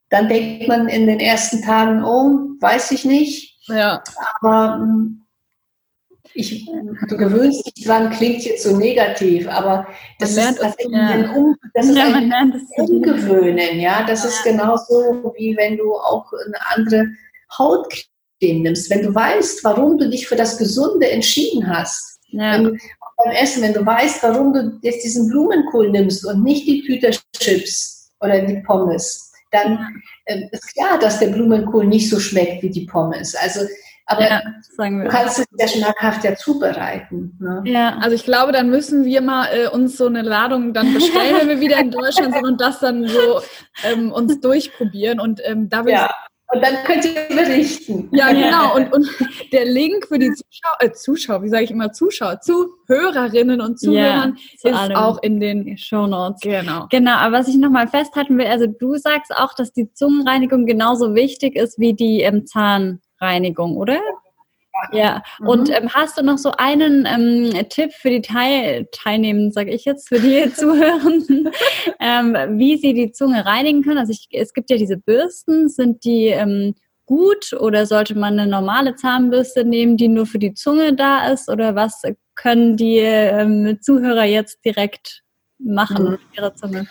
dann 0.09 0.29
denkt 0.29 0.68
man 0.68 0.88
in 0.88 1.07
den 1.07 1.20
ersten 1.20 1.62
Tagen, 1.62 2.05
oh, 2.05 2.57
weiß 2.61 2.92
ich 2.92 3.05
nicht. 3.05 3.56
Ja. 3.68 4.02
Aber 4.40 4.79
hm, 4.79 5.22
ich, 6.35 6.66
du 7.09 7.16
gewöhnst 7.16 7.66
dich 7.66 7.85
dran, 7.85 8.11
klingt 8.11 8.44
jetzt 8.44 8.64
so 8.64 8.76
negativ, 8.76 9.48
aber 9.48 9.87
das 10.18 10.37
ist, 10.37 10.61
das, 10.61 10.74
ja. 10.79 11.09
ein, 11.09 11.31
um, 11.31 11.57
das 11.74 11.87
ist 11.87 11.96
ja, 11.96 12.05
ein 12.05 12.62
Umgewöhnen, 12.76 13.81
ja. 13.81 14.05
Das 14.07 14.22
ja. 14.22 14.29
ist 14.29 14.44
genauso 14.44 15.33
wie 15.37 15.57
wenn 15.57 15.76
du 15.76 15.94
auch 15.94 16.31
eine 16.46 16.59
andere 16.74 17.07
Hautcreme 17.59 18.62
nimmst. 18.62 18.90
Wenn 18.90 19.02
du 19.02 19.14
weißt, 19.14 19.64
warum 19.64 19.98
du 19.98 20.11
dich 20.11 20.26
für 20.26 20.37
das 20.37 20.59
Gesunde 20.59 21.11
entschieden 21.11 21.66
hast, 21.68 22.20
ja. 22.29 22.55
wenn, 22.55 22.79
beim 23.24 23.33
Essen, 23.35 23.62
wenn 23.62 23.72
du 23.72 23.85
weißt, 23.85 24.22
warum 24.22 24.52
du 24.52 24.79
jetzt 24.83 25.05
diesen 25.05 25.29
Blumenkohl 25.29 25.91
nimmst 25.91 26.26
und 26.26 26.43
nicht 26.43 26.66
die 26.66 26.82
Tüte 26.82 27.12
Chips, 27.38 27.97
oder 28.20 28.41
die 28.41 28.62
Pommes, 28.66 29.26
dann 29.62 30.02
äh, 30.24 30.42
ist 30.52 30.74
klar, 30.74 30.98
dass 30.98 31.18
der 31.18 31.28
Blumenkohl 31.28 31.86
nicht 31.86 32.09
so 32.11 32.18
schmeckt 32.18 32.62
wie 32.62 32.70
die 32.70 32.86
Pommes. 32.86 33.34
Also 33.34 33.61
aber 34.09 34.22
ja, 34.22 34.40
du 34.78 35.09
kannst 35.09 35.40
es 35.40 35.46
ja 35.59 35.66
schmackhaft 35.66 36.22
ja 36.22 36.36
zubereiten. 36.36 37.36
Ne? 37.40 37.62
Ja, 37.66 37.98
also 38.00 38.14
ich 38.14 38.22
glaube, 38.22 38.52
dann 38.52 38.70
müssen 38.70 39.04
wir 39.04 39.20
mal 39.20 39.48
äh, 39.52 39.68
uns 39.68 39.96
so 39.96 40.07
eine 40.07 40.22
Ladung 40.22 40.72
dann 40.72 40.94
bestellen, 40.94 41.38
wenn 41.40 41.48
wir 41.48 41.61
wieder 41.61 41.78
in 41.78 41.90
Deutschland 41.90 42.34
sind 42.34 42.46
und 42.46 42.61
das 42.61 42.78
dann 42.78 43.09
so 43.09 43.40
ähm, 43.82 44.12
uns 44.12 44.40
durchprobieren. 44.40 45.18
Und 45.18 45.40
ähm, 45.44 45.68
da 45.68 45.84
will 45.84 45.92
ja. 45.92 46.09
Und 46.53 46.64
dann 46.64 46.74
könnt 46.84 47.05
ihr 47.05 47.12
berichten. 47.28 48.09
Ja, 48.12 48.28
genau. 48.32 48.76
Und, 48.76 48.92
und 48.92 49.09
der 49.53 49.64
Link 49.64 50.07
für 50.07 50.18
die 50.18 50.30
Zuschauer, 50.30 50.76
äh, 50.80 50.92
Zuschauer, 50.92 51.42
wie 51.42 51.49
sage 51.49 51.64
ich 51.64 51.70
immer, 51.70 51.92
Zuschauer, 51.92 52.40
Zuhörerinnen 52.40 53.61
und 53.61 53.80
Zuhörern 53.80 54.38
ja, 54.62 54.70
ist 54.70 54.94
auch 54.94 55.20
in 55.22 55.40
den 55.40 55.76
Show 55.76 56.07
Notes. 56.07 56.40
Genau. 56.40 56.86
Genau, 56.90 57.12
aber 57.12 57.38
was 57.38 57.49
ich 57.49 57.57
nochmal 57.57 57.88
festhalten 57.88 58.38
will, 58.38 58.47
also 58.47 58.66
du 58.66 58.97
sagst 58.97 59.34
auch, 59.34 59.55
dass 59.55 59.72
die 59.72 59.92
Zungenreinigung 59.92 60.66
genauso 60.66 61.14
wichtig 61.14 61.57
ist 61.57 61.78
wie 61.80 61.94
die 61.94 62.20
ähm, 62.20 62.47
Zahnreinigung, 62.47 63.76
oder? 63.76 63.99
Ja, 64.93 65.22
mhm. 65.41 65.49
und 65.49 65.70
ähm, 65.70 65.89
hast 65.93 66.18
du 66.18 66.22
noch 66.22 66.39
so 66.39 66.53
einen 66.57 67.07
ähm, 67.07 67.68
Tipp 67.68 67.93
für 67.93 68.11
die 68.11 68.22
Teil 68.22 68.87
Teilnehmenden, 68.93 69.53
sage 69.53 69.70
ich 69.70 69.85
jetzt, 69.85 70.09
für 70.09 70.20
die 70.20 70.53
Zuhörenden, 70.55 71.51
ähm, 72.01 72.59
wie 72.59 72.77
sie 72.77 72.95
die 72.95 73.12
Zunge 73.12 73.45
reinigen 73.45 73.83
können? 73.83 73.99
Also 73.99 74.12
ich, 74.12 74.29
es 74.33 74.53
gibt 74.53 74.70
ja 74.70 74.77
diese 74.77 74.97
Bürsten, 74.97 75.68
sind 75.68 76.05
die 76.05 76.27
ähm, 76.27 76.74
gut 77.07 77.53
oder 77.53 77.87
sollte 77.87 78.18
man 78.18 78.39
eine 78.39 78.51
normale 78.51 78.97
Zahnbürste 78.97 79.64
nehmen, 79.64 79.97
die 79.97 80.09
nur 80.09 80.27
für 80.27 80.39
die 80.39 80.55
Zunge 80.55 80.95
da 80.95 81.29
ist? 81.29 81.49
Oder 81.49 81.74
was 81.74 82.03
können 82.35 82.77
die 82.77 82.99
ähm, 82.99 83.79
Zuhörer 83.81 84.24
jetzt 84.24 84.64
direkt 84.64 85.22
machen 85.59 86.05
mhm. 86.05 86.11
mit 86.11 86.20
ihrer 86.37 86.55
Zunge? 86.55 86.87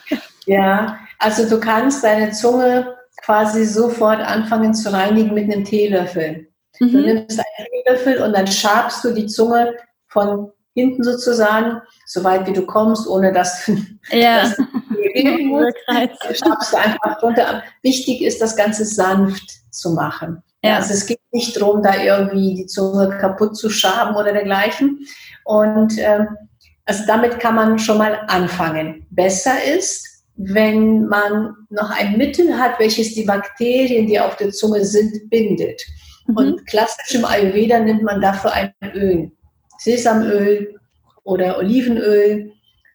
Ja, 0.46 1.00
also 1.20 1.48
du 1.50 1.60
kannst 1.60 2.04
deine 2.04 2.32
Zunge 2.32 2.96
quasi 3.24 3.66
sofort 3.66 4.22
anfangen 4.22 4.74
zu 4.74 4.92
reinigen 4.92 5.34
mit 5.34 5.52
einem 5.52 5.64
Teelöffel. 5.64 6.48
Mhm. 6.80 6.92
Du 6.92 7.02
nimmst 7.02 7.40
einen 7.40 7.68
Teelöffel 7.84 8.22
und 8.22 8.34
dann 8.34 8.48
schabst 8.48 9.04
du 9.04 9.14
die 9.14 9.28
Zunge 9.28 9.74
von 10.08 10.52
hinten 10.74 11.04
sozusagen, 11.04 11.82
so 12.06 12.24
weit 12.24 12.46
wie 12.48 12.54
du 12.54 12.66
kommst, 12.66 13.08
ohne 13.08 13.32
dass 13.32 13.66
du 13.66 13.78
ja. 14.12 14.44
dass 14.44 14.58
du 14.58 14.64
schabst 16.34 16.74
du 16.74 16.78
einfach 16.78 17.22
runter. 17.22 17.64
Wichtig 17.82 18.22
ist, 18.22 18.42
das 18.42 18.56
Ganze 18.56 18.86
sanft 18.86 19.50
zu 19.72 19.92
machen. 19.92 20.44
Ja. 20.64 20.78
Also 20.78 20.94
es 20.94 21.06
geht 21.06 21.20
nicht 21.32 21.56
darum, 21.60 21.82
da 21.82 21.96
irgendwie 21.96 22.56
die 22.56 22.66
Zunge 22.66 23.18
kaputt 23.20 23.56
zu 23.56 23.70
schaben 23.70 24.16
oder 24.16 24.34
dergleichen. 24.34 25.06
Und 25.44 25.94
ähm, 25.98 26.28
also 26.86 27.04
damit 27.08 27.40
kann 27.40 27.56
man 27.56 27.80
schon 27.80 27.98
mal 27.98 28.22
anfangen. 28.28 29.06
Besser 29.12 29.64
ist, 29.64 30.24
wenn 30.36 31.06
man 31.06 31.56
noch 31.70 31.90
ein 31.92 32.18
Mittel 32.18 32.58
hat, 32.58 32.80
welches 32.80 33.14
die 33.14 33.24
Bakterien, 33.24 34.08
die 34.08 34.20
auf 34.20 34.36
der 34.36 34.52
Zunge 34.52 34.84
sind, 34.84 35.30
bindet. 35.30 35.82
Mhm. 36.28 36.38
Und 36.38 36.68
klassisch 36.68 37.16
im 37.16 37.26
Ayurveda 37.26 37.80
nimmt 37.80 38.04
man 38.04 38.22
dafür 38.22 38.54
ein 38.54 38.74
Öl. 38.94 39.32
Sesamöl 39.78 40.76
oder 41.24 41.58
Olivenöl. 41.58 42.52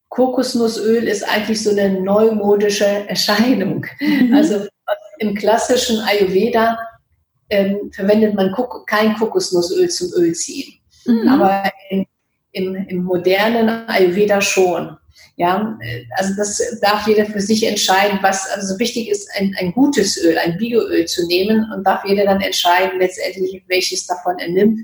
Kokosnussöl 0.09 1.05
ist 1.05 1.23
eigentlich 1.23 1.63
so 1.63 1.71
eine 1.71 2.01
neumodische 2.01 2.85
Erscheinung. 2.85 3.87
Mhm. 4.01 4.35
Also 4.35 4.67
im 5.19 5.35
klassischen 5.35 6.01
Ayurveda 6.01 6.79
ähm, 7.51 7.91
verwendet 7.93 8.35
man 8.35 8.53
Kok 8.53 8.87
kein 8.87 9.15
Kokosnussöl 9.15 9.89
zum 9.89 10.13
Ölziehen. 10.15 10.81
Mhm. 11.07 11.29
Aber 11.29 11.71
in, 11.91 12.07
im, 12.53 12.75
im 12.75 13.05
modernen 13.05 13.89
Ayurveda 13.89 14.41
schon. 14.41 14.97
Ja, 15.41 15.79
also 16.19 16.35
das 16.37 16.61
darf 16.83 17.07
jeder 17.07 17.25
für 17.25 17.41
sich 17.41 17.67
entscheiden, 17.67 18.19
was 18.21 18.47
also 18.51 18.79
wichtig 18.79 19.09
ist, 19.09 19.27
ein, 19.39 19.57
ein 19.59 19.73
gutes 19.73 20.23
Öl, 20.23 20.37
ein 20.37 20.59
Bioöl 20.59 21.07
zu 21.07 21.27
nehmen 21.27 21.67
und 21.75 21.87
darf 21.87 22.05
jeder 22.05 22.27
dann 22.27 22.43
entscheiden, 22.43 23.01
letztendlich 23.01 23.65
welches 23.67 24.07
davon 24.07 24.39
er 24.39 24.51
nimmt. 24.51 24.81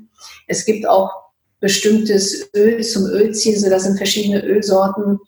Es 0.47 0.65
gibt 0.65 0.89
auch 0.89 1.11
bestimmtes 1.61 2.49
Öl 2.57 2.83
zum 2.83 3.05
Ölziehen, 3.05 3.61
so 3.61 3.69
das 3.69 3.83
sind 3.83 3.99
verschiedene 3.99 4.43
Ölsorten 4.47 5.19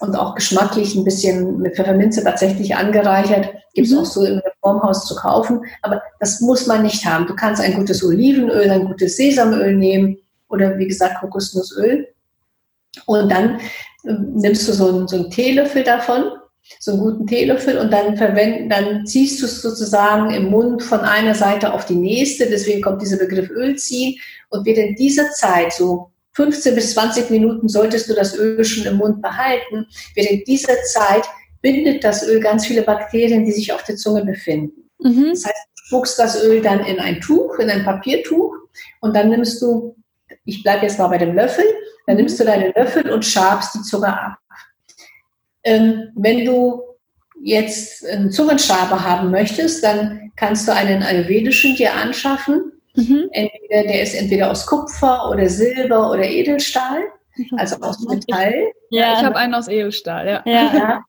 und 0.00 0.16
auch 0.16 0.34
geschmacklich 0.34 0.94
ein 0.94 1.04
bisschen 1.04 1.60
mit 1.62 1.76
Pfefferminze 1.76 2.22
tatsächlich 2.22 2.76
angereichert. 2.76 3.54
Gibt 3.72 3.86
es 3.86 3.92
mhm. 3.94 4.00
auch 4.00 4.04
so 4.04 4.26
im 4.26 4.38
Reformhaus 4.40 5.06
zu 5.06 5.16
kaufen, 5.16 5.64
aber 5.80 6.02
das 6.20 6.42
muss 6.42 6.66
man 6.66 6.82
nicht 6.82 7.06
haben. 7.06 7.26
Du 7.26 7.34
kannst 7.34 7.62
ein 7.62 7.72
gutes 7.72 8.04
Olivenöl, 8.04 8.70
ein 8.70 8.84
gutes 8.84 9.16
Sesamöl 9.16 9.74
nehmen 9.74 10.18
oder 10.50 10.76
wie 10.76 10.88
gesagt 10.88 11.20
Kokosnussöl. 11.20 12.06
Und 13.06 13.30
dann 13.30 13.60
nimmst 14.04 14.68
du 14.68 14.72
so 14.72 14.88
einen, 14.88 15.08
so 15.08 15.16
einen 15.16 15.30
Teelöffel 15.30 15.82
davon, 15.82 16.32
so 16.78 16.92
einen 16.92 17.00
guten 17.00 17.26
Teelöffel 17.26 17.78
und 17.78 17.92
dann 17.92 18.16
verwenden, 18.16 18.68
dann 18.68 19.06
ziehst 19.06 19.40
du 19.40 19.46
es 19.46 19.60
sozusagen 19.60 20.32
im 20.32 20.50
Mund 20.50 20.82
von 20.82 21.00
einer 21.00 21.34
Seite 21.34 21.72
auf 21.72 21.84
die 21.84 21.94
nächste, 21.94 22.46
deswegen 22.46 22.80
kommt 22.80 23.02
dieser 23.02 23.18
Begriff 23.18 23.50
Öl 23.50 23.76
ziehen 23.76 24.18
und 24.50 24.64
wird 24.64 24.78
in 24.78 24.94
dieser 24.94 25.30
Zeit 25.32 25.72
so 25.72 26.10
15 26.34 26.74
bis 26.74 26.94
20 26.94 27.30
Minuten 27.30 27.68
solltest 27.68 28.08
du 28.08 28.14
das 28.14 28.36
Öl 28.36 28.64
schon 28.64 28.86
im 28.86 28.96
Mund 28.96 29.22
behalten. 29.22 29.86
Während 30.14 30.46
dieser 30.48 30.82
Zeit 30.82 31.24
bindet 31.62 32.02
das 32.02 32.26
Öl 32.26 32.40
ganz 32.40 32.66
viele 32.66 32.82
Bakterien, 32.82 33.44
die 33.44 33.52
sich 33.52 33.72
auf 33.72 33.84
der 33.84 33.96
Zunge 33.96 34.24
befinden. 34.24 34.90
Mhm. 34.98 35.30
Das 35.30 35.44
heißt, 35.44 35.66
du 35.76 35.84
spuckst 35.86 36.18
das 36.18 36.42
Öl 36.42 36.60
dann 36.60 36.80
in 36.84 36.98
ein 36.98 37.20
Tuch, 37.20 37.58
in 37.58 37.70
ein 37.70 37.84
Papiertuch 37.84 38.52
und 39.00 39.14
dann 39.14 39.30
nimmst 39.30 39.62
du, 39.62 39.96
ich 40.44 40.62
bleibe 40.62 40.86
jetzt 40.86 40.98
mal 40.98 41.08
bei 41.08 41.18
dem 41.18 41.34
Löffel, 41.34 41.64
dann 42.06 42.16
nimmst 42.16 42.38
du 42.38 42.44
deinen 42.44 42.72
Löffel 42.74 43.10
und 43.10 43.24
schabst 43.24 43.74
die 43.74 43.82
Zunge 43.82 44.08
ab. 44.08 44.38
Ähm, 45.62 46.10
wenn 46.14 46.44
du 46.44 46.82
jetzt 47.42 48.06
einen 48.06 48.30
Zungenschaber 48.30 49.02
haben 49.02 49.30
möchtest, 49.30 49.82
dann 49.82 50.32
kannst 50.36 50.68
du 50.68 50.72
einen 50.72 51.02
ayurvedischen 51.02 51.76
dir 51.76 51.94
anschaffen. 51.94 52.72
Mhm. 52.94 53.28
Entweder, 53.32 53.82
der 53.82 54.02
ist 54.02 54.14
entweder 54.14 54.50
aus 54.50 54.66
Kupfer 54.66 55.30
oder 55.30 55.48
Silber 55.48 56.10
oder 56.10 56.24
Edelstahl, 56.24 57.02
also 57.56 57.76
aus 57.80 58.00
Metall. 58.00 58.72
Ja, 58.90 59.14
ich 59.18 59.24
habe 59.24 59.36
einen 59.36 59.54
aus 59.54 59.68
Edelstahl, 59.68 60.26
ja. 60.26 60.42
ja. 60.44 61.04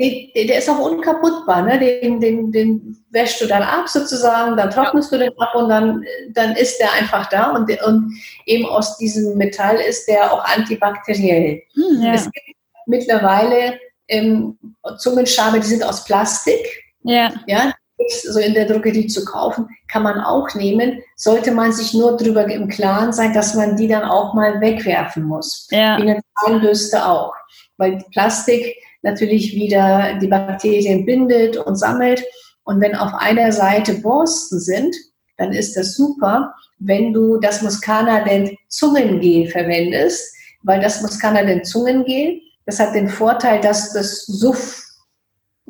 Der, 0.00 0.44
der, 0.46 0.58
ist 0.58 0.68
auch 0.68 0.78
unkaputtbar, 0.78 1.62
ne? 1.62 1.78
den, 1.78 2.20
den, 2.20 2.52
den 2.52 2.96
wäschst 3.10 3.40
du 3.40 3.46
dann 3.46 3.62
ab 3.62 3.88
sozusagen, 3.88 4.56
dann 4.56 4.70
trocknest 4.70 5.12
ja. 5.12 5.18
du 5.18 5.24
den 5.24 5.40
ab 5.40 5.54
und 5.54 5.68
dann, 5.68 6.04
dann 6.30 6.56
ist 6.56 6.78
der 6.78 6.92
einfach 6.92 7.28
da 7.28 7.50
und, 7.50 7.70
und 7.82 8.14
eben 8.46 8.66
aus 8.66 8.96
diesem 8.98 9.36
Metall 9.36 9.76
ist 9.76 10.06
der 10.08 10.32
auch 10.32 10.44
antibakteriell. 10.44 11.62
Hm, 11.74 12.02
ja. 12.02 12.14
Es 12.14 12.24
gibt 12.24 12.56
mittlerweile 12.86 13.78
ähm, 14.08 14.58
Zungenschabe, 14.98 15.60
die 15.60 15.66
sind 15.66 15.82
aus 15.82 16.04
Plastik. 16.04 16.66
Ja. 17.02 17.32
ja 17.46 17.72
so 18.08 18.38
in 18.38 18.54
der 18.54 18.66
Drogerie 18.66 19.06
zu 19.06 19.24
kaufen, 19.24 19.68
kann 19.90 20.02
man 20.02 20.20
auch 20.20 20.54
nehmen, 20.54 21.02
sollte 21.16 21.50
man 21.50 21.72
sich 21.72 21.94
nur 21.94 22.16
darüber 22.16 22.44
im 22.44 22.68
Klaren 22.68 23.12
sein, 23.12 23.32
dass 23.32 23.54
man 23.54 23.76
die 23.76 23.88
dann 23.88 24.04
auch 24.04 24.34
mal 24.34 24.60
wegwerfen 24.60 25.24
muss. 25.24 25.68
Ja. 25.70 25.98
Wie 25.98 26.02
eine 26.02 26.20
Zahnbürste 26.40 27.04
auch. 27.04 27.34
Weil 27.76 28.04
Plastik 28.12 28.76
natürlich 29.02 29.54
wieder 29.54 30.18
die 30.20 30.26
Bakterien 30.26 31.06
bindet 31.06 31.56
und 31.56 31.76
sammelt. 31.76 32.22
Und 32.64 32.80
wenn 32.80 32.94
auf 32.94 33.12
einer 33.14 33.52
Seite 33.52 33.94
Borsten 33.94 34.60
sind, 34.60 34.94
dann 35.36 35.52
ist 35.52 35.76
das 35.76 35.94
super, 35.94 36.52
wenn 36.78 37.12
du 37.12 37.38
das 37.38 37.62
Muscana-Dent 37.62 38.56
Zungengel 38.68 39.48
verwendest, 39.48 40.34
weil 40.62 40.80
das 40.80 41.00
Muscana-Dent 41.00 41.66
Zungengel, 41.66 42.40
das 42.66 42.78
hat 42.78 42.94
den 42.94 43.08
Vorteil, 43.08 43.60
dass 43.60 43.92
das 43.92 44.26
Suff 44.26 44.84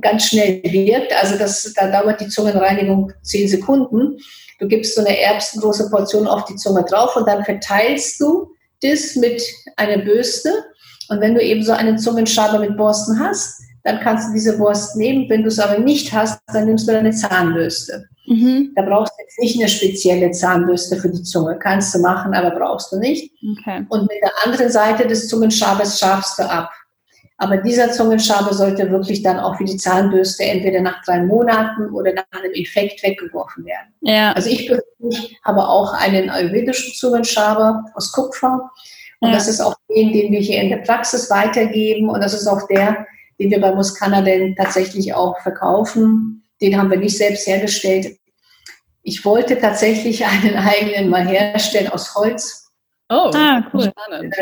ganz 0.01 0.27
schnell 0.27 0.63
wirkt. 0.65 1.13
Also 1.23 1.37
das, 1.37 1.73
da 1.75 1.91
dauert 1.91 2.21
die 2.21 2.29
Zungenreinigung 2.29 3.13
zehn 3.23 3.49
Sekunden. 3.49 4.19
Du 4.59 4.67
gibst 4.67 4.95
so 4.95 5.05
eine 5.05 5.19
erbsengroße 5.19 5.91
Portion 5.91 6.27
auf 6.27 6.45
die 6.47 6.57
Zunge 6.57 6.85
drauf 6.85 7.15
und 7.17 7.29
dann 7.29 7.45
verteilst 7.45 8.21
du 8.21 8.51
das 8.83 9.17
mit 9.17 9.43
einer 9.77 9.99
Bürste 9.99 10.51
und 11.09 11.21
wenn 11.21 11.35
du 11.35 11.43
eben 11.43 11.63
so 11.63 11.73
einen 11.73 11.99
Zungenschaber 11.99 12.59
mit 12.59 12.77
Borsten 12.77 13.19
hast, 13.19 13.63
dann 13.85 14.01
kannst 14.01 14.29
du 14.29 14.33
diese 14.35 14.59
Borsten 14.59 15.01
nehmen. 15.01 15.29
Wenn 15.29 15.43
du 15.43 15.49
es 15.49 15.59
aber 15.59 15.79
nicht 15.79 16.13
hast, 16.13 16.41
dann 16.53 16.67
nimmst 16.67 16.89
du 16.89 16.97
eine 16.97 17.13
Zahnbürste. 17.13 18.07
Mhm. 18.27 18.73
Da 18.77 18.83
brauchst 18.83 19.15
du 19.17 19.23
jetzt 19.23 19.39
nicht 19.39 19.59
eine 19.59 19.69
spezielle 19.69 20.31
Zahnbürste 20.33 20.97
für 20.97 21.09
die 21.09 21.23
Zunge. 21.23 21.59
Kannst 21.59 21.95
du 21.95 22.01
machen, 22.01 22.35
aber 22.35 22.51
brauchst 22.51 22.93
du 22.93 22.99
nicht. 22.99 23.33
Okay. 23.59 23.87
Und 23.89 24.03
mit 24.03 24.19
der 24.23 24.33
anderen 24.45 24.71
Seite 24.71 25.07
des 25.07 25.29
Zungenschabers 25.29 25.99
schabst 25.99 26.39
du 26.39 26.43
ab. 26.43 26.71
Aber 27.41 27.57
dieser 27.59 27.93
Zungenschaber 27.93 28.53
sollte 28.53 28.91
wirklich 28.91 29.23
dann 29.23 29.39
auch 29.39 29.59
wie 29.61 29.65
die 29.65 29.77
Zahnbürste 29.77 30.43
entweder 30.43 30.81
nach 30.81 31.03
drei 31.05 31.23
Monaten 31.23 31.89
oder 31.91 32.13
nach 32.13 32.25
einem 32.33 32.53
Infekt 32.53 33.03
weggeworfen 33.03 33.65
werden. 33.65 33.95
Ja. 34.01 34.33
Also 34.33 34.51
ich 34.51 34.67
persönlich 34.67 35.39
habe 35.45 35.67
auch 35.67 35.95
einen 35.95 36.31
ayurvedischen 36.31 36.93
Zungenschaber 36.95 37.85
aus 37.95 38.11
Kupfer 38.11 38.69
und 39.21 39.31
ja. 39.31 39.35
das 39.35 39.49
ist 39.49 39.61
auch 39.61 39.75
den, 39.89 40.13
den 40.13 40.33
wir 40.33 40.41
hier 40.41 40.61
in 40.63 40.71
der 40.71 40.79
Praxis 40.79 41.31
weitergeben. 41.31 42.09
Und 42.09 42.23
das 42.23 42.35
ist 42.35 42.47
auch 42.47 42.67
der, 42.69 43.07
den 43.39 43.51
wir 43.51 43.61
bei 43.61 43.75
Muscana 43.75 44.23
denn 44.23 44.55
tatsächlich 44.55 45.13
auch 45.15 45.41
verkaufen. 45.41 46.45
Den 46.61 46.77
haben 46.77 46.91
wir 46.91 46.99
nicht 46.99 47.17
selbst 47.17 47.47
hergestellt. 47.47 48.19
Ich 49.03 49.25
wollte 49.25 49.59
tatsächlich 49.59 50.25
einen 50.25 50.57
eigenen 50.57 51.09
mal 51.09 51.27
herstellen 51.27 51.89
aus 51.89 52.15
Holz. 52.15 52.71
Oh, 53.09 53.31
ah, 53.35 53.63
cool. 53.73 53.91
Spannend. 53.91 54.35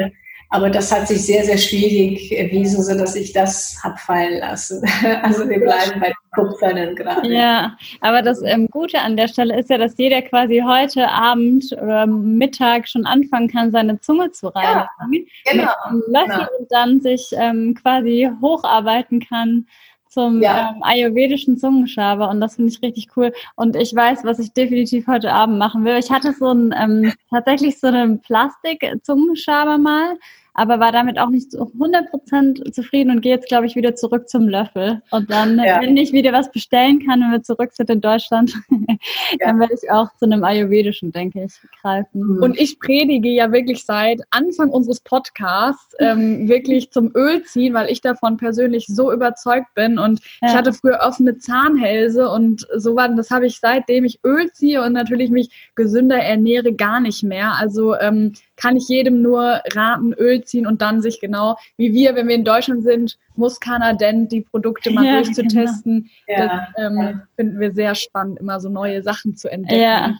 Aber 0.50 0.70
das 0.70 0.92
hat 0.92 1.08
sich 1.08 1.26
sehr, 1.26 1.44
sehr 1.44 1.58
schwierig 1.58 2.32
erwiesen, 2.32 2.82
sodass 2.82 3.16
ich 3.16 3.32
das 3.32 3.78
habe 3.82 3.98
fallen 3.98 4.38
lassen. 4.40 4.82
Also 5.22 5.48
wir 5.48 5.60
bleiben 5.60 6.00
bei 6.00 6.12
Kupfernen 6.34 6.94
gerade. 6.94 7.28
Ja, 7.28 7.76
aber 8.00 8.22
das 8.22 8.42
ähm, 8.42 8.68
Gute 8.68 9.00
an 9.00 9.16
der 9.16 9.28
Stelle 9.28 9.58
ist 9.58 9.70
ja, 9.70 9.78
dass 9.78 9.96
jeder 9.96 10.22
quasi 10.22 10.62
heute 10.64 11.08
Abend 11.08 11.72
oder 11.72 12.06
Mittag 12.06 12.88
schon 12.88 13.06
anfangen 13.06 13.48
kann, 13.48 13.72
seine 13.72 14.00
Zunge 14.00 14.30
zu 14.32 14.48
reinigen. 14.48 15.26
Ja, 15.44 15.52
genau. 15.52 15.72
Löffel 16.06 16.28
genau. 16.28 16.48
und 16.58 16.70
dann 16.70 17.00
sich 17.00 17.30
ähm, 17.32 17.74
quasi 17.74 18.28
hocharbeiten 18.40 19.20
kann 19.20 19.66
zum 20.08 20.40
ja. 20.40 20.70
ähm, 20.70 20.82
ayurvedischen 20.82 21.58
Zungenschaber 21.58 22.28
und 22.30 22.40
das 22.40 22.56
finde 22.56 22.72
ich 22.72 22.82
richtig 22.82 23.08
cool. 23.16 23.32
Und 23.54 23.76
ich 23.76 23.94
weiß, 23.94 24.24
was 24.24 24.38
ich 24.38 24.52
definitiv 24.52 25.06
heute 25.06 25.32
Abend 25.32 25.58
machen 25.58 25.84
will. 25.84 25.96
Ich 25.98 26.10
hatte 26.10 26.32
so 26.32 26.48
ein 26.48 26.74
ähm, 26.78 27.12
tatsächlich 27.30 27.78
so 27.78 27.88
einen 27.88 28.20
Plastik-Zungenschaber 28.20 29.78
mal 29.78 30.16
aber 30.56 30.80
war 30.80 30.90
damit 30.90 31.18
auch 31.18 31.28
nicht 31.28 31.52
zu 31.52 31.58
100% 31.58 32.72
zufrieden 32.72 33.10
und 33.10 33.20
gehe 33.20 33.34
jetzt, 33.34 33.46
glaube 33.46 33.66
ich, 33.66 33.76
wieder 33.76 33.94
zurück 33.94 34.28
zum 34.28 34.48
Löffel. 34.48 35.02
Und 35.10 35.30
dann, 35.30 35.58
ja. 35.58 35.82
wenn 35.82 35.96
ich 35.98 36.12
wieder 36.12 36.32
was 36.32 36.50
bestellen 36.50 37.06
kann, 37.06 37.20
wenn 37.20 37.30
wir 37.30 37.42
zurück 37.42 37.72
sind 37.74 37.90
in 37.90 38.00
Deutschland, 38.00 38.54
ja. 38.70 38.96
dann 39.38 39.60
werde 39.60 39.74
ich 39.74 39.90
auch 39.90 40.08
zu 40.16 40.24
einem 40.24 40.42
Ayurvedischen, 40.44 41.12
denke 41.12 41.44
ich, 41.44 41.52
greifen. 41.82 42.22
Mhm. 42.22 42.42
Und 42.42 42.58
ich 42.58 42.80
predige 42.80 43.28
ja 43.28 43.52
wirklich 43.52 43.84
seit 43.84 44.22
Anfang 44.30 44.70
unseres 44.70 45.00
Podcasts 45.00 45.94
ähm, 45.98 46.48
wirklich 46.48 46.90
zum 46.90 47.14
Ölziehen, 47.14 47.74
weil 47.74 47.90
ich 47.90 48.00
davon 48.00 48.38
persönlich 48.38 48.86
so 48.86 49.12
überzeugt 49.12 49.74
bin. 49.74 49.98
Und 49.98 50.20
ja. 50.40 50.48
ich 50.48 50.54
hatte 50.54 50.72
früher 50.72 51.00
offene 51.02 51.36
Zahnhälse 51.36 52.30
und 52.30 52.66
so 52.74 52.96
war, 52.96 53.10
das 53.10 53.30
habe 53.30 53.46
ich 53.46 53.60
seitdem 53.60 54.06
ich 54.06 54.20
Öl 54.24 54.50
ziehe 54.52 54.82
und 54.82 54.94
natürlich 54.94 55.30
mich 55.30 55.50
gesünder 55.74 56.16
ernähre, 56.16 56.72
gar 56.72 57.00
nicht 57.00 57.22
mehr. 57.22 57.56
Also 57.58 57.94
ähm, 57.96 58.32
kann 58.56 58.76
ich 58.76 58.88
jedem 58.88 59.22
nur 59.22 59.60
raten, 59.74 60.12
Öl 60.14 60.42
ziehen 60.44 60.66
und 60.66 60.82
dann 60.82 61.02
sich 61.02 61.20
genau, 61.20 61.56
wie 61.76 61.92
wir, 61.92 62.14
wenn 62.14 62.28
wir 62.28 62.34
in 62.34 62.44
Deutschland 62.44 62.82
sind, 62.82 63.18
Muskanadent 63.36 64.32
die 64.32 64.40
Produkte 64.42 64.90
mal 64.90 65.04
ja, 65.04 65.22
durchzutesten. 65.22 66.10
Genau. 66.26 66.40
Ja, 66.40 66.46
das 66.46 66.84
ähm, 66.84 66.98
ja. 66.98 67.22
finden 67.36 67.60
wir 67.60 67.72
sehr 67.72 67.94
spannend, 67.94 68.38
immer 68.40 68.60
so 68.60 68.68
neue 68.68 69.02
Sachen 69.02 69.36
zu 69.36 69.50
entdecken. 69.50 69.80
Ja, 69.80 70.18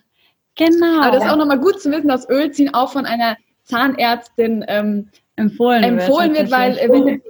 genau. 0.55 1.03
Aber 1.03 1.13
das 1.13 1.25
ist 1.25 1.31
auch 1.31 1.37
nochmal 1.37 1.61
gut 1.61 1.81
zu 1.81 1.91
wissen, 1.91 2.09
dass 2.09 2.29
Ölziehen 2.29 2.75
auch 2.75 2.93
von 2.93 3.07
einer 3.07 3.37
Zahnärztin 3.65 4.65
ähm, 4.69 5.09
empfohlen, 5.37 5.83
empfohlen 5.83 6.35
wird, 6.35 6.51
wird 6.51 6.51
weil 6.51 6.79
äh, 6.79 6.89
wenn, 6.89 7.23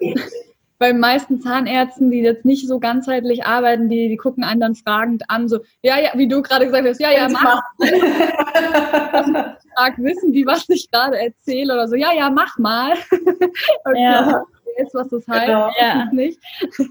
bei 0.79 0.89
den 0.89 1.01
meisten 1.01 1.41
Zahnärzten, 1.41 2.11
die 2.11 2.21
jetzt 2.21 2.45
nicht 2.45 2.69
so 2.69 2.79
ganzheitlich 2.79 3.47
arbeiten, 3.47 3.89
die, 3.89 4.09
die 4.09 4.17
gucken 4.17 4.45
einen 4.45 4.61
dann 4.61 4.75
fragend 4.75 5.25
an, 5.29 5.49
so, 5.49 5.61
ja, 5.83 5.99
ja, 5.99 6.11
wie 6.15 6.29
du 6.29 6.43
gerade 6.43 6.67
gesagt 6.67 6.87
hast, 6.87 7.01
ja, 7.01 7.11
ja, 7.11 7.29
mach. 7.29 7.63
Frag, 9.75 9.99
wissen 9.99 10.33
die, 10.33 10.47
was 10.47 10.69
ich 10.69 10.91
gerade 10.91 11.19
erzähle 11.19 11.75
oder 11.75 11.89
so, 11.89 11.97
ja, 11.97 12.13
ja, 12.13 12.31
mach 12.31 12.59
mal. 12.59 12.93
okay, 13.85 14.03
ja. 14.03 14.43
Jetzt, 14.79 14.95
was 14.95 15.09
das 15.09 15.27
heißt, 15.27 15.47
genau. 15.47 15.71
ja. 15.81 16.05
nicht. 16.13 16.39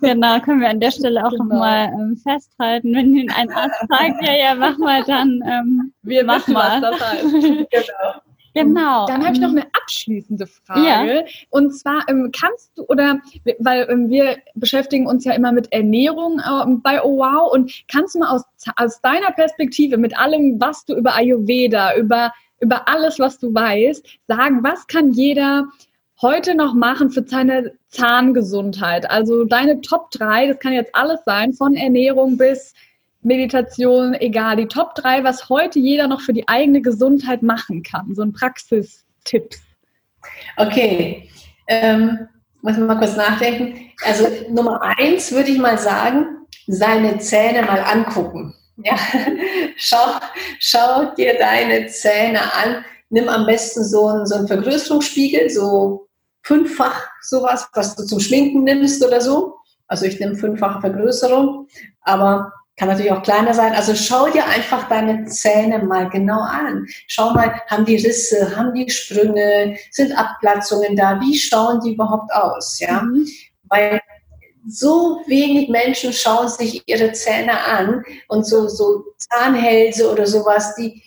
Genau, 0.01 0.39
können 0.39 0.61
wir 0.61 0.69
an 0.69 0.79
der 0.79 0.89
Stelle 0.89 1.23
auch 1.23 1.29
genau. 1.29 1.43
nochmal 1.43 1.89
ähm, 1.93 2.17
festhalten. 2.17 2.95
Wenn 2.95 3.15
Ihnen 3.15 3.29
ein 3.29 3.51
Arzt 3.51 3.79
sagt, 3.88 4.25
ja, 4.25 4.33
ja, 4.33 4.55
mach 4.55 4.77
mal, 4.79 5.03
dann 5.03 5.43
ähm, 5.45 5.93
wir 6.01 6.23
mach 6.23 6.39
wissen, 6.39 6.53
mal. 6.53 6.81
was 6.81 6.97
das 6.97 7.11
heißt. 7.11 7.23
genau. 7.31 8.21
Genau. 8.56 9.06
Dann 9.06 9.24
habe 9.24 9.34
ich 9.34 9.41
noch 9.41 9.49
ähm, 9.49 9.58
eine 9.58 9.68
abschließende 9.74 10.47
Frage. 10.47 11.16
Ja. 11.18 11.22
Und 11.49 11.78
zwar 11.78 12.08
ähm, 12.08 12.32
kannst 12.32 12.72
du 12.78 12.84
oder 12.86 13.20
weil 13.60 13.86
ähm, 13.89 14.10
wir 14.10 14.38
beschäftigen 14.56 15.08
uns 15.08 15.26
ja 15.26 15.34
immer 15.34 15.51
mit 15.51 15.72
Ernährung 15.72 16.39
äh, 16.39 16.66
bei 16.82 17.03
Oh 17.03 17.18
Wow 17.18 17.51
und 17.53 17.72
kannst 17.88 18.16
du 18.16 18.20
mal 18.20 18.34
aus, 18.34 18.43
aus 18.78 19.01
deiner 19.01 19.32
Perspektive 19.32 19.97
mit 19.97 20.18
allem, 20.18 20.60
was 20.60 20.86
du 20.86 20.95
über 20.95 21.16
Ayurveda, 21.16 21.95
über 21.97 22.32
über 22.62 22.88
alles, 22.88 23.20
was 23.20 23.38
du 23.39 23.53
weißt, 23.53 24.06
sagen, 24.28 24.64
was 24.64 24.88
kann 24.88 25.12
jeder 25.12 25.68
heute 26.22 26.56
noch 26.56 26.74
machen 26.74 27.12
für 27.12 27.24
seine 27.28 27.74
Zahngesundheit? 27.89 29.10
Also 29.10 29.43
deine 29.43 29.82
Top 29.82 30.12
3, 30.12 30.47
das 30.47 30.60
kann 30.60 30.74
jetzt 30.74 30.95
alles 30.95 31.20
sein, 31.26 31.53
von 31.53 31.76
Ernährung 31.76 32.38
bis 32.38 32.74
Meditation, 33.26 34.13
egal, 34.13 34.55
die 34.55 34.67
Top 34.67 34.93
3, 34.95 35.23
was 35.23 35.49
heute 35.49 35.80
jeder 35.80 36.07
noch 36.07 36.21
für 36.21 36.34
die 36.34 36.47
eigene 36.47 36.82
Gesundheit 36.82 37.41
machen 37.41 37.82
kann. 37.82 38.13
So 38.13 38.21
ein 38.21 38.34
Praxistipp. 38.34 39.55
Okay, 40.57 41.30
ähm, 41.67 42.28
muss 42.61 42.78
mal 42.78 42.97
kurz 42.97 43.15
nachdenken. 43.15 43.89
Also 44.03 44.28
Nummer 44.49 44.80
eins 44.82 45.32
würde 45.32 45.49
ich 45.49 45.57
mal 45.57 45.78
sagen, 45.78 46.45
seine 46.67 47.17
Zähne 47.17 47.63
mal 47.63 47.80
angucken. 47.80 48.53
Ja, 48.78 48.95
schau, 49.76 50.19
schau 50.59 51.15
dir 51.15 51.38
deine 51.38 51.88
Zähne 51.88 52.41
an. 52.41 52.86
Nimm 53.09 53.28
am 53.28 53.47
besten 53.47 53.84
so 53.84 54.07
einen, 54.07 54.28
so 54.28 54.36
einen 54.36 54.47
Vergrößerungsspiegel, 54.47 55.49
so 55.49 56.07
fünffach 56.43 57.07
sowas, 57.21 57.67
was 57.73 57.95
du 57.95 58.03
zum 58.03 58.19
Schminken 58.19 58.63
nimmst 58.63 59.03
oder 59.03 59.19
so. 59.19 59.55
Also 59.88 60.05
ich 60.05 60.19
nehme 60.19 60.36
fünffache 60.36 60.82
Vergrößerung, 60.82 61.67
aber 62.01 62.51
kann 62.78 62.89
natürlich 62.89 63.11
auch 63.11 63.23
kleiner 63.23 63.53
sein. 63.53 63.73
Also 63.73 63.95
schau 63.95 64.30
dir 64.30 64.45
einfach 64.45 64.89
deine 64.89 65.26
Zähne 65.26 65.80
mal 65.80 66.09
genau 66.09 66.41
an. 66.41 66.86
Schau 67.07 67.32
mal, 67.32 67.53
haben 67.67 67.86
die 67.86 67.95
Risse, 67.95 68.55
haben 68.55 68.73
die 68.73 68.89
Sprünge, 68.89 69.78
sind 69.91 70.11
Abplatzungen 70.17 70.95
da? 70.95 71.19
Wie 71.21 71.38
schauen 71.38 71.80
die 71.82 71.93
überhaupt 71.93 72.34
aus? 72.34 72.80
Ja, 72.80 73.01
mhm. 73.01 73.28
weil 73.69 74.01
so 74.67 75.21
wenig 75.28 75.69
Menschen 75.69 76.11
schauen 76.11 76.49
sich 76.49 76.82
ihre 76.88 77.11
Zähne 77.13 77.63
an 77.65 78.03
und 78.28 78.45
so, 78.45 78.67
so 78.67 79.03
Zahnhälse 79.17 80.11
oder 80.11 80.26
sowas, 80.26 80.76
die, 80.76 81.01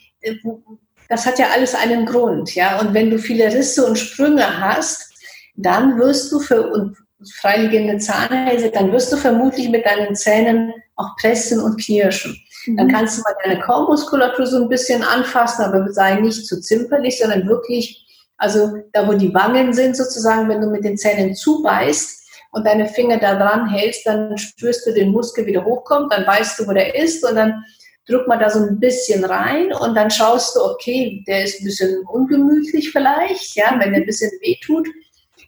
das 1.09 1.27
hat 1.27 1.39
ja 1.39 1.49
alles 1.49 1.75
einen 1.75 2.07
Grund, 2.07 2.55
ja. 2.55 2.79
Und 2.81 2.95
wenn 2.95 3.11
du 3.11 3.19
viele 3.19 3.53
Risse 3.53 3.85
und 3.85 3.99
Sprünge 3.99 4.61
hast, 4.61 5.13
dann 5.57 5.99
wirst 5.99 6.31
du 6.31 6.39
für, 6.39 6.71
und 6.71 6.97
freiliegende 7.41 7.99
Zahnhälse, 7.99 8.71
dann 8.71 8.93
wirst 8.93 9.13
du 9.13 9.17
vermutlich 9.17 9.69
mit 9.69 9.85
deinen 9.85 10.15
Zähnen 10.15 10.73
auch 10.97 11.17
pressen 11.17 11.61
und 11.61 11.81
knirschen. 11.81 12.39
Mhm. 12.67 12.77
Dann 12.77 12.89
kannst 12.89 13.19
du 13.19 13.23
mal 13.23 13.35
deine 13.45 13.61
Kaumuskulatur 13.61 14.47
so 14.47 14.63
ein 14.63 14.69
bisschen 14.69 15.03
anfassen, 15.03 15.65
aber 15.65 15.93
sei 15.93 16.17
nicht 16.17 16.47
zu 16.47 16.61
zimperlich, 16.61 17.19
sondern 17.19 17.49
wirklich, 17.49 18.05
also 18.37 18.73
da 18.93 19.07
wo 19.07 19.15
die 19.15 19.35
Wangen 19.35 19.73
sind 19.73 19.97
sozusagen, 19.97 20.49
wenn 20.49 20.61
du 20.61 20.71
mit 20.71 20.85
den 20.85 20.97
Zähnen 20.97 21.35
zubeißt 21.35 22.29
und 22.53 22.67
deine 22.67 22.87
Finger 22.89 23.19
da 23.19 23.35
dran 23.35 23.69
hältst, 23.69 24.07
dann 24.07 24.39
spürst 24.39 24.87
du 24.87 24.93
den 24.93 25.11
Muskel 25.11 25.47
wieder 25.47 25.65
hochkommt, 25.65 26.13
dann 26.13 26.27
weißt 26.27 26.59
du, 26.59 26.67
wo 26.67 26.73
der 26.73 26.95
ist 26.95 27.25
und 27.29 27.35
dann 27.35 27.65
drück 28.09 28.27
mal 28.27 28.39
da 28.39 28.49
so 28.49 28.61
ein 28.61 28.81
bisschen 28.81 29.25
rein 29.25 29.73
und 29.73 29.95
dann 29.95 30.11
schaust 30.11 30.57
du, 30.57 30.61
okay, 30.63 31.23
der 31.27 31.45
ist 31.45 31.61
ein 31.61 31.65
bisschen 31.65 31.99
ungemütlich 32.07 32.91
vielleicht, 32.91 33.55
ja, 33.55 33.77
wenn 33.79 33.93
der 33.93 34.01
ein 34.03 34.07
bisschen 34.07 34.31
wehtut, 34.41 34.89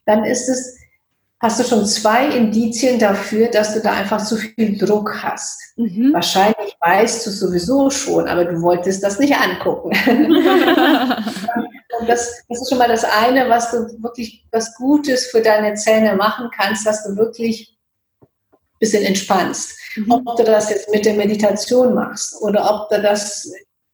dann 0.04 0.24
ist 0.24 0.48
es 0.48 0.76
hast 1.40 1.58
du 1.58 1.64
schon 1.64 1.86
zwei 1.86 2.26
Indizien 2.26 2.98
dafür, 2.98 3.48
dass 3.48 3.72
du 3.72 3.80
da 3.80 3.92
einfach 3.92 4.22
zu 4.22 4.36
viel 4.36 4.76
Druck 4.76 5.22
hast. 5.22 5.58
Mhm. 5.76 6.12
Wahrscheinlich 6.12 6.76
weißt 6.80 7.26
du 7.26 7.30
sowieso 7.30 7.88
schon, 7.88 8.28
aber 8.28 8.44
du 8.44 8.60
wolltest 8.60 9.02
das 9.02 9.18
nicht 9.18 9.34
angucken. 9.34 9.90
das, 12.06 12.44
das, 12.46 12.60
ist 12.60 12.68
schon 12.68 12.78
mal 12.78 12.88
das 12.88 13.04
eine, 13.04 13.48
was 13.48 13.70
du 13.70 13.78
wirklich 14.02 14.44
was 14.52 14.74
Gutes 14.76 15.28
für 15.28 15.40
deine 15.40 15.74
Zähne 15.74 16.14
machen 16.14 16.50
kannst, 16.54 16.86
dass 16.86 17.04
du 17.04 17.16
wirklich 17.16 17.74
ein 18.22 18.26
bisschen 18.78 19.04
entspannst. 19.04 19.78
Mhm. 19.96 20.10
Ob 20.26 20.36
du 20.36 20.44
das 20.44 20.68
jetzt 20.68 20.90
mit 20.90 21.06
der 21.06 21.14
Meditation 21.14 21.94
machst 21.94 22.36
oder 22.42 22.70
ob 22.70 22.90
du 22.90 23.00
das 23.00 23.50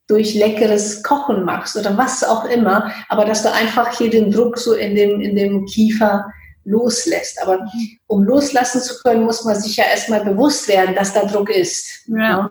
durch 0.07 0.35
leckeres 0.35 1.01
Kochen 1.01 1.45
machst 1.45 1.77
oder 1.77 1.97
was 1.97 2.25
auch 2.25 2.43
immer, 2.45 2.91
aber 3.07 3.23
dass 3.23 3.43
du 3.43 3.51
einfach 3.51 3.97
hier 3.97 4.09
den 4.09 4.31
Druck 4.31 4.57
so 4.57 4.73
in 4.73 4.95
dem, 4.95 5.21
in 5.21 5.35
dem 5.35 5.65
Kiefer 5.65 6.25
loslässt. 6.67 7.41
Aber 7.41 7.65
um 8.07 8.23
loslassen 8.23 8.81
zu 8.81 9.01
können, 9.01 9.23
muss 9.23 9.43
man 9.43 9.59
sich 9.59 9.77
ja 9.77 9.85
erstmal 9.85 10.23
bewusst 10.23 10.67
werden, 10.67 10.95
dass 10.95 11.13
da 11.13 11.25
Druck 11.25 11.49
ist. 11.49 12.05
Ja. 12.07 12.49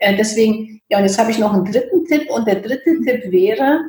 ja. 0.00 0.12
Deswegen, 0.12 0.80
ja, 0.88 0.98
und 0.98 1.04
jetzt 1.04 1.18
habe 1.18 1.30
ich 1.30 1.38
noch 1.38 1.52
einen 1.52 1.70
dritten 1.70 2.06
Tipp 2.06 2.30
und 2.30 2.46
der 2.46 2.56
dritte 2.56 3.00
Tipp 3.04 3.30
wäre, 3.30 3.80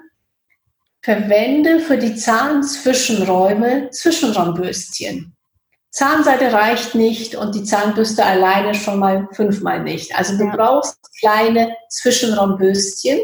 verwende 1.02 1.80
für 1.80 1.98
die 1.98 2.16
Zahnzwischenräume 2.16 3.90
Zwischenraumbürstchen. 3.92 5.36
Zahnseite 5.90 6.54
reicht 6.54 6.96
nicht 6.96 7.36
und 7.36 7.54
die 7.54 7.64
Zahnbürste 7.64 8.26
alleine 8.26 8.76
schon 8.76 9.00
mal 9.00 9.28
fünfmal 9.34 9.84
nicht. 9.84 10.16
Also 10.16 10.38
du 10.38 10.46
ja. 10.46 10.56
brauchst 10.56 10.98
kleine 11.20 11.76
Zwischenraumbürstchen, 11.90 13.20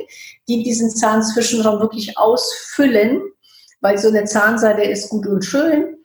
die 0.49 0.63
diesen 0.63 0.89
Zahnzwischenraum 0.89 1.79
wirklich 1.79 2.17
ausfüllen 2.17 3.21
weil 3.81 3.97
so 3.97 4.09
eine 4.09 4.25
Zahnseide 4.25 4.83
ist 4.83 5.09
gut 5.09 5.27
und 5.27 5.43
schön, 5.43 5.97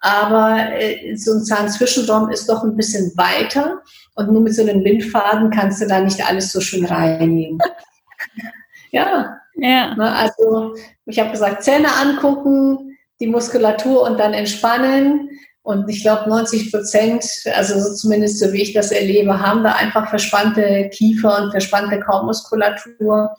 aber 0.00 0.72
äh, 0.72 1.16
so 1.16 1.32
ein 1.32 1.44
Zahnzwischenraum 1.44 2.30
ist 2.30 2.48
doch 2.48 2.62
ein 2.62 2.76
bisschen 2.76 3.12
weiter 3.16 3.82
und 4.14 4.30
nur 4.30 4.42
mit 4.42 4.54
so 4.54 4.62
einem 4.62 4.82
Bindfaden 4.82 5.50
kannst 5.50 5.80
du 5.82 5.86
da 5.86 6.00
nicht 6.00 6.26
alles 6.26 6.52
so 6.52 6.60
schön 6.60 6.84
reinigen. 6.84 7.58
ja. 8.90 9.36
ja. 9.56 9.94
Also 9.96 10.74
ich 11.06 11.18
habe 11.18 11.30
gesagt, 11.30 11.64
Zähne 11.64 11.88
angucken, 11.94 12.96
die 13.20 13.26
Muskulatur 13.26 14.02
und 14.02 14.18
dann 14.18 14.32
entspannen. 14.32 15.30
Und 15.62 15.88
ich 15.88 16.02
glaube, 16.02 16.30
90 16.30 16.70
Prozent, 16.70 17.24
also 17.56 17.80
so 17.80 17.94
zumindest 17.94 18.38
so 18.38 18.52
wie 18.52 18.62
ich 18.62 18.72
das 18.72 18.92
erlebe, 18.92 19.40
haben 19.40 19.64
da 19.64 19.72
einfach 19.72 20.08
verspannte 20.08 20.88
Kiefer 20.92 21.42
und 21.42 21.50
verspannte 21.50 21.98
Kaumuskulatur. 21.98 23.34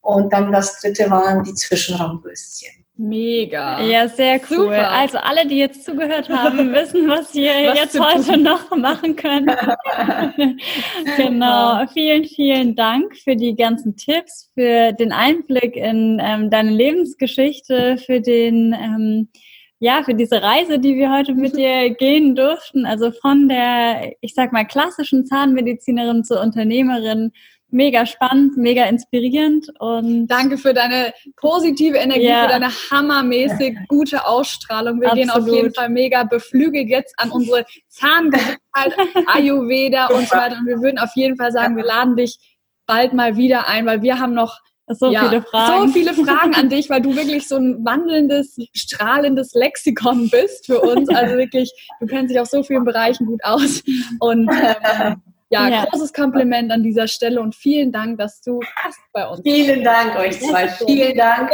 Und 0.00 0.32
dann 0.32 0.52
das 0.52 0.80
dritte 0.80 1.10
waren 1.10 1.42
die 1.42 1.52
Zwischenraumbürstchen. 1.52 2.85
Mega. 2.98 3.82
Ja, 3.82 4.08
sehr 4.08 4.40
cool. 4.50 4.56
Super. 4.56 4.90
Also 4.90 5.18
alle, 5.18 5.46
die 5.46 5.58
jetzt 5.58 5.84
zugehört 5.84 6.30
haben, 6.30 6.58
wissen, 6.72 7.08
was 7.08 7.34
wir 7.34 7.52
was 7.68 7.78
jetzt 7.78 8.00
heute 8.00 8.32
tun. 8.32 8.42
noch 8.42 8.70
machen 8.74 9.16
können. 9.16 9.54
genau. 11.16 11.86
Vielen, 11.92 12.24
vielen 12.24 12.74
Dank 12.74 13.14
für 13.18 13.36
die 13.36 13.54
ganzen 13.54 13.96
Tipps, 13.96 14.50
für 14.54 14.92
den 14.92 15.12
Einblick 15.12 15.76
in 15.76 16.20
ähm, 16.24 16.48
deine 16.48 16.70
Lebensgeschichte, 16.70 17.98
für 17.98 18.22
den 18.22 18.72
ähm, 18.72 19.28
ja, 19.78 20.02
für 20.02 20.14
diese 20.14 20.42
Reise, 20.42 20.78
die 20.78 20.96
wir 20.96 21.12
heute 21.12 21.34
mit 21.34 21.54
dir 21.54 21.90
gehen 21.90 22.34
durften. 22.34 22.86
Also 22.86 23.10
von 23.10 23.46
der, 23.46 24.14
ich 24.22 24.32
sag 24.32 24.52
mal, 24.52 24.64
klassischen 24.64 25.26
Zahnmedizinerin 25.26 26.24
zur 26.24 26.40
Unternehmerin. 26.40 27.32
Mega 27.76 28.06
spannend, 28.06 28.56
mega 28.56 28.84
inspirierend 28.84 29.66
und 29.78 30.28
danke 30.28 30.56
für 30.56 30.72
deine 30.72 31.12
positive 31.36 31.98
Energie, 31.98 32.28
ja. 32.28 32.44
für 32.44 32.48
deine 32.48 32.70
hammermäßig 32.70 33.76
gute 33.88 34.26
Ausstrahlung. 34.26 34.98
Wir 35.02 35.12
Absolut. 35.12 35.28
gehen 35.28 35.42
auf 35.42 35.46
jeden 35.46 35.74
Fall 35.74 35.90
mega 35.90 36.24
beflügelt 36.24 36.88
jetzt 36.88 37.14
an 37.18 37.30
unsere 37.30 37.66
Zahngesundheit, 37.88 38.56
Ayurveda 39.26 40.06
und 40.06 40.26
so 40.26 40.36
weiter. 40.36 40.56
Und 40.58 40.66
wir 40.66 40.80
würden 40.80 40.98
auf 40.98 41.10
jeden 41.16 41.36
Fall 41.36 41.52
sagen, 41.52 41.76
wir 41.76 41.84
laden 41.84 42.16
dich 42.16 42.38
bald 42.86 43.12
mal 43.12 43.36
wieder 43.36 43.68
ein, 43.68 43.84
weil 43.84 44.00
wir 44.00 44.18
haben 44.18 44.32
noch 44.32 44.58
so 44.88 45.10
ja, 45.10 45.28
viele 45.28 45.42
Fragen. 45.42 45.88
So 45.88 45.92
viele 45.92 46.14
Fragen 46.14 46.54
an 46.54 46.70
dich, 46.70 46.88
weil 46.88 47.02
du 47.02 47.14
wirklich 47.14 47.46
so 47.46 47.56
ein 47.56 47.84
wandelndes, 47.84 48.56
strahlendes 48.72 49.52
Lexikon 49.52 50.30
bist 50.30 50.64
für 50.64 50.80
uns. 50.80 51.08
Also 51.10 51.36
wirklich, 51.36 51.72
du 52.00 52.06
kennst 52.06 52.32
dich 52.32 52.40
auf 52.40 52.48
so 52.48 52.62
vielen 52.62 52.84
Bereichen 52.84 53.26
gut 53.26 53.44
aus. 53.44 53.82
Und 54.20 54.48
ähm, 54.48 55.22
ja, 55.50 55.68
ja, 55.68 55.84
großes 55.84 56.12
Kompliment 56.12 56.72
an 56.72 56.82
dieser 56.82 57.06
Stelle 57.06 57.40
und 57.40 57.54
vielen 57.54 57.92
Dank, 57.92 58.18
dass 58.18 58.40
du 58.40 58.60
bei 59.12 59.26
uns. 59.26 59.40
Vielen 59.42 59.84
Dank 59.84 60.16
euch 60.16 60.40
zwei. 60.40 60.68
Vielen 60.68 61.16
Dank. 61.16 61.50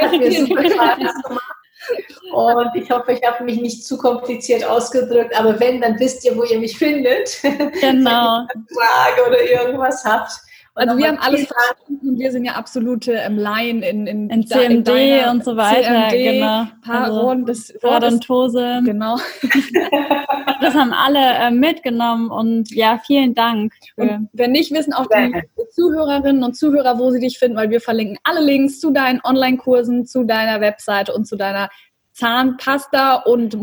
Und 2.32 2.74
ich 2.74 2.90
hoffe, 2.90 3.12
ich 3.12 3.22
habe 3.26 3.44
mich 3.44 3.60
nicht 3.60 3.84
zu 3.84 3.98
kompliziert 3.98 4.64
ausgedrückt, 4.64 5.38
aber 5.38 5.58
wenn, 5.58 5.80
dann 5.80 5.98
wisst 5.98 6.24
ihr, 6.24 6.36
wo 6.36 6.44
ihr 6.44 6.58
mich 6.58 6.78
findet. 6.78 7.42
Genau. 7.42 7.58
wenn 7.80 8.00
ihr 8.00 8.48
eine 8.54 8.64
Frage 8.70 9.26
oder 9.26 9.42
irgendwas 9.42 10.04
habt. 10.04 10.32
Also 10.74 10.96
wir 10.96 11.08
haben 11.08 11.18
alles 11.18 11.46
verstanden 11.46 12.08
und 12.08 12.18
wir 12.18 12.32
sind 12.32 12.46
ja 12.46 12.52
absolute 12.52 13.12
ähm, 13.12 13.36
Laien 13.36 13.82
in, 13.82 14.06
in, 14.06 14.30
in 14.30 14.46
CMD 14.46 14.88
in 14.88 15.28
und 15.28 15.44
so 15.44 15.54
weiter. 15.54 16.08
CMD, 16.08 16.32
genau. 16.32 16.66
Paron, 16.82 17.44
also, 17.46 17.74
Parodontose. 17.78 18.80
Genau. 18.82 19.16
das 20.62 20.74
haben 20.74 20.94
alle 20.94 21.18
äh, 21.18 21.50
mitgenommen 21.50 22.30
und 22.30 22.70
ja, 22.70 22.98
vielen 23.06 23.34
Dank. 23.34 23.74
Und 23.96 24.30
wenn 24.32 24.52
nicht, 24.52 24.72
wissen 24.72 24.94
auch 24.94 25.06
die 25.08 25.68
Zuhörerinnen 25.72 26.42
und 26.42 26.56
Zuhörer, 26.56 26.98
wo 26.98 27.10
sie 27.10 27.20
dich 27.20 27.38
finden, 27.38 27.56
weil 27.56 27.68
wir 27.68 27.82
verlinken 27.82 28.16
alle 28.24 28.40
Links 28.40 28.80
zu 28.80 28.92
deinen 28.92 29.20
Online-Kursen, 29.24 30.06
zu 30.06 30.24
deiner 30.24 30.62
Webseite 30.62 31.12
und 31.12 31.26
zu 31.26 31.36
deiner 31.36 31.68
Zahnpasta 32.12 33.16
und 33.16 33.58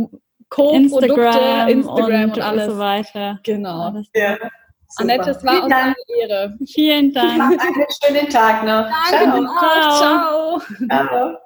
Co-Produkte, 0.50 1.22
Instagram, 1.22 1.70
Instagram 1.70 2.24
und, 2.24 2.32
und, 2.34 2.42
alles. 2.42 2.68
Und 2.68 2.74
so 2.74 2.80
weiter. 2.80 3.40
Genau. 3.44 3.94
Ja. 4.16 4.38
Super. 4.90 5.14
Annette, 5.14 5.32
es 5.32 5.44
war 5.46 5.64
uns 5.64 5.74
eine 5.74 5.96
Ehre. 6.20 6.58
Vielen 6.66 7.14
Dank. 7.14 7.42
Einen 7.42 7.86
schönen 8.04 8.30
Tag 8.30 8.64
noch. 8.64 8.88
Danke, 9.12 9.48
ciao. 9.60 10.60
Ciao. 10.60 10.62
Ciao. 10.88 11.38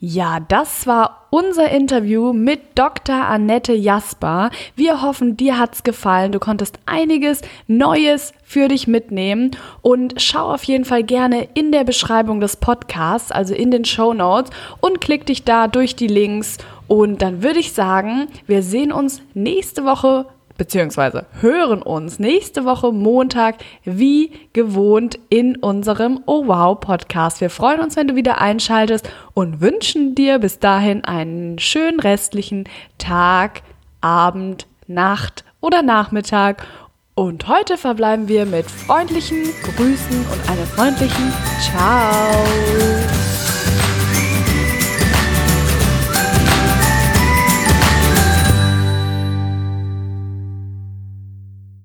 Ja, 0.00 0.40
das 0.40 0.86
war 0.86 1.28
unser 1.30 1.70
Interview 1.70 2.32
mit 2.32 2.60
Dr. 2.74 3.14
Annette 3.14 3.72
Jasper. 3.72 4.50
Wir 4.76 5.02
hoffen, 5.02 5.36
dir 5.36 5.58
hat's 5.58 5.82
gefallen. 5.82 6.32
Du 6.32 6.40
konntest 6.40 6.78
einiges 6.84 7.42
Neues 7.68 8.34
für 8.42 8.68
dich 8.68 8.86
mitnehmen 8.86 9.52
und 9.82 10.20
schau 10.20 10.52
auf 10.52 10.64
jeden 10.64 10.84
Fall 10.84 11.04
gerne 11.04 11.48
in 11.54 11.70
der 11.72 11.84
Beschreibung 11.84 12.40
des 12.40 12.56
Podcasts, 12.56 13.30
also 13.30 13.54
in 13.54 13.70
den 13.70 13.84
Show 13.84 14.12
Notes 14.12 14.50
und 14.80 15.00
klick 15.00 15.26
dich 15.26 15.44
da 15.44 15.68
durch 15.68 15.96
die 15.96 16.08
Links 16.08 16.58
und 16.86 17.22
dann 17.22 17.42
würde 17.42 17.60
ich 17.60 17.72
sagen, 17.72 18.28
wir 18.46 18.62
sehen 18.62 18.92
uns 18.92 19.22
nächste 19.32 19.84
Woche 19.84 20.26
beziehungsweise 20.56 21.26
hören 21.40 21.82
uns 21.82 22.18
nächste 22.18 22.64
Woche 22.64 22.92
Montag 22.92 23.56
wie 23.84 24.32
gewohnt 24.52 25.18
in 25.28 25.56
unserem 25.56 26.20
Oh 26.26 26.46
Wow 26.46 26.80
Podcast. 26.80 27.40
Wir 27.40 27.50
freuen 27.50 27.80
uns, 27.80 27.96
wenn 27.96 28.08
du 28.08 28.16
wieder 28.16 28.40
einschaltest 28.40 29.08
und 29.34 29.60
wünschen 29.60 30.14
dir 30.14 30.38
bis 30.38 30.58
dahin 30.58 31.04
einen 31.04 31.58
schönen 31.58 32.00
restlichen 32.00 32.68
Tag, 32.98 33.62
Abend, 34.00 34.66
Nacht 34.86 35.44
oder 35.60 35.82
Nachmittag. 35.82 36.66
Und 37.14 37.46
heute 37.46 37.78
verbleiben 37.78 38.28
wir 38.28 38.44
mit 38.44 38.68
freundlichen 38.68 39.44
Grüßen 39.76 40.26
und 40.32 40.50
einem 40.50 40.66
freundlichen 40.66 41.32
Ciao. 41.60 42.44